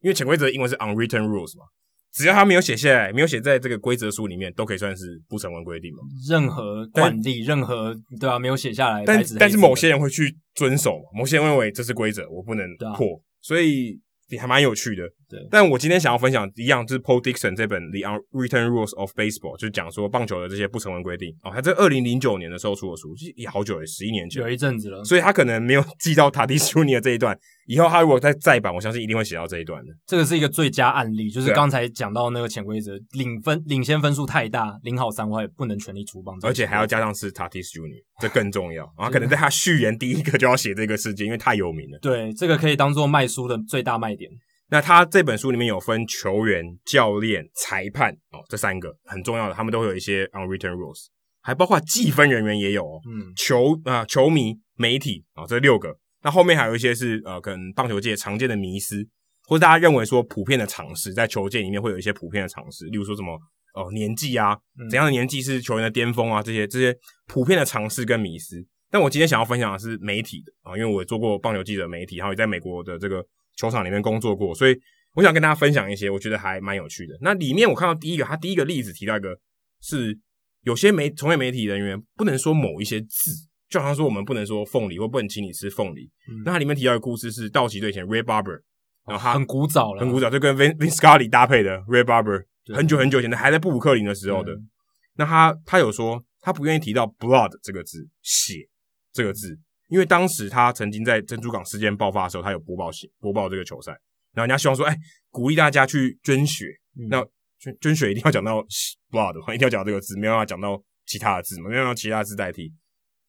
[0.00, 1.64] 因为潜规则英文是 unwritten rules 嘛。
[2.12, 5.98] 只要他没有写下来，没有写在这个规则书里面，都可以算是不成文规定嘛。
[6.26, 12.66] 任何惯例，任何对啊，没有写下来，但但是某些人会去遵守嘛，某些人认为这是规则，我不能
[12.96, 15.02] 破，啊、所以也还蛮有趣的。
[15.28, 21.34] 对，但我今天想要分享一样，就是 Paul Dixon 这本《The Unwritten Rules of Baseball》，就是讲说棒球的这些不成文规定。
[21.42, 25.02] 哦，他在二零零九年的时候出的书，也好久了，十一年前，有一阵子了。
[25.04, 27.36] 所以他可能没有记到 Tatis Junior 这一段。
[27.66, 29.92] 以后他如果再再版，我相信一定会写到这一段的。
[30.06, 38.84] 这个是一个最佳案例，就是刚才讲到那个潜规则，领分领先分数太大，零好三坏，不能全力出棒，而且还要加上是 Tatis Junior，这更重要。
[38.96, 41.98] 然 后可能在他序言第一个就要写这个事件，因为太有名了。
[42.00, 44.30] 对，这个可以当做卖书的最大卖点。
[44.68, 51.06] 那他这本书里面有分球员、教练、裁判哦，这三个很重要的，他们都会有一些 unwritten rules，
[51.40, 53.00] 还包括计分人员也有哦。
[53.08, 55.96] 嗯，球啊、呃，球迷、媒体啊、哦，这六个。
[56.22, 59.06] 那后面还有一些是呃，可能棒球界常见的迷思，
[59.46, 63.34] 或者大家认为说普遍的常识，在球界里面会有一些普遍的常识，例如说什么
[63.74, 64.58] 哦、呃、年纪啊，
[64.90, 66.92] 怎样的年纪是球员的巅峰啊，这些这些
[67.28, 68.56] 普遍的常识跟迷思。
[68.90, 73.24] 但我今天想要分享的是媒体的啊，因为我做过棒球记者媒体，然后也在美国的这个
[73.56, 74.78] 球场里面工作过，所以
[75.14, 77.16] 我想跟大家分享一些我觉得还蛮有趣的。
[77.20, 79.38] 那里面我看到第一个，他第一个例子提到一个
[79.80, 80.18] 是
[80.62, 83.32] 有些媒从业媒体人员不能说某一些字。
[83.68, 86.08] 就好像说我们不能说凤梨，或不能请你吃凤梨。
[86.28, 88.60] 嗯、那它里面提到一个故事是道奇队前 Ray Barber，
[89.04, 94.52] 然后他、哦、很古早了，很古早，就跟 Vin Vin Scully 搭配的 Ray Barber，很久很久以前的，还在布鲁克林的时候的。
[94.52, 94.70] 嗯、
[95.16, 98.68] 那他他有说他不愿意提到 blood 这个字，血
[99.12, 99.58] 这个字，
[99.88, 103.92] 因为当时他曾经在珍珠港事件爆发的时候，他有播报血播报这个球赛，
[104.32, 104.96] 然后人家希望说，哎，
[105.30, 107.24] 鼓励大家去捐血，嗯、那
[107.58, 108.64] 捐捐血一定要讲到
[109.10, 112.72] blood，一定要讲到这个字，没有办法讲到其他的字嘛，没有办法其他的字代替。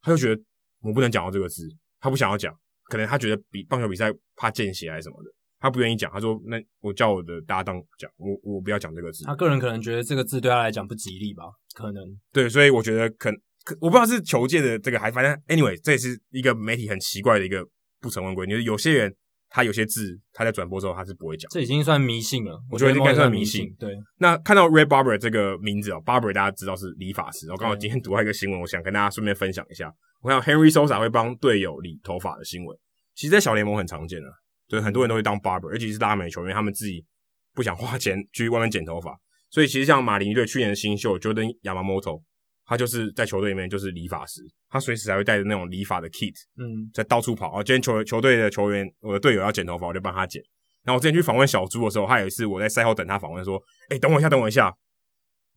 [0.02, 0.42] 他就觉得
[0.82, 1.68] 我不能讲到这个字，
[2.00, 2.54] 他不想要讲，
[2.86, 5.30] 可能他觉得比棒球比赛怕见血还是什么的，
[5.60, 6.12] 他不愿意讲。
[6.12, 11.44] 他说：“那我叫我的搭档讲，我我不要讲这个字。”他个人可能觉得这个字对他来讲不吉利吧？
[11.74, 13.38] 可能对，所以我觉得可可
[13.80, 17.66] 我不知道是球界的这个还反正 anyway，这也是一个媒体很奇怪的一个
[18.00, 19.14] 不成文规定，就是有些人
[19.50, 22.60] 他有些字他在转播之后他是不会讲，这已经算迷信了。
[22.70, 23.74] 我觉得应该算迷信。
[23.80, 27.50] 对，那看到 Red Barber 这个名字哦，Barber 大家知道是理发师。
[27.52, 29.92] 我刚好今天读到一个新闻，我想跟大家顺便分享一下。
[30.22, 32.78] 我看到 Henry Sosa 会帮队友理头发的新闻，
[33.16, 34.28] 其实，在小联盟很常见的，
[34.68, 37.06] 对，很多人都会当 Barber，尤其是拉美球员，他们自己
[37.54, 39.18] 不想花钱去外面剪头发，
[39.50, 42.22] 所以其实像马林鱼队去年的新秀 Jordan Yamamoto。
[42.68, 47.52] 他就是在球队里面就是理发师，他随时还会带着那种理发的 kit，嗯，在到处跑。
[47.52, 50.44] 啊，今天球球队的球员，我的队友要剪头发，我就帮他剪。
[50.84, 53.58] 然后我之前去访问小猪的时候，他有一次我在赛后等他访问，说
[53.90, 54.74] ：“哎、欸，等我一下，等我一下，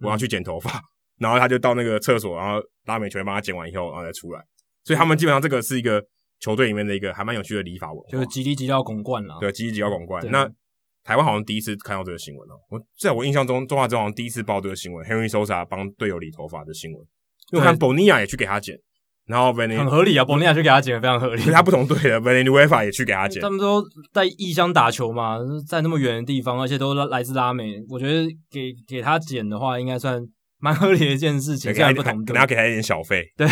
[0.00, 0.70] 我要去剪头发。
[0.70, 0.82] 嗯
[1.20, 4.40] ”然后他就到那个厕所，然后拉美球员帮他剪完以后，然后再出来。
[4.84, 6.02] 所以他们基本上这个是一个
[6.38, 9.36] 球队里面的一个还蛮有趣的理发文化，就是吉力吉捞拱冠了。
[9.40, 10.24] 对，吉力吉捞拱冠。
[10.30, 10.48] 那
[11.02, 17.00] 台湾好像第一次看到这个新闻哦，我在我印象中，中华职棒第一次报这个新闻，Henry Sosa 帮队友理头发的新闻。
[17.52, 18.78] 因为我看 Bonilla 也去给他剪，
[19.26, 21.42] 然后 Vanny 很合理啊，Bonilla 去给他剪非常合理。
[21.44, 23.42] 他不同队的 Villanueva 也去给他剪。
[23.42, 23.82] 他们都
[24.12, 30.22] 在异乡打球嘛，在那么远的地方，而且都来自拉美，我觉得给给他剪的话，应该算
[30.60, 31.74] 蛮合理的一件事情。
[31.74, 33.24] 虽然不同队，可能要给他一点小费。
[33.36, 33.46] 对，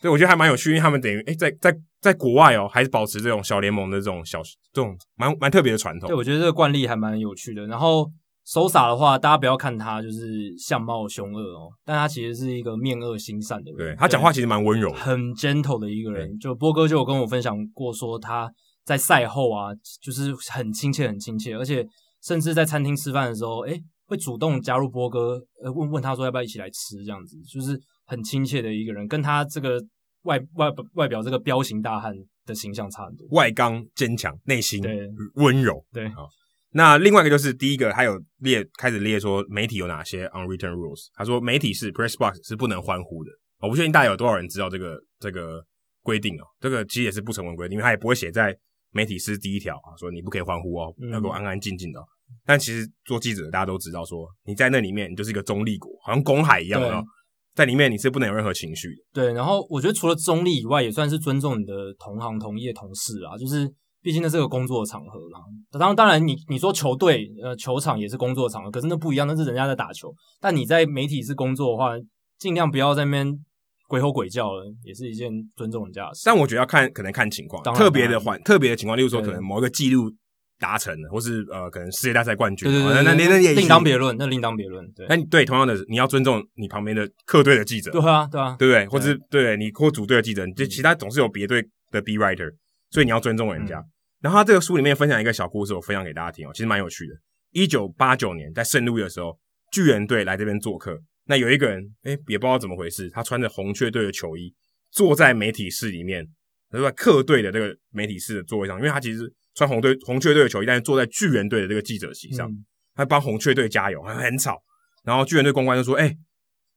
[0.00, 4.40] 对，我觉得还蛮有趣，因为他们等于诶，在在在国外哦，还是保持这种小联盟的这种小
[4.72, 6.08] 这种蛮蛮特别的传统。
[6.08, 7.66] 对，我觉得这个惯例还蛮有趣的。
[7.66, 8.10] 然后。
[8.46, 13.78] Sosa 的话，大家不要看他就是相貌凶恶哦，但他其实是一个面恶心善的人。
[13.78, 16.38] 对，他讲话其实蛮温柔，很 gentle 的一个人。
[16.38, 18.52] 就波哥就有跟我分享过，说他
[18.84, 19.70] 在赛后啊，
[20.02, 21.86] 就是很亲切，很亲切，而且
[22.22, 29.82] 甚至在餐厅吃饭的时候，诶，会主动加入波哥，呃，问问他说要不要一起来吃，这样子，就是很亲切的一个人，跟他这个
[30.22, 32.14] 外外外表这个彪形大汉
[32.46, 34.82] 的形象差很多，外刚坚强，内心
[35.34, 36.08] 温柔，对。
[36.10, 36.28] 好
[36.76, 41.06] 那另外一个就是第一个，他有列开始列说媒体有哪些 unwritten rules。
[41.14, 43.30] 他说媒体是 press box 是不能欢呼的。
[43.60, 45.64] 我不确定大家有多少人知道这个这个
[46.02, 46.44] 规定哦。
[46.58, 48.52] 这个其实也是不成文规定，因为他也不会写在
[48.90, 52.00] 媒体是第一条啊，说你不可以欢呼哦，要给我安安静静的。
[52.00, 52.02] 嗯、
[52.44, 57.02] 但其实做记者大家都知道，说你在那里面你就是一个中立国，好像公海一样的，
[57.54, 59.02] 在里面你是不能有任何情绪的。
[59.12, 63.72] 对，然后我觉得除了中立以外，也算是尊重你的同行、同业、同事啊，就是。
[64.04, 65.38] 毕竟那是个工作场合嘛，
[65.78, 70.14] 当然，当然你，你你说球队呃球场也是工作场合，可是那不一样，那是人家在打球。
[70.42, 71.92] 但你在媒体是工作的话，
[72.38, 73.26] 尽量不要在那边
[73.88, 76.20] 鬼吼鬼叫了，也是一件尊重人家的事。
[76.26, 80.12] 但我觉得要看，可能看情况，特别的环，特别的情况，例如说可能某一个记录
[80.64, 84.82] 达成了，或是呃可能世界大赛冠军，对对对，对，那那那也另当别论，那另当别论。
[84.92, 88.86] 对，但对同样的，你要尊重你旁边的客队的记者，对啊对啊，对不对？
[88.86, 92.50] 或是对你或主队的记者，就其他总是有别队的 B writer，
[92.90, 93.78] 所以你要尊重人家。
[93.78, 93.90] 嗯
[94.24, 97.12] 然后他这个书里面分享一个小故事，我分享给大家听哦，其实蛮有趣的。
[97.52, 99.38] 一九八九年在圣路易的时候，
[99.70, 104.50] 巨人队来这边做客，那有一个人，哎也不知道怎么回事，他穿着红雀队的球衣，
[104.90, 106.26] 坐在媒体室里面，
[106.70, 112.64] 他在客队的这个媒体室的座位上，因为他其实穿红队红雀队的球衣，但是坐在巨人队的这个记者席上，嗯、
[112.94, 114.60] 他帮红雀队加油，很很吵。
[115.04, 116.16] 然后巨人队公关就说：“诶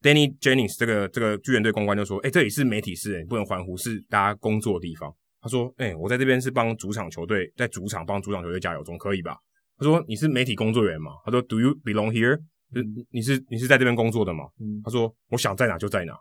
[0.02, 9.38] Danny Jennings 这个这个巨人队公关就说：诶这里是媒体室，你不能欢呼，是大家工作的地方。”他说：“哎、欸，我在这边是帮主场球队，在主场帮主场球队加油，总可以吧？”
[9.80, 12.36] 他说：“你是媒体工作人员吗？”他说：“Do you belong here？、
[12.76, 16.14] 嗯、你是你是在这边工作的吗？”嗯、他说：“我想在哪就在哪。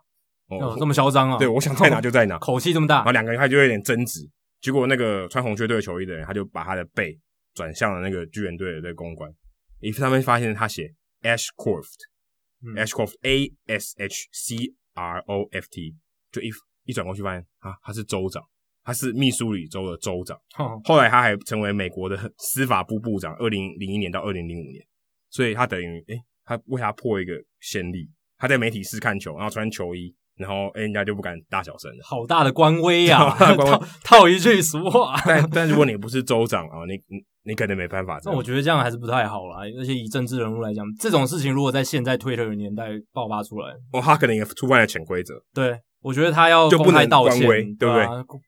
[0.49, 1.37] 哦”哦，这么嚣张啊！
[1.37, 2.97] 对，我想在哪就在哪， 口气这么大。
[2.97, 4.21] 然后两个人他就有点争执，
[4.61, 7.19] 结果那个穿红雀队球衣的人，他就把他的背
[7.53, 9.31] 转向了那个巨人队的这个公关，
[9.79, 14.55] 于是他们发现他写 Ashcroft，Ashcroft，A S H C
[14.93, 15.95] R O F T，
[16.31, 16.49] 就一
[16.85, 18.43] 一转过去发现啊，他是州长。
[18.83, 20.39] 他是密苏里州的州长，
[20.85, 24.81] 后来他还成为美国的司法部部长，二零零一年到二零零五年，
[25.29, 33.55] 所以他等于诶，他为他破一个先例，他在媒体室看球，然后穿球衣，然后哎，人家就不敢大小声了，好大的官威呀、 啊！
[33.55, 38.19] 套套一句俗话， 但但如果你不是州长啊，你你你可能没办法。
[38.25, 45.79] 那我觉得这样还是不太好啦，而且以政治人物来讲，这种事情如果在现在 Twitter 的年代爆发出来，哦，他可能也触犯了潜规则，对。
[45.99, 47.39] 我觉得他要公开道歉，
[47.75, 48.05] 对不对？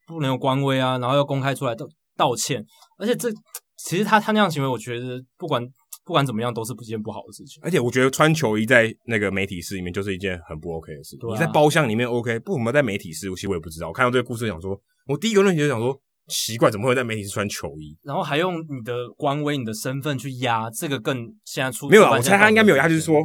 [0.07, 1.86] 不能有官威啊，然后要公开出来道
[2.16, 2.64] 道歉。
[2.99, 3.28] 而且这
[3.76, 5.61] 其实他他那样行为，我觉得不管
[6.10, 7.61] 不管怎么样，都是不件不好的事情。
[7.61, 11.15] 而且我觉得穿球衣在那个媒体室里面就是一件很不 OK 的事。
[11.22, 13.90] 你在包厢里面 OK，不怎么在媒体室，其实我也不知道。
[13.90, 14.76] 我看到这个故事，想说，
[15.06, 15.95] 我第一个问题就想说，
[16.27, 17.95] 奇怪，怎么会在媒体室穿球衣？
[18.02, 22.14] 然后还用你的官威、你的身份去压，这个更现在出没有啊？
[22.14, 23.22] 我猜他应该没有，压就是说，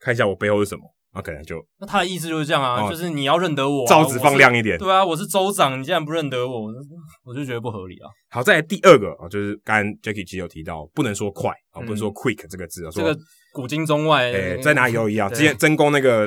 [0.00, 0.82] 看一下我背后是什么。
[1.14, 4.78] 那、啊、可能就那他的意思就是这样啊，哦、就是你要认得我、啊，罩子放亮一点。
[4.78, 6.72] 对啊，我是州长，你竟然不认得我，
[7.24, 8.08] 我就觉得不合理啊。
[8.30, 13.20] 好，再来第二个啊，就是刚刚 Jacky 其实有提到，不能说快啊，嗯、不能说 quick 这个字啊，说这个
[13.52, 15.28] 古今中外，哎，在哪里都一样。
[15.30, 16.26] 之前真功那个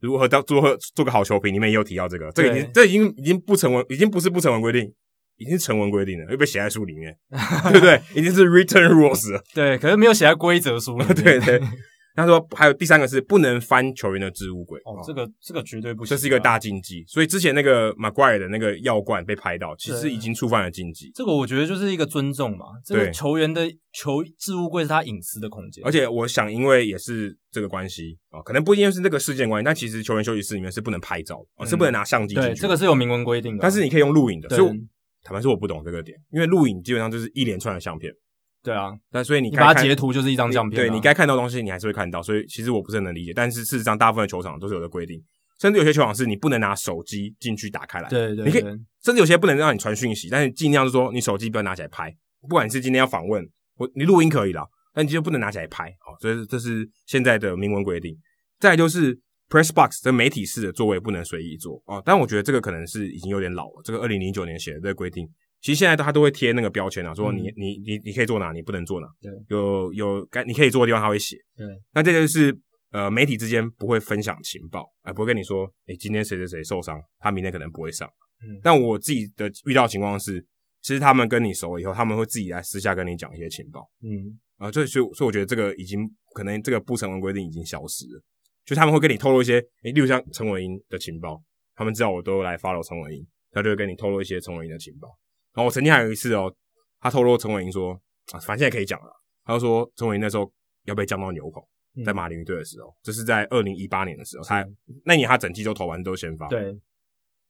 [0.00, 4.82] 如何当如何做个好球评里面也有提到这个，这个已经这已经已经不成文，已经不是不成文规定，
[5.38, 7.12] 已经是成文规定了，又被写在书里面，
[7.72, 8.00] 对不对？
[8.14, 9.42] 已经是 written rules 了。
[9.52, 10.96] 对，可是没有写在规则书。
[11.20, 11.60] 对对。
[12.20, 14.78] 他说还有第三个是不能翻球员的置物柜。
[14.84, 17.04] 哦，这个这个绝对不行，这是一个大禁忌。
[17.06, 21.10] 所以之前那个 Maguire 的那个药罐被拍到，其实已经触犯了禁忌。
[21.14, 22.66] 这个我觉得就是一个尊重嘛。
[22.84, 25.84] 这个球员的球置物柜是他隐私的空间。
[25.84, 32.48] 而且我想，因为也是这个关系啊，可能不一定是这个事件关系，但其实球员休息室里面是不能拍照，嗯、是不能拿相机进去。
[32.50, 33.62] 对，这个是有明文规定的。
[33.62, 34.48] 但是你可以用录影的。
[34.48, 34.70] 所以
[35.22, 38.12] 坦白说，我不懂这个点，因为录影基本上就是一连串的相片。
[38.62, 45.22] 对啊，但所以你，你把它截图就是一张相片，啊，对，你该看到的东西你还是会看到，所以其实我不是很能理解，但是事实上大部分的球场都是有的规定，
[45.60, 48.62] 甚至有些球场是你不能拿手机进去打开来，对，对对，你可以，
[49.02, 53.42] 甚至有些不能让你传讯息，但是尽量是说你手机不要拿起来拍，不管你是今天要访问，
[53.76, 58.14] 我你录音可以啦，但你就不能拿起来拍，好，所以这是现在的明文规定。
[58.58, 59.18] 再来就是
[59.48, 65.26] press box 这媒体室的座位不能随意坐哦，但我觉得这个可能是已经有点老了，这个二零零九年写的这个规定。
[65.60, 69.06] 其实现在他都会贴那个标签啊，说你、嗯、你你你可以坐哪，你不能坐哪。
[69.20, 71.36] 对，有有该你可以坐的地方，他会写。
[71.56, 72.56] 对，那这就是
[72.92, 78.08] 呃媒体之间不会分享情报，哎、呃，不会跟你说，哎，今天谁谁谁受伤，他明天可能不会上。
[78.42, 80.40] 嗯，但我自己的遇到的情况是，
[80.80, 83.86] 其实他们跟你熟了以后，他们会自己来私下跟你讲一些情报。
[84.02, 88.22] 嗯，啊，所以所以所以我觉得这个已经可能这个不成文规定已经消失了，
[88.64, 91.42] 就他们会跟你透露一些，哎，例如像陈伟英的情报，
[91.74, 95.08] 他们知道我都来 follow 陈伟英，他就会跟你透露一些陈伟英的情报。
[95.54, 96.54] 然后我曾经还有一次哦，
[97.00, 97.92] 他透露陈伟霆说
[98.32, 99.12] 啊，反正现在可以讲了。
[99.44, 100.50] 他就说陈伟霆那时候
[100.84, 101.62] 要被降到牛棚，
[102.04, 104.64] 在马林鱼队的时候，这是在二零一八年的时候，他
[105.04, 106.46] 那年他整季都投完都先发。
[106.48, 106.78] 对。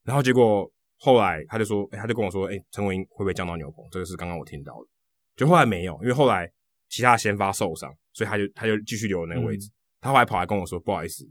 [0.05, 3.85] 然后结果后来他就说，哎，他就跟我说，哎，陈伟霆会不会降到牛棚？
[3.91, 4.89] 这个是刚刚我听到的。
[5.37, 6.51] 就后来没有，因为后来
[6.89, 9.69] 其他先发受伤，所以他就他就继续留那个位置。
[9.69, 11.27] 嗯、他后来跑来跟我说，不好意思，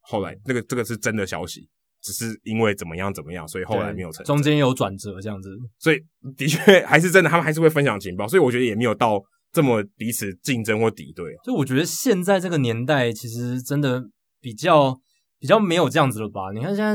[0.00, 1.68] 后来那个这个是真的消息。
[2.04, 4.22] 只是因为怎么样怎么样，所以后来没有成。
[4.26, 5.48] 中间有转折这样子，
[5.78, 5.98] 所以
[6.36, 9.18] 的确还是真的，他们还是会分享情报，所以我觉得也没有到
[9.50, 11.34] 这么彼此竞争或敌对。
[11.42, 14.04] 就我觉得现在这个年代，其实真的
[14.38, 14.94] 比较
[15.40, 16.52] 比较没有这样子了吧？
[16.54, 16.94] 你看现在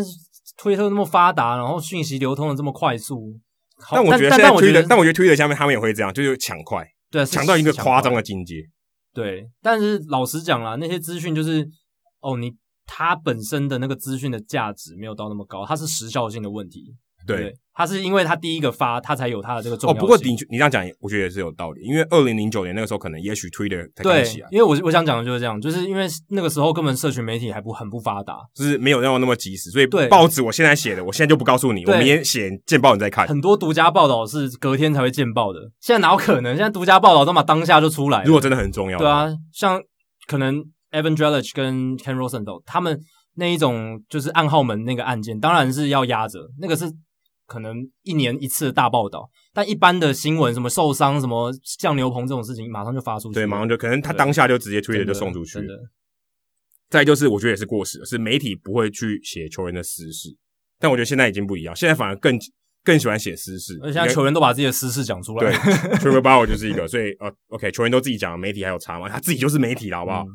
[0.56, 3.40] 推特那么发达，然后讯息流通的这么快速，
[3.92, 8.58] 但我觉得现在推特，但我觉得推特下面他们也会这样，就是抢快，对，抢到一个夸张的境界。
[9.12, 11.68] 对，但是老实讲啦，那些资讯就是
[12.22, 12.54] 哦你。
[12.92, 16.96] 它本身的那个资讯的价值没有到那么高，它是时效性的问题。
[17.28, 20.00] 对，它是因为它第一个发，它才有它的这个重要性。
[20.00, 21.82] 哦，不过你你这样讲，我觉得也是有道理。
[21.84, 24.48] 因为二零零九年那个时候，可能也许 Twitter 才开始啊。
[24.50, 29.70] 因为我我想讲的就是这样，就是因为那个时候根本社群媒体还不很不发达，就是没有那么那么及时。
[29.70, 33.28] 所以报纸我现在写的，我现在就不告诉你，我明天写见报你再看。
[33.28, 36.56] 很多独家报道是隔天才会见报的，现在哪有可能？
[36.56, 38.24] 现在独家报道都嘛当下就出来。
[38.24, 39.80] 如果真的很重要，对啊，像
[40.26, 43.00] 可能 Evan Drellich 跟 Ken Rosenthal 他们。
[43.36, 46.92] 那一种就是暗号门那个案件，当然是要压着，那个是
[47.46, 49.30] 可能一年一次的大报道。
[49.54, 53.36] 但一般的新闻，什么受伤、什么像牛棚这种事情，马上就发出去。
[53.36, 55.58] 对，马上就可能他当下就直接推了就送出去。
[56.90, 60.36] 再就是，我觉得也是过时了，是媒体不会去写球员的私事，
[60.78, 62.38] 但我觉得现在已经不一样，现在反而更
[62.84, 63.80] 更喜欢写私事。
[63.82, 65.46] 而且现在球员都把自己的私事讲出来。
[65.48, 65.54] 对
[66.00, 69.08] ，Trevor Bauer 就是一个，所以呃，OK，球员都自己讲，媒体还有差吗？
[69.08, 70.24] 他自己就是媒体了，好不好？
[70.24, 70.28] 嗯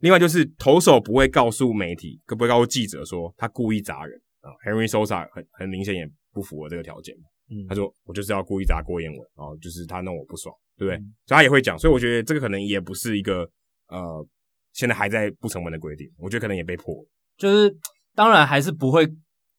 [0.00, 4.50] 另外就是投手不会告诉媒体，可不会告诉记者说他故意砸人啊。
[4.64, 7.14] Henry Sosa 很很明显也不符合这个条件。
[7.50, 10.96] 嗯，他说我就是要故意砸郭彦文，然后就是他弄我不爽，对不对？
[10.98, 13.48] 嗯、所以他也会讲，所以我觉得这个可能也不是一个
[13.88, 14.26] 呃，
[14.72, 16.94] 现在还在不成文的规定，我觉得可能也被破。
[17.36, 17.74] 就是
[18.14, 19.08] 当然还是不会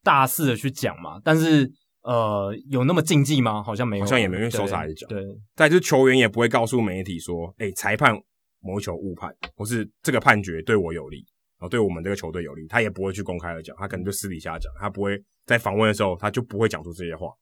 [0.04, 1.70] 大肆的去讲嘛，但是
[2.04, 3.62] 呃，有那么禁忌吗？
[3.62, 5.10] 好像没有，好像也没有，因为 Sosa 也讲。
[5.10, 5.22] 对，
[5.56, 8.16] 再就是球员也不会告诉媒体说，哎，裁判。
[8.62, 11.26] 某一球误判，或是这个判决对我有利，
[11.58, 17.34] 啊，对我们这个球队有利，他也不会去公开的讲，他可能就私底下讲，他不会在访问的时候，他就不会讲出这些话。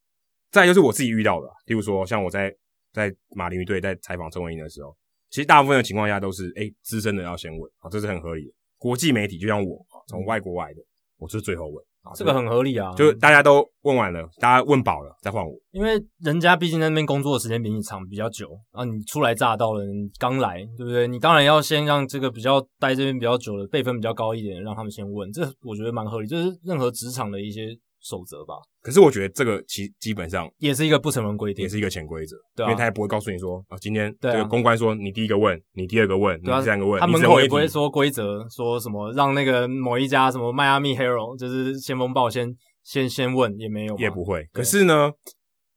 [0.49, 2.55] 再就是我自己遇到的，例如说像我在
[2.93, 4.95] 在马林鱼队在采访陈文英的时候，
[5.29, 8.53] 其实大部分的情况下都是，诶，资深的要先问，啊，这是很合理的。
[8.77, 10.81] 国际媒体就像我，从外国来的，
[11.17, 11.85] 我是最后问。
[12.15, 21.07] 这个很合理啊，就大家都问完了，大家问饱了再换我，因为人家毕竟在那边工作的时间比你长比较久啊，你初来乍到的，你刚来，对不对？
[21.07, 27.77] 你当然要先让这个比较待这边比较久的辈分比较高一点，让他们先问，这我觉得蛮合理，这是任何职场的一些。
[28.01, 44.47] 守则吧，可是我觉得这个其基本上也是一个不成文规定，也是一个潜规则，对啊，因为他也不会告诉你说啊，今天这个公关说你第一个问，你第二个问，你第三个问，他门口也不会说规则，说什么让那个某一家什么迈阿密 Herald 就是先锋报先先先问也没有，也不会。
[44.53, 45.11] 可是呢，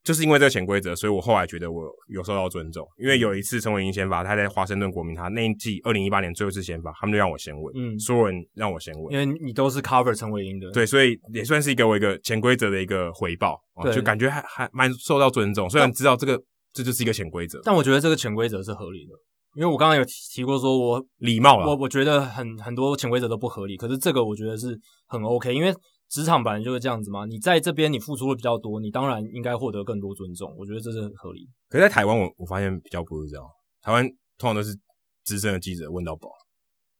[0.03, 2.83] 就是因为这个潜规则，所以我后来觉得我有受到尊重。
[2.97, 15.69] 因为有一次陈伟英先发，他在华盛顿国民，他那一季二零一八年最后一次先发，他们就让我先问，嗯，所有人让我先问，因为你都是 cover 陈伟英的，对，所以也算是给我一个潜规则的一个回报，对，就感觉还还蛮受到尊重。
[15.69, 16.41] 虽然知道这个
[16.73, 19.13] 这就是一个潜规则，但我觉得这个潜规则是合理的，
[19.55, 20.03] 因为我刚刚有
[20.33, 24.75] 提过说我礼貌了，我我觉得很很多潜规则都不合理，可是这个我觉得是
[25.07, 25.71] 很 OK，因为。
[26.11, 31.47] 职场本来就是这样子嘛，你在这边你付出的比较多，你当然应该获得更多尊重，我觉得这是很合理。
[31.69, 33.45] 可是，在台湾我我发现比较不是这样，
[33.81, 34.05] 台湾
[34.37, 34.77] 通常都是
[35.23, 36.29] 资深的记者问到饱，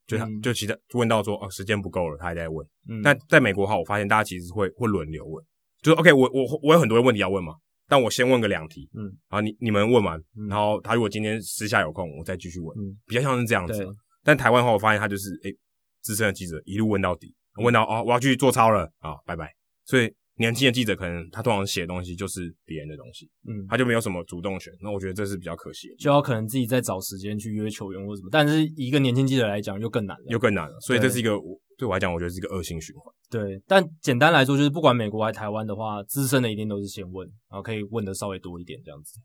[0.07, 2.65] 就他、嗯、就其他问到说哦时间不够了，他还在问。
[2.88, 5.45] 嗯，但在美国的话，我发现大家其实会会轮流问，
[5.81, 7.55] 就是 OK，我我我有很多问题要问嘛，
[7.89, 13.85] 但我先问个两题，嗯，然后你你们问完，嗯、然后他如果今天私下有空，我再继续问，嗯，比较像是这样子。
[14.23, 15.53] 但台湾的话，我发现他就是诶
[16.01, 17.35] 资深的记者一路问到底。
[17.55, 19.51] 问到哦，我要去做操了啊，拜拜。
[19.85, 24.71] 所以年轻的记者可能他通常写的东西就是别人的东西，嗯，他就没有什么主动权。
[24.81, 28.29] 那我觉得这是比较可惜的，就要可能自己再找时间去约球员或什么。
[28.31, 30.79] 但是一个年轻记者来讲又更难了，又更难了。
[30.79, 33.13] 所以这是一个对，对我来讲，我觉得是一个恶性循环。
[33.29, 39.19] 对，但简单来说就是不管美国还是台湾的话，资深的一定都是先问，然后可以问的稍微多一点这样子。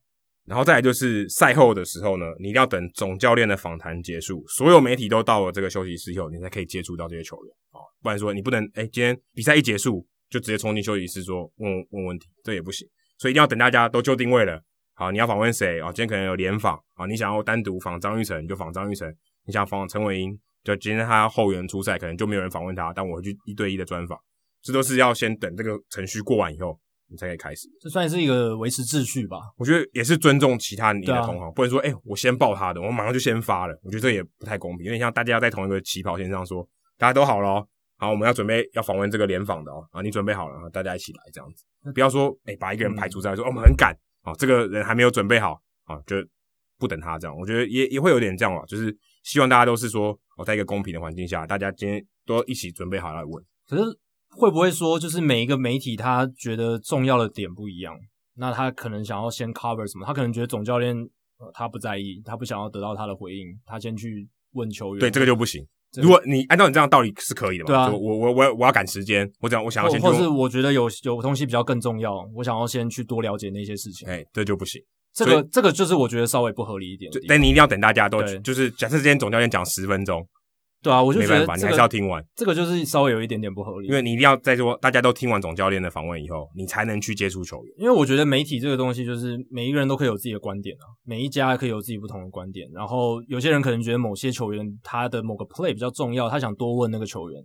[0.46, 12.86] 然后再来就是赛后的时候呢，你一定要等总教练的访谈结束，所有媒体都到了这个休息室以后，你才可以接触到这些球员啊，不然说你不能哎，今天比赛一结束就直接冲进休息室说问问问题，这也不行，
[13.18, 14.62] 所以一定要等大家都就定位了。
[14.94, 15.88] 好，你要访问谁啊？
[15.88, 19.12] 今天可能有联访啊，你想要单独访张玉成你就访张玉成，
[19.46, 24.16] 你想访陈伟英，就今天他后援出赛，可能就没有人访问他，但我会去一对一的专访，
[24.62, 26.78] 这都是要先等这个程序过完以后。
[27.08, 29.38] 你才可以开始，这算是一个维持秩序吧？
[29.56, 33.78] 我觉得也是尊重其他你的同行，啊、不能说哎、欸，我先报他的，我马上就先发了。
[33.84, 36.68] 我觉得这也不太公平，因为像大家要在同一个起跑线上说，
[36.98, 46.16] 大家都好了、喔，好，我们要准备要访问这个联访的哦、喔，啊，你准备好了，大家一起来这样子，不要说哎、欸，把一个人排除在外，说、嗯、我们很赶啊，这个人还没有准备好啊，就
[46.76, 47.36] 不等他这样。
[47.36, 53.44] 我觉得也也会有点这样吧，就是希望大家都是说，我在一个公平的环境下，大家今天都一起准备好来问。
[53.68, 53.82] 可是。
[54.36, 57.96] 会不会说，就是每一个媒体他觉得重要的点不一样，
[58.36, 60.04] 那他可能想要先 cover 什么？
[60.06, 60.94] 他可能觉得总教练
[61.54, 65.00] 他不在意，他不想要得到他的回应，他先去问球员。
[65.00, 65.66] 对，这个就不行。
[66.02, 67.68] 如果你按照你这样道理是可以的嘛？
[67.68, 74.06] 对啊，我我我我要赶时间，我这样我想要先，或是我觉得有有东西比较更重要，我想要先去多了解那些事情。
[74.06, 74.82] 哎，这就不行。
[75.14, 77.10] 这个这个就是我觉得稍微不合理一点。
[77.26, 80.26] 但你一定要等大家都就是假设今天总教练讲十分钟。
[80.86, 82.24] 对啊，我就觉得、你还是要听完。
[82.36, 87.74] 这个就是稍微有一点点不合理，因为你一定要在说大家都听完总教练的访问以后，你才能去接触球员。
[87.76, 92.68] 因为我觉得媒体这个东西就是每一个人都可以有自己的观点啊，每一家可以有自己不同的观点。
[92.72, 97.42] 然后有些人可能觉得某些球员他的某个 play 比较重要，他想多问那个球员。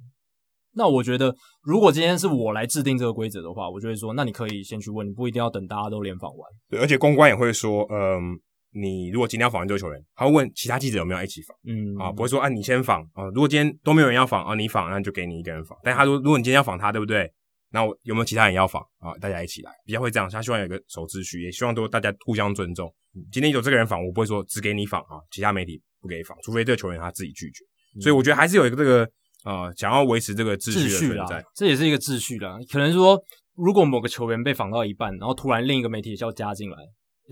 [0.75, 6.47] 那我觉得如果今天是我来制定这个规则的话，我就会说，那你可以先去问，你不一定要等大家都联访完。
[6.69, 8.39] 对，而且公关也会说，嗯。
[8.73, 15.77] 你如果今天要访问这个球员，他会问其他记者有没有一起访，嗯啊，不会说啊你先访啊，如果今天都没有人要访啊，你访那就给你一个人访。
[15.83, 17.31] 但他说如果你今天要访他，对不对？
[17.73, 19.13] 那我有没有其他人要访啊？
[19.21, 20.29] 大家一起来，比较会这样。
[20.29, 22.93] 他希望有一个守秩序，也希望都大家互相尊重。
[23.31, 27.63] 今天有这个人访，我不会说只给你访啊，其他媒体不给访，除非这个球员他自己拒绝。
[27.97, 29.09] 嗯、所以我觉得还是有一个这个
[29.45, 32.57] 呃，想要维持这个秩序的存在，这也是一个秩序啦。
[32.71, 33.21] 可能说
[33.55, 36.77] 如果某个球员被访到一半，然后突然另一个媒体就要加进来。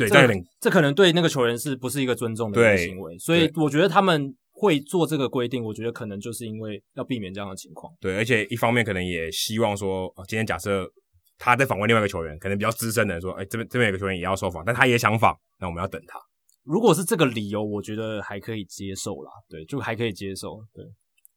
[0.07, 3.17] 对，这可能对那个球员是不是一个尊重的一个行为？
[3.17, 7.93] 所以我觉得他们会做这个规定，我觉得可能就是因为要避免这样的情况。
[7.99, 10.89] 对，而且一方面可能也希望说，今天假设
[11.37, 16.19] 他在访问另外一个球员，可能比较资深的人说，哎，这边这边有个球员也要受访，但他也想访，那我们要等他。
[16.63, 19.31] 如果是这个理由，我觉得还可以接受啦。
[19.49, 20.59] 对，就还可以接受。
[20.73, 20.85] 对，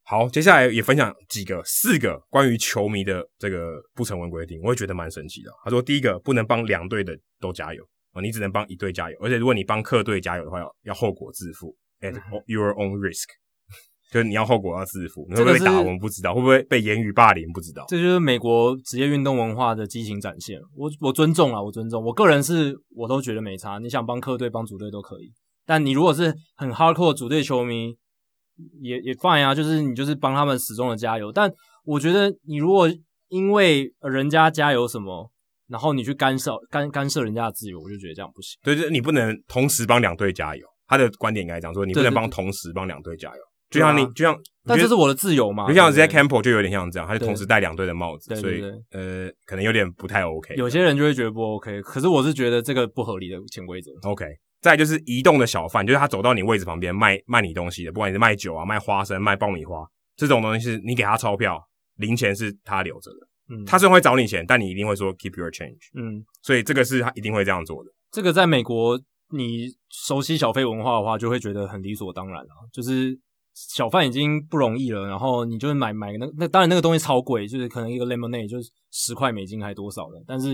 [0.04, 5.50] 好，接下来也分享几个四个关于球迷的这个不成文规定，我也觉得蛮神奇的。
[5.64, 7.82] 他说，第一个不能帮两队的都加油。
[8.12, 12.12] 哦，你只能帮一队加油，而且如果你帮客队加油的话，要要后果自负，at
[12.44, 13.24] your own risk，
[14.12, 15.26] 就是你要后果要自负。
[15.30, 15.80] 你会不会被打？
[15.80, 17.50] 我们不知道，会不会被言语霸凌？
[17.52, 17.86] 不知道。
[17.88, 20.60] 这就是美国职业运动文化的激情展现。
[20.76, 22.04] 我我尊重啊，我尊重。
[22.04, 23.78] 我个人是，我都觉得没差。
[23.78, 25.32] 你想帮客队、帮主队都可以。
[25.64, 27.96] 但你如果是很 hardcore 主队球迷，
[28.82, 31.32] 也也 fine 啊，就是你就是帮他们始终的加油。
[31.32, 31.50] 但
[31.86, 32.90] 我觉得你如果
[33.28, 35.31] 因为人家加油什么。
[35.72, 38.60] 然后你去干涉干干涉人家的自由，我就觉得这样不行。
[38.62, 40.64] 对，就是你不能同时帮两队加油。
[40.86, 43.42] 他的观点应该讲说，你不能帮同时帮两队加油。
[43.70, 45.66] 就像你，就像，但这是我的自由嘛。
[45.66, 50.54] 就像 Zack Campbell 就有点像这样，他就同时戴两队的帽子，所以呃，可能有点不太 OK。
[50.56, 53.90] 有些人就会觉得不 OK，可是我是觉得这个不合理的潜规则。
[54.02, 54.26] OK，
[54.60, 59.86] 再就是移动的小贩，就是他走到你位置旁边卖卖你东西的，不管你是卖酒啊、卖花生、卖爆米花
[60.16, 61.58] 这种东西，是你给他钞票，
[61.96, 63.16] 零钱是他留着的。
[63.48, 65.90] 嗯，他虽然会找你钱，但你一定会说 keep your change。
[65.94, 67.90] 嗯，所以这个是他一定会这样做的。
[68.10, 68.98] 这个在美国，
[69.32, 72.50] 你熟悉小费文化的话，就会觉得很理所当然了。
[72.72, 73.18] 就是
[73.54, 80.50] 小贩已经不容易了，然后你就是买买那那当然那个东西超贵，就是可能一个 lemonade 就是十块美金还多少的，但是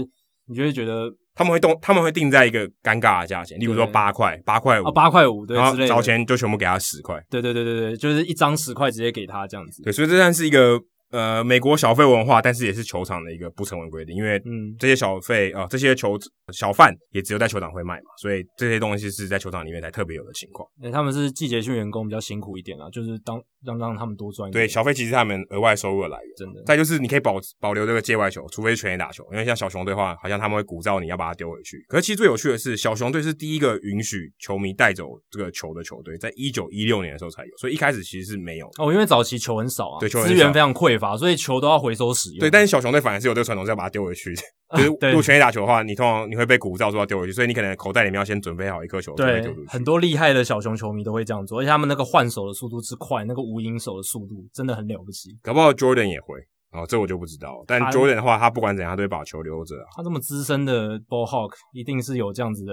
[0.47, 9.83] 你就会觉得他们会动，他们会定在一个尴尬的价钱，例如说八块、八块五、八块五，对，然后找钱就全部给他十块，对对对对对，就是一张十块直接给他这样子。
[9.83, 10.81] 对，所以这算是一个。
[11.11, 16.19] 呃，美国小费文化，但是也是球场的一个不成文规定，因为嗯，这些小费啊、呃，这些球
[16.53, 20.69] 小贩也只有在球场会卖嘛，所以这些东西是在球场里面才特别有的情况。
[20.83, 24.65] 欸，他们是季节性员工比较辛苦一点啊，就是当让让他们多赚一点。
[24.65, 26.63] 对，小费其实他们额外收入的来源，真的。
[26.65, 31.85] 再就是你可以保保留这个界外球，除非是全垒打球，因为像小熊队的话，好像他们会鼓噪你要把它丢回去。
[31.89, 38.69] 可是其实最有趣的是，小熊队是第一个允许球迷带走这个球的球队，在一九一六年的时候才有，所以一开始其实是没有。
[38.79, 41.79] 哦，因为早期球很少啊，对，球资源非常匮乏，所以球都要。
[41.79, 44.35] 回收使用对，但是小熊队反而是有这个传统，是要把它丢回去。
[44.77, 49.15] 就是如果全力打球的话，你通常你会被鼓噪说要丢回去，所以你可能口袋里面要先准备好一颗球。
[49.15, 55.39] 对，很多厉害的小熊球迷都会这样做，而且他们那个换手的速度之快，那个无影手的速度真的很了不起。
[55.41, 56.37] 搞不好 Jordan 也会
[56.73, 57.63] 哦，这我就不知道。
[57.65, 59.77] 但 Jordan 的话，他不管怎样，他都会把球留着。
[59.97, 62.73] 他这么资深的 Ball Hawk，一定是有这样子的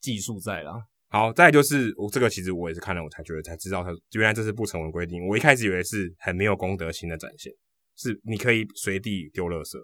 [0.00, 0.72] 技术在啦。
[1.10, 5.26] 好，再来就是我这个其实我也是看了我才觉得才知道，他原来这是不成文规定。
[5.26, 7.52] 我一开始以为是很没有公德心的展现。
[7.96, 9.76] 是，你可以随地丢垃圾，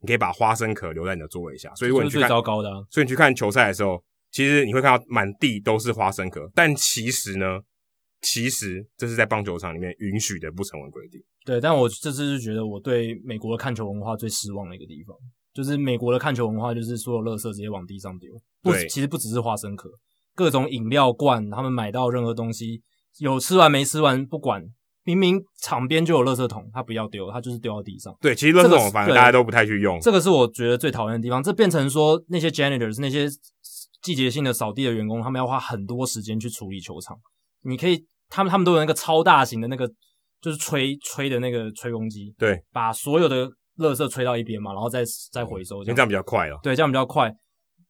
[0.00, 1.74] 你可以把花生壳留在你的座位下。
[1.74, 2.76] 所以如果你去看，最糟糕的啊。
[2.90, 6.48] 所以你去看球赛的时候，其实你会看到满地都是花生壳。
[6.54, 7.58] 但其实呢，
[8.20, 11.18] 其实这是在棒球场里面允许的不成文规定。
[11.46, 15.16] 对，但我这次是觉得我对美国的看球文化最失望的一个地方，
[15.54, 18.30] 就是美国的看球文化就是所有垃圾直接往地上丢。
[18.62, 19.88] 不，其实不只是花生壳，
[20.36, 22.80] 各种饮料罐，他们买到任何东西，
[23.18, 24.62] 有吃完没吃完不管。
[25.02, 28.12] 明明场边就有垃圾桶，他不要丢，他就是丢到地上。
[28.20, 30.00] 对，其实垃圾桶反正大家都不太去用。
[30.00, 31.40] 这个是我觉得最讨厌的地方。
[31.40, 33.28] 这变成说那些 janitors 那些
[34.02, 37.16] 季节性的扫地的员工，他们要花很多时间去处理球场。
[37.62, 39.88] 你可以，他们他们都有那个超大型的那个，
[40.40, 43.48] 就是吹吹的那个吹风机，对，把所有的
[43.78, 46.58] 垃圾吹到一边嘛，然后再再回收，因为这样比较快了。
[46.64, 47.32] 对，这样比较快。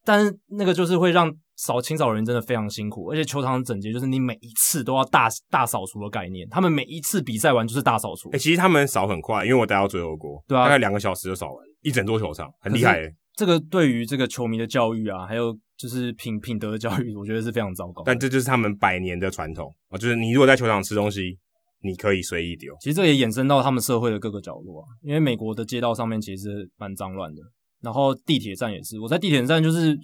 [0.05, 6.47] 但是那个就是会让扫清扫人真的非常辛苦，而且球场整洁，就是你每一次都要大大扫除的概念。
[6.51, 8.29] 他们每一次比赛完就是大扫除。
[8.29, 13.15] 哎、欸，其实他们扫很快，因为我待到最后过，对啊，大概两个小时就扫完一整座球场，很厉害、欸。
[13.35, 18.03] 这个对于这个球迷的教育啊，还有就是品品德的教育，我觉得是非常糟糕。
[18.05, 21.39] 但这就是他们百年的传统啊，就是你如果在球场吃东西，
[21.83, 22.75] 你可以随意丢。
[22.81, 27.43] 其实这也衍生到他们社会的各个角落啊，因为美国的街道上面其实蛮脏乱的。
[27.83, 29.97] 然后地铁站也是，我在地铁站就是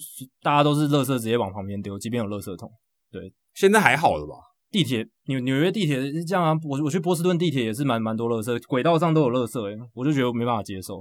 [0.42, 2.70] 大家都是垃圾直接往旁边丢，即便有垃圾桶。
[3.10, 4.34] 对，现在还好了吧？
[4.70, 11.00] 地铁纽纽约地铁是这样啊，我我去波士顿地铁也是蛮蛮多垃圾，轨道上都有垃圾诶，我就觉得没办法接受，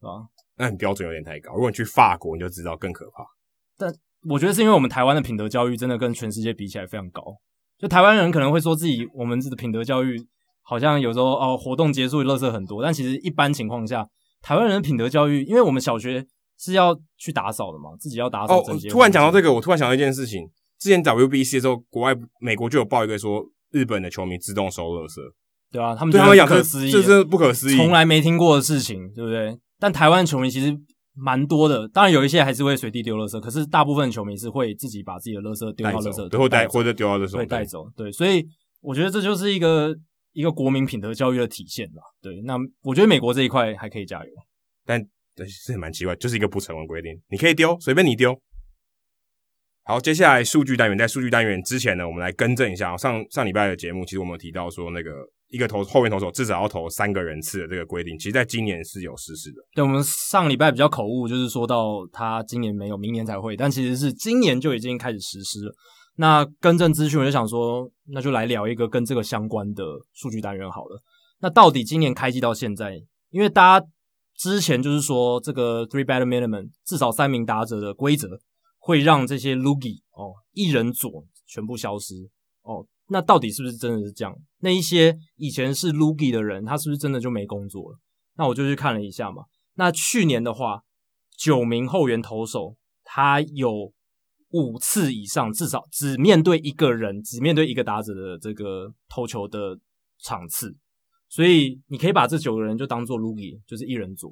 [0.00, 0.26] 是吧？
[0.56, 1.52] 那你标准有点太高。
[1.54, 3.24] 如果你去法国，你就知道更可怕。
[3.76, 3.92] 但
[4.28, 7.22] 我觉得是因为我们台湾的品德教育真的跟全世界比起来非常高。
[7.78, 10.16] 就台湾人可能会说自己我们这个品德教育
[10.62, 14.08] 好像有时候哦活动结束垃圾很多，但其实一般情况下。
[14.44, 16.24] 台湾人的品德教育，因为我们小学
[16.58, 18.60] 是要去打扫的嘛，自己要打扫。
[18.60, 20.46] 哦，突然讲到这个，我突然想到一件事情。
[20.78, 25.14] 之前 WBC 的时候，国外美国就有报一个说，日本的球迷自动收垃圾，
[25.72, 29.58] 对啊，他们对他们讲不可思议，这是不可思议，从来没听过的事情，对不对？
[29.80, 30.76] 但台湾球迷其实
[31.14, 37.88] 蛮多的，当然有一些还是会随地丢垃圾，可是大部分球迷是会自己把自己的垃圾丢到垃圾，然后带或者丢到垃圾会带走。
[37.96, 38.44] 对，所以
[38.82, 39.96] 我觉得这就是一个
[40.34, 42.02] 一个国民品德教育的体现吧。
[42.20, 44.30] 对，那我觉得美国这一块还可以加油。
[44.84, 45.02] 但
[45.34, 48.38] 这是蛮奇怪，就是一个不成文规定，你可以丢，随便你丢。
[49.86, 55.10] 好，接下来数据单元，在数据单元之前呢，我们来更正一下上上礼拜的节目，其实我们有提到说，那个
[55.48, 59.56] 一个投后面投手至少要投三个人次的这个规定，其实在今年是有实施的。
[59.74, 65.74] 对，我们上礼拜比较口误，就是说到他今年没有，明年才会，但其实是今年就已经开始实施了。
[66.16, 71.02] 那更正资讯，我就想说，那就来聊一个跟这个相关的数据单元好了。
[71.40, 73.86] 那到底今年开机到现在，因为大家。
[74.36, 78.40] 之前就是说，这个 three batter minimum 至少三名打者的规则
[78.78, 82.28] 会让这些 loogie 哦一人左全部消失
[82.62, 82.84] 哦。
[83.06, 84.36] 那到底是不是真的是这样？
[84.58, 87.98] 那一些以前是 loogie 的人，他是不是真的就没工作了？
[88.36, 89.44] 那我就去看了一下嘛。
[89.74, 90.82] 那去年的话，
[91.38, 92.74] 九名后援投手，
[93.04, 93.92] 他有
[94.54, 99.76] 五次以上，至少只面对一个人，只面对一个打者的这个投球的
[100.22, 100.74] 场次。
[101.28, 104.30] 所以你可以把这九个人就当做 loogie，就是一人左，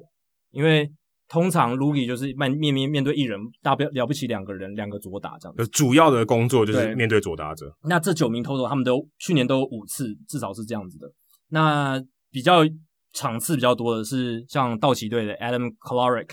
[0.51, 0.89] 因为
[1.27, 5.67] 通常 loogie 就是面面面面对一人，大不了了不起两个人，两个左打这样子。
[5.67, 7.75] 主要的工作就是面对左打者。
[7.83, 11.11] 那这九名投手他们都去年都有五次，至少是这样子的。
[11.49, 12.01] 那
[12.31, 12.61] 比较
[13.11, 16.29] 场次比较多的是像道奇队的 Adam Kolarek，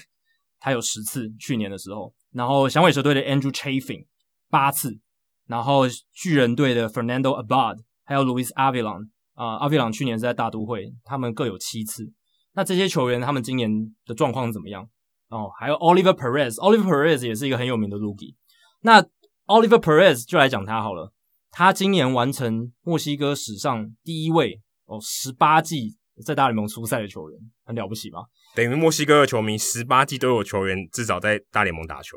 [0.60, 4.06] 他有十次去年的时候，然后响尾蛇队的 Andrew Chafing
[4.48, 5.00] 八次，
[5.46, 5.82] 然后
[6.12, 12.12] 巨人队的 Fernando Abad 还有 Louis Avilan 啊、，Avilan 去年是在大都会，他们各有七次。
[12.52, 13.70] 那这些球员他们今年
[14.04, 14.88] 的状况怎么样？
[15.28, 18.34] 哦，还有 Oliver Perez，Oliver Perez 也是一个很有名的 Rookie。
[18.80, 19.00] 那
[19.46, 21.12] Oliver Perez 就来讲他好了，
[21.52, 28.20] 他今年完成墨西哥史上第一位哦十八季在大联盟出赛的球员，很了不起吧？
[28.54, 32.16] 等于墨西哥的球迷十八季都有球员至少在大联盟打球。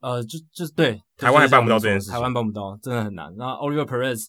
[0.00, 3.34] 呃，就就对，台湾还办不到这件事，台湾办不到，真的很难。
[3.36, 4.24] 那 Oliver Perez。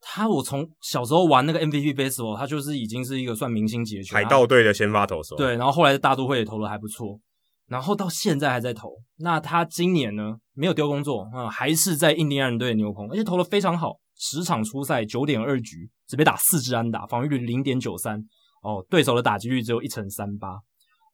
[0.00, 4.22] 他我从小时候玩那个 MVP Baseball，他就是已经是一个算明星级的球员。
[4.22, 5.34] 海盗队的先发投手。
[5.34, 7.18] 对，然后后来在大都会也投的还不错，
[7.66, 8.92] 然后到现在还在投。
[9.16, 18.22] 那他今年呢，没有丢工作啊、嗯，还是在印第安人队的牛棚，而且投的非常好，十场出赛九点二局，只被打四支安打，防御率零点九三，
[18.62, 20.58] 哦，对手的打击率只有一成三八。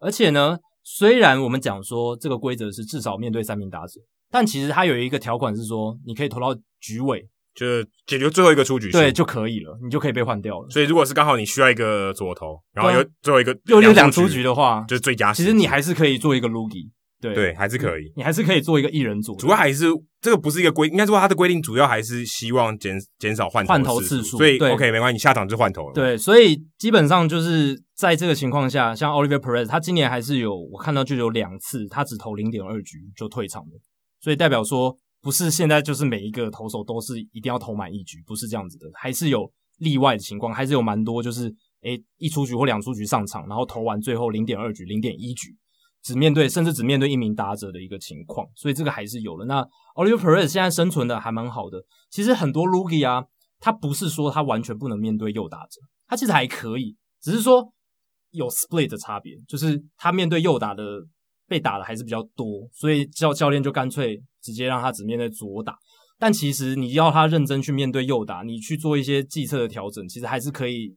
[0.00, 4.00] 而且呢，虽然我们讲说这个规则是至少面对三名打者，
[4.30, 7.28] 但其实它有一个条款是说，你可以投到局尾。
[7.54, 10.68] 就是解决最后一个出局，对就可以了，你就可以被换掉了。
[10.70, 15.32] 所以如果是刚好你需要一个左投，然后有最后一个又有两出局的话，就是最佳。
[15.32, 16.90] 其实你还是可以做一个 loogie，
[17.32, 19.36] 对对，还是可以，你还是可以做一个一人组。
[19.36, 19.86] 主要还是
[20.20, 24.38] 这个不是一个规，应该说它的规定主要还是希望减减少换换头次数。
[24.38, 25.94] 所以 OK 没关系，你下场就换头了。
[25.94, 33.76] 对，所以基本上就是在这个情况下，像 Oliver Perez，他今年还是有我看到就有两次他只投零点二局就退场的，
[34.20, 34.98] 所以代表说。
[35.24, 45.56] 不是现在就是每一个投手都是一定要投满一局，不是这样子的，还是有例外的情况，还是有蛮多就是诶一出局或两出局上场，然后投完最后零点二局、零点一局，
[46.04, 49.46] 只面对甚至只面对一名打者的一个情况，所以这个还是有了。
[49.46, 49.66] 那
[49.96, 53.24] Oliver Perez 现在生存的还蛮好的，其实很多 Rookie 啊，
[53.58, 57.72] 他不是说他完全不能面对右打者，他其实还可以，只是说
[58.30, 60.84] 有 split 的差别，就是他面对右打的。
[61.46, 65.76] 被打的还是比较多，所以教教练就干脆直接让他只面对左打。
[66.18, 70.96] 但其实你要他认真去面对右打，你去做一些计策的调整，其实还是可以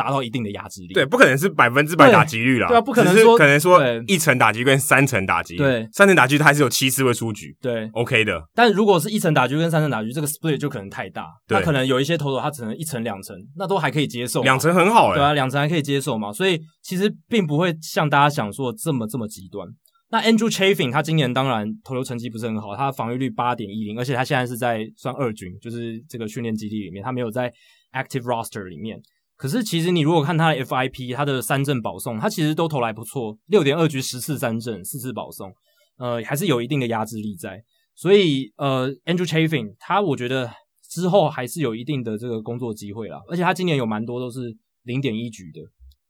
[0.00, 0.94] 达到一定的压制力。
[0.94, 2.68] 对，不可能是百分之百打击率啦。
[2.68, 5.56] 对啊，不可能说可能说一层打击跟三层打击。
[5.56, 7.54] 对，三层打击它还是有七次会出局。
[7.60, 8.42] 对，OK 的。
[8.54, 11.26] 但如果是一层打击跟三层打击，这个 split 就可能太大。
[11.46, 14.42] 对，那可能有一些投手他只能一层两层，那都还可以接受。
[14.42, 15.16] 两层很好哎、欸。
[15.16, 16.32] 对啊，两层还可以接受嘛。
[16.32, 19.68] 所以其实并不会像大家想说这么这么极端。
[20.12, 27.48] 那 Andrew Chafin 他今年当然投球成绩不是很好，他的防御率八点一零，而且他现在是在算二军，就是这个训练基地里面，他没有在
[27.92, 29.00] active roster 里面。
[29.40, 35.50] 可是其实你如果看他的 FIP，他的三振保送，他其实都投来不错，六点二局十次三振，四次保送，
[35.96, 37.64] 呃，还是有一定的压制力在。
[37.94, 40.50] 所以呃，Andrew Chaffin 他我觉得
[40.90, 45.60] 之后还是有一定的这个工作机会啦，而且他今年有蛮多都是零点一局的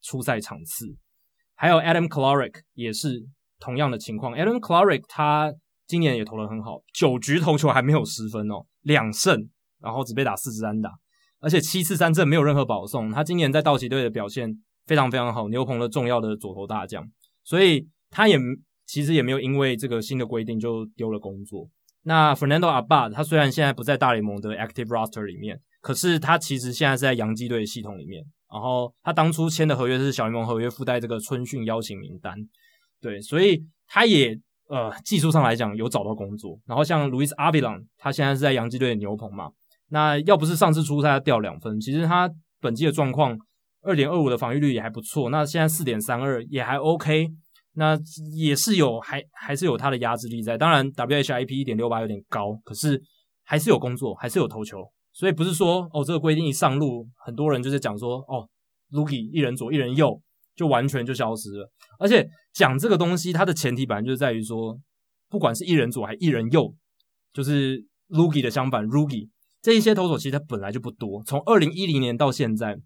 [0.03, 0.87] 出赛场次，
[1.55, 3.29] 还有 Adam Kolarek 也是。
[3.63, 5.53] 同样的情况，Adam Kolarek 他
[5.87, 9.51] 今年也投得很好，九局投球还没有失分哦，两胜，
[9.83, 10.91] 然后只被打四支安打，
[11.41, 13.11] 而且七次三振没有任何保送。
[13.11, 17.05] 他今年在道奇队的表现非常非常好，牛棚的重要的左投大将，
[17.43, 18.39] 所以他也
[18.87, 21.69] 其实也没有因为这个新的规定就丢了工作。
[22.03, 32.35] 那 Fernando Abad 他虽然现在不在大联盟的 Active Roster 里面，可是他其实现在是在洋基队系统里面，然后他当初签的合约是小联盟合约，附带这个春训邀请名单。
[33.03, 34.39] 对，所以他也
[34.69, 39.51] 呃技术上来讲有找到工作，然后像 Luis Avilan，他现在是在洋基队的牛棚嘛，
[39.91, 42.29] 那要不是上次出赛他掉两分，其实他
[42.61, 43.39] 本季的状况
[43.83, 47.29] 二点二五的防御率也还不错，那现在四点三二也还 OK，
[47.75, 47.97] 那
[48.35, 53.01] 也是有还还是有他的压制力在，当然 WHIP 一点六八有点高，可是
[53.45, 58.49] 还是有工作，还是有投球，所以不是说哦这个规定一上路，很多人就是讲说哦
[58.91, 60.21] ，Lugi 一人左一人右。
[60.57, 64.79] 就完全就消失了，而且讲这个东西，它的前提本来就是在于说，
[65.31, 66.75] 不管是一人左还一人右，
[67.33, 69.31] 就是 Lugi 的相反 Rugi
[69.63, 72.77] 这一些投手其实他本来就不多，从二零一零年到现在，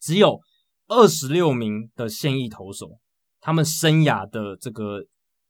[0.00, 0.40] 只有
[0.86, 2.98] 二十六名的现役投手，
[3.40, 5.04] 他们生涯的这个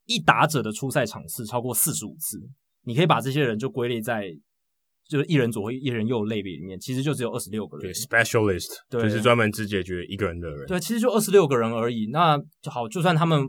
[0.07, 2.39] 一打者的出赛场次超过四十五次，
[2.83, 4.31] 你可以把这些人就归类在。
[5.11, 7.91] 就是一人左或一人右类别里面，其实就只有二十六个人。
[7.91, 10.67] 对，specialist，对，就是专门只解决一个人的人。
[10.67, 12.11] 对，其实就二十六个人而已。
[12.13, 13.49] 那就好，就算他们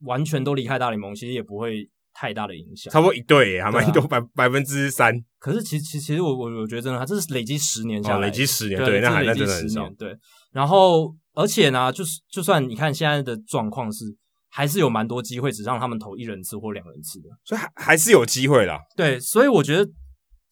[0.00, 1.88] 完全都离开大联盟，其实也不会
[2.20, 2.92] 太大的影响。
[2.92, 5.14] 差不多一对，还蛮多百百分之三。
[5.38, 9.88] 可是其实其实其实我我我觉得真的，它这是累积十年下来，累积十年，对，那还那真的很少。
[9.98, 10.14] 对，
[10.52, 14.04] 然后而且呢，就是就算你看现在的状况是，
[14.50, 18.78] 还是有蛮多机会只让他们投一人次或两人次的，所以还还是有机会啦。
[18.94, 19.90] 对，所以我觉得。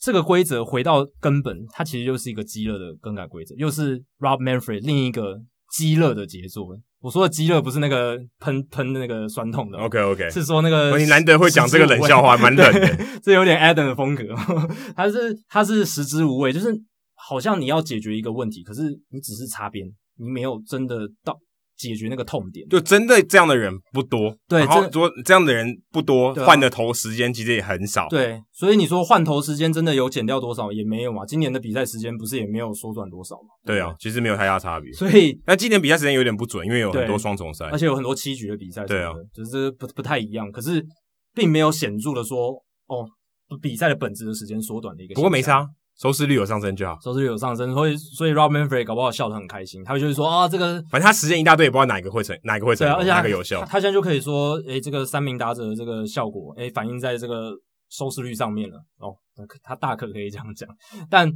[0.00, 5.40] 这个规则回到根本，它其实就是一个激乐的更改规则，又是 Rob Manfred 另一个
[5.72, 6.78] 激乐的杰作。
[7.00, 14.24] 我说的饥饿不是那个喷喷那个酸痛的，OK OK，是说那个你难得会讲这个冷笑话，蛮冷的， 这有点 Adam 的风格。
[14.96, 16.74] 他是他是食之无味，就是
[17.14, 21.38] 好像你要解决一个问题，可是你只是擦边，你没有真的到。
[21.78, 24.36] 解决那个痛点，就针对这样的人不多。
[24.48, 28.09] 对，然后说这样的人不多，换的头时间其实也很少。
[28.09, 31.24] 对，所以你说换头时间真的有减掉多少也没有嘛？
[31.24, 33.48] 今年的比赛时间不是也没有缩短多少嘛？
[33.64, 34.92] 对啊，其实没有太大差别。
[34.92, 38.84] 所以，那今年比赛时间有点不准，因为有很多双重赛，而且有很多七局的比赛。
[38.84, 40.50] 对啊，就是不不太一样。
[40.50, 40.84] 可是
[41.32, 42.50] 并没有显著的说，
[42.88, 43.06] 哦，
[43.62, 45.14] 比赛的本质的时间缩短的一个。
[45.14, 45.64] 不过没差。
[45.98, 57.52] 收视率有上升就好，收视率有上升，所以所以 Rob Manfred 搞不好笑得很开心，他就是说啊，这个反正他实验一大堆，也不知道哪一个会成，哪一个会成，哪个有效，他，他现在就可以说，诶，这个三名打者的这个效果，诶，反映在这个
[57.90, 59.12] 收视率上面了，哦，
[59.64, 60.68] 他大可可以这样讲，
[61.10, 61.28] 但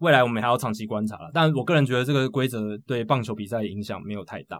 [0.00, 4.58] 未来我们还要长期观察了，但我个人觉得这个规则对棒球比赛影响没有太大。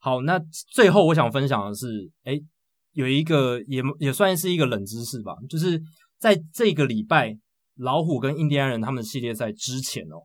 [0.00, 0.36] 好，那
[0.72, 2.42] 最后我想分享的是，诶，
[2.92, 5.80] 有一个也也算是一个冷知识吧，就是
[6.18, 7.38] 在这个礼拜。
[7.76, 10.24] 老虎跟印第安人他们的系列赛之前哦，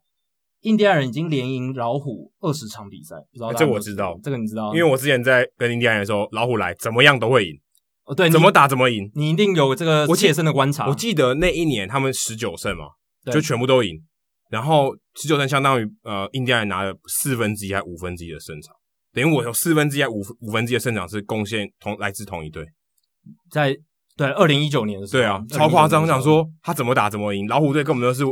[0.62, 7.60] 印第安人已经连赢老虎二十场比赛，不知道、欸、这我知道，这个你知道，因为我之前在跟印第安人的时候，老虎来怎么样都会赢。
[8.06, 10.88] 哦，对，怎么打怎么赢，你一定有这个切身的观察。
[10.88, 12.86] 我记得那一年他们十九胜嘛，
[13.32, 14.02] 就全部都赢，
[14.50, 18.74] 然后十九胜相当于呃印第安人拿了四分之一还五分之一的胜场，
[19.14, 22.66] 等于我有四分之一还五五分之一的胜场是贡献同来自同一队，
[23.52, 23.78] 在。
[24.18, 26.04] 对，二零一九年的时候，对啊，超夸张。
[26.04, 28.24] 我想说他怎么打怎么赢，老虎队根本就是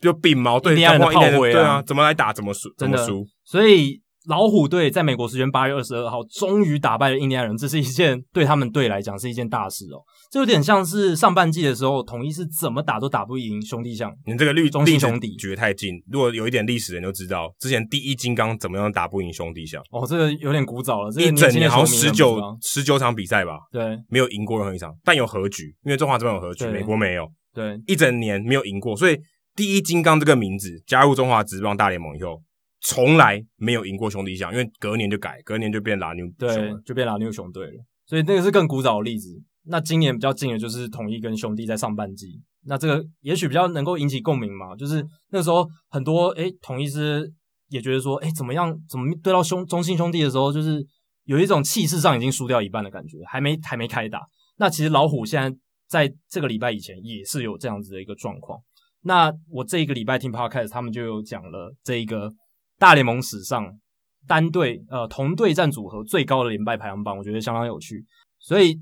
[0.00, 3.26] 就病毛对，印第安人的炮灰啊，对啊，怎么来打怎么输，怎么输。
[3.44, 10.02] 所以老虎队在美国时间八月二十二号终于打败了印第安人，这是一件对他们队来讲是一件大事哦。
[10.30, 14.12] 这有点像是上半季的时候，统一是怎么打都打不赢兄弟象。
[14.26, 19.82] 你这个绿中信兄弟绝太近，如果有一点历史的人就知道，之前第一金刚怎么样打不赢兄弟象。
[19.90, 23.58] 哦，这个有点古早了，这一整年好像十九十九场比赛吧？
[23.72, 27.26] 对，没有赢过任何一场，但有和局，因为中华这边有和局，美国没有。
[27.52, 29.18] 对，一整年没有赢过，所以
[29.56, 32.40] 第一金刚这个名字加入中华职棒大联盟以后，
[32.82, 37.84] 从来没有赢过兄弟象，因为隔年就改，隔年就变拉牛，对，就变拉牛熊队了。
[38.06, 39.28] 所以那个是更古早的例子。
[39.64, 47.30] 那今年比较近的就是统一跟兄弟在上半季，那这个也许比较能够引起共鸣嘛，就是那时候很多诶统一师
[47.68, 50.84] 也觉得说，诶怎么样，怎么对到兄中信兄弟的时候，就是
[51.24, 54.22] 有一种气势上已经输掉一半的感觉，还没还没开打。
[54.56, 58.58] 那其实老虎现在在这个礼拜以前也是有这样子的一个状况。
[59.02, 62.32] 那我这一个礼拜听 Podcast，他们就有讲了这一个
[62.80, 63.78] 大联盟史上
[64.26, 68.04] 单队呃同对战组合最高的连败排行榜，我觉得相当有趣，
[68.40, 68.80] 所以。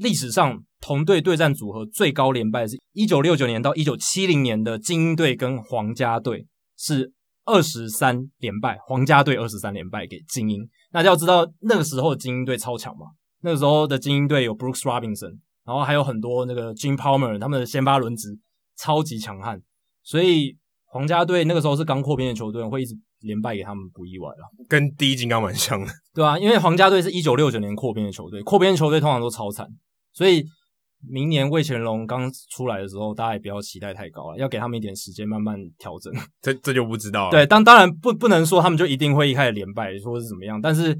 [0.00, 6.46] 历史上同队对战组合最高连败是1969年到1970年的精英队跟皇家队
[6.76, 7.12] 是
[7.44, 10.70] 二十三连败，皇家队二十三连败给精英。
[10.92, 13.06] 那要知道那个时候的金莺队超强嘛，
[13.42, 18.38] 那个时候的精英队有 Brooks Robinson，然后还有很多那个 Jim Palmer，他们的先发轮值
[18.76, 19.60] 超级强悍，
[20.04, 24.66] 所以皇家队那个时候是刚扩编的球队，会一直连败给他们不意外了。
[24.68, 29.66] 跟第一金刚蛮像的，对啊，因为皇家队是一九六九年扩编的球队，扩编球队通常都超惨。
[30.12, 30.44] 所以
[31.08, 36.12] 明年魏乾隆刚出来的时候，大家也不要期待太高了，要给他们一点时间慢慢调整。
[36.42, 37.30] 这这就不知道了。
[37.30, 40.60] 对，当当然不不能说他们就一定会一开始连败，说是怎么样。
[40.60, 40.98] 但是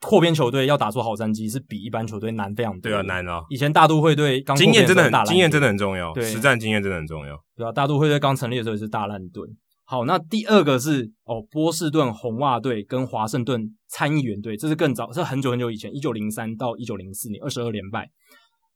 [0.00, 2.90] 扩编球队要打出好战绩，是比一般球队难非常多。
[2.90, 3.42] 对啊，难啊！
[3.50, 7.38] 以前大都会队刚经验真的很经验真的很重要，对，实战经验真的很重要。
[7.56, 9.42] 对啊，大都会队刚成立的时候也是大烂队。
[9.86, 18.10] 好，那第二个是哦，波士顿红袜队跟华盛顿参议员队，这是更早，是很久很久以前，一九零三到一九零四年，二十二连败。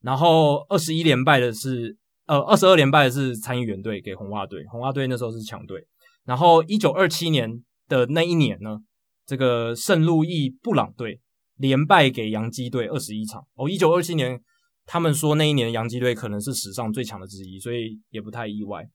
[0.02, 5.86] 然后二十一连败的是，呃，二十二连败的是参议员队给红袜队，红袜队那时候是强队。
[6.24, 8.78] 然后一九二七年的那一年呢，
[9.26, 11.20] 这个圣路易布朗队
[11.56, 13.42] 连败给洋基队二十一场。
[13.54, 14.38] 哦，一九二七年
[14.84, 18.86] 他们说那一年洋基队可能是史上最强的之一，所以也不太意外。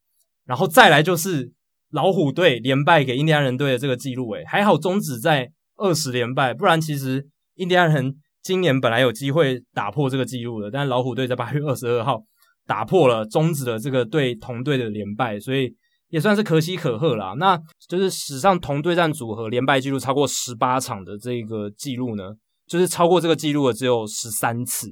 [0.46, 1.52] 然后再来就是
[1.94, 7.26] 老虎队连败给印第安人队的这个记录，诶，还好终止在二十连败，不然其实
[7.56, 8.16] 印第安人。
[8.42, 12.22] 今年本来有机会打破这个记录的，但老虎队在八月二十二号
[12.68, 15.74] 打破了，终止了这个对同队的连败，所以
[16.10, 17.36] 也算是可喜可贺啦。
[17.38, 17.58] 那
[17.88, 22.34] 就是史上同对战组合连败记录超过十八场的这个记录呢，
[22.68, 24.90] 就是超过这个记录的只有十三次。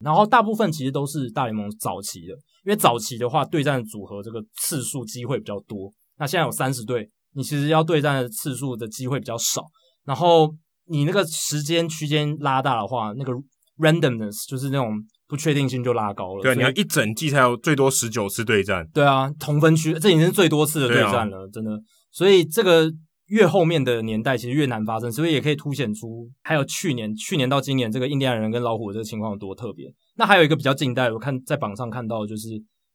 [0.00, 2.34] 然后大部分其实都是大联盟早期的，
[2.64, 5.92] 因为早期的话对战组合这个次数机会比较多。
[6.18, 9.64] 那现在有三十队，你其实要对战的次数的机会比较少，
[10.04, 10.54] 然后。
[10.88, 13.32] 你那个时间区间拉大的话，那个
[13.78, 14.92] randomness 就是那种
[15.28, 16.42] 不确定性就拉高了。
[16.42, 18.86] 对，你要一整季才有最多十九次对战。
[18.92, 21.80] 对啊，同分区这已经是最多次的对战了，啊、真的。
[22.10, 22.92] 所以这个
[23.26, 29.86] 越后面的年代其实越难发生，所以也可以凸显出还有去年去年到今年这个印第安人跟老虎的这个情况有多特别。
[30.16, 32.48] 那还有一个比较近代，我看在榜上看到的就是，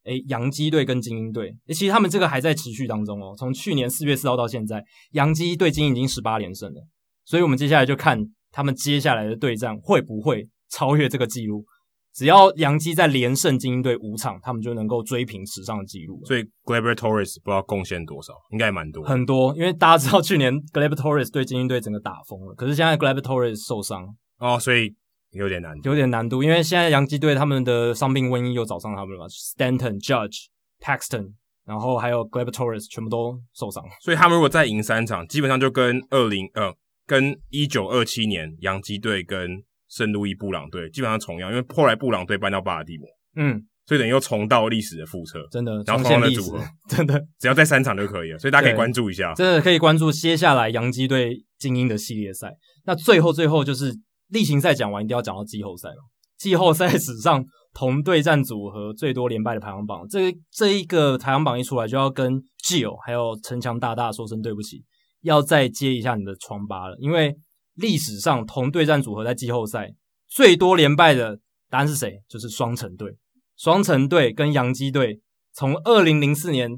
[0.08, 3.36] 诶，洋基队跟精英队，诶，其实他们这个还在持续当中哦。
[3.38, 6.82] 从去年四月四号到现在，洋基队精英已经十八连胜了，
[7.26, 8.20] 所以我们接下来就看
[8.52, 11.66] 他们接下来的对战会不会超越这个记录。
[12.14, 16.20] 只要洋基在连胜精英队五场，他们就能够追平史上的纪录。
[16.26, 19.04] 所以 Gleyber Torres 不知道贡献多少，应该蛮多。
[19.04, 24.96] 很多，因为大家知道去年 Gleyber Torres 对精英队整个打疯了，可是现在 Gleyber Torres 受伤哦，所以
[25.32, 26.42] 有点难度，有点难度。
[26.44, 30.46] 因为现在洋基队他们的伤病瘟疫又找上他们了嘛，Stanton、Judge、
[30.82, 31.34] Paxton，
[31.66, 36.74] 然后还有 Gleyber Torres 全部都受伤，所以他们如果再赢三场，基本上就跟二零呃
[37.06, 52.54] 跟一九二七年洋基队跟圣路易布朗队基本上重样，因为后来布朗队搬到巴尔的摩，嗯，所以等于又重蹈历史的覆辙，真的，然后同样的组合， 真的，只要在三场就可以了，所以大家可以关注一下，真的可以关注接下来洋基队精英的系列赛。
[52.86, 53.94] 那最后最后就是
[54.28, 55.98] 例行赛讲完，一定要讲到季后赛了。
[56.38, 64.84] 季后赛史上同对战组合最多连败的排行榜，这这一个排行榜一出来，就要跟 Gio 还有城墙大大说声对不起，
[65.22, 67.36] 要再接一下你的疮疤了，因为。
[67.80, 69.94] 历史上同对战组合在季后赛
[70.28, 71.40] 最多连败的
[71.70, 72.24] 答案是谁？
[72.28, 73.16] 就是双城队。
[73.56, 75.22] 双城队跟洋基队
[75.54, 76.72] 从二零零四年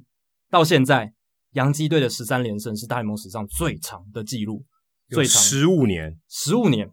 [0.51, 1.13] 到现在，
[1.51, 4.65] 洋基队的十三连胜是大联盟史上最长的记录，
[5.09, 6.91] 最长十五年，十五年。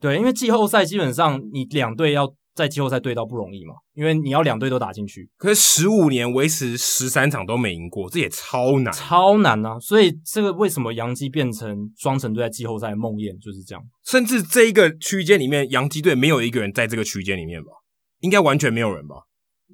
[0.00, 2.34] 对，因为季后赛基本上你两队要。
[2.54, 5.28] 在季后赛对到不容易嘛，因为你要两队都打进去。
[5.36, 9.76] 可是十五年维持十三场都没赢过，这也超难，超难啊！
[9.80, 13.82] 所以这个为什么杨基变成双城队在季后赛的梦魇就是这样。
[14.06, 17.72] 甚至这一个区间里面，杨基队没有一个人在这个区间里面吧？
[18.20, 19.16] 应该完全没有人吧？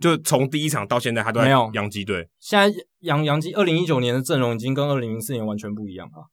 [0.00, 2.30] 就从第一场到现在，他都在洋基队。
[2.38, 6.30] 现在洋洋基二零一九年的阵容已经跟二零零四年完全不一样了。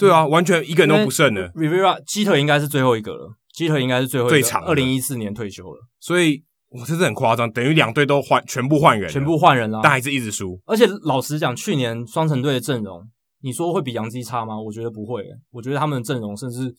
[0.00, 1.48] 对啊，完全一个人都不剩了。
[1.50, 3.36] Rivera 基特应该是最后一个了。
[3.52, 10.58] 基特应该是最后一个，最长，二零一四年退休了，所以哇，这是很夸张，等于两队都换，全部换人，全部换人了，但还是一直输。
[10.64, 13.06] 而且老实讲，去年双城队的阵容，
[13.42, 14.58] 你说会比洋基差吗？
[14.58, 16.74] 我觉得不会，我觉得他们的阵容甚至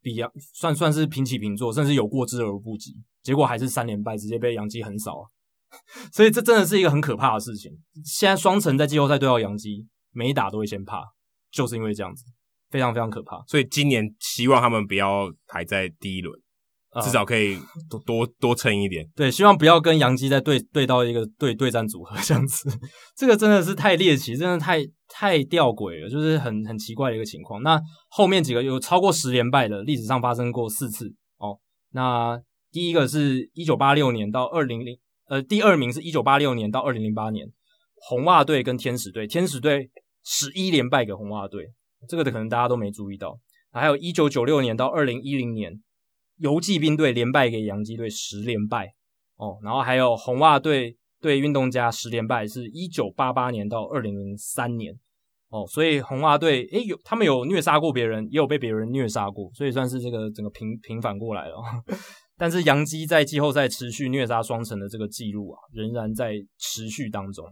[0.00, 2.94] 比洋算算是平起平坐，甚至有过之而无不及。
[3.22, 5.28] 结果还是三连败，直接被洋基横扫。
[6.14, 7.72] 所以这真的是一个很可怕的事情。
[8.04, 11.02] 现在双城在季后赛对到洋基，每一打都会先怕，
[11.50, 12.24] 就是因为这样子。
[12.70, 16.36] 非常非常可怕，所以今年希望他们不要排在第一轮，
[16.94, 17.56] 嗯、至少可以
[17.88, 19.08] 多多多撑一点。
[19.14, 22.68] 对，希望不要跟杨基再对对到一个对对战组合这样子，
[23.16, 27.62] 这个真的是太猎奇，真的太太吊诡了，就是很很奇怪的一个情况。
[27.62, 31.58] 那后面几个有超过十连败的，历史上发生过四次哦。
[31.92, 32.40] 那
[32.72, 34.98] 第一个是一九八六年到二零零，
[35.28, 37.46] 呃，第二名是一九八六年到二零零八年，
[37.94, 39.90] 红袜队跟天使队，天使队
[40.24, 41.72] 十一连败给红袜队。
[42.08, 43.38] 这个的可能大家都没注意到，
[43.72, 45.82] 还有一九九六年到二零一零年，
[46.36, 48.94] 游骑兵队连败给洋基队十连败
[49.36, 54.94] 哦，然后还有红袜队对运动家十连败，是一九八八年到二零零三年
[55.48, 61.56] 哦，所以红袜队诶有他们有虐杀过别人，也有被别人虐杀过，所以算是这个整个平平反过来了。
[62.38, 67.46] 但是洋基在季后赛持续虐杀双城的这个记录啊，仍然在持续当中。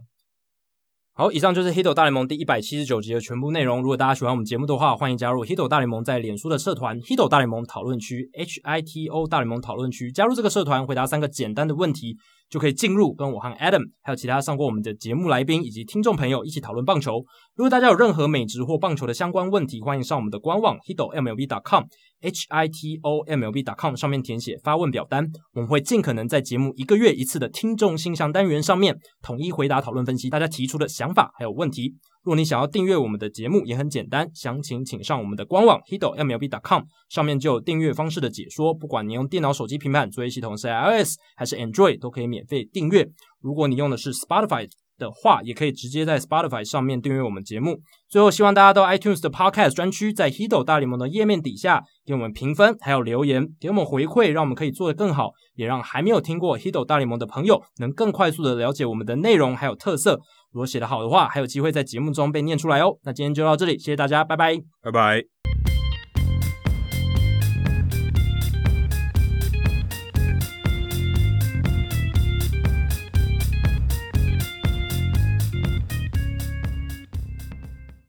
[1.17, 3.81] 好，以上就是《Hito 大联盟》第一百七十九集的全部内容。
[3.81, 10.11] 如果大家喜欢我们节目的话，欢迎加入《Hito 大联盟》在脸书的社团《Hito 大联盟讨论区》（H I T O 大联盟讨论区）。
[10.13, 12.17] 加入这个社团，回答三个简单的问题，
[12.49, 17.23] 就可以进入跟我和 Adam 还有其他上过我们的节目来宾以及听众朋友一起讨论棒球。
[17.55, 31.95] 如果大家有任何美职或棒球的相关问题，欢迎上我们的官网 hitomlb.com，h i t o m l b.com 上面填写发问表单，我们会尽可能在节目一个月一次的听众信箱单元上面统一回答、讨论、分析大家提出的想法还有问题。
[32.25, 38.73] 如果你想要订阅我们的节目，也很简单，详情请上我们的官网 hito mlb dot com 上面就有订阅方式的解说。
[38.73, 43.07] 不管你用电脑、手机、平板作业系统是 iOS 还是 Android，都可以免费订阅。
[43.39, 44.67] 如果你用的是 Spotify。
[44.97, 47.81] 的话，也可以直接在 Spotify 上面订阅我们节目。
[48.07, 60.21] 最后，希望大家到 iTunes 的 Podcast 专区，在 Hito 大联盟的页面底下给我们评分，还有留言，给我们回馈，让我们可以做得更好，也让还没有听过 Hito 大联盟的朋友能更快速的了解我们的内容还有特色。
[60.55, 62.97] 如果写的好的话，还有机会在节目中被念出来哦。
[63.03, 65.34] 那今天就到这里，谢谢大家，拜拜，拜拜。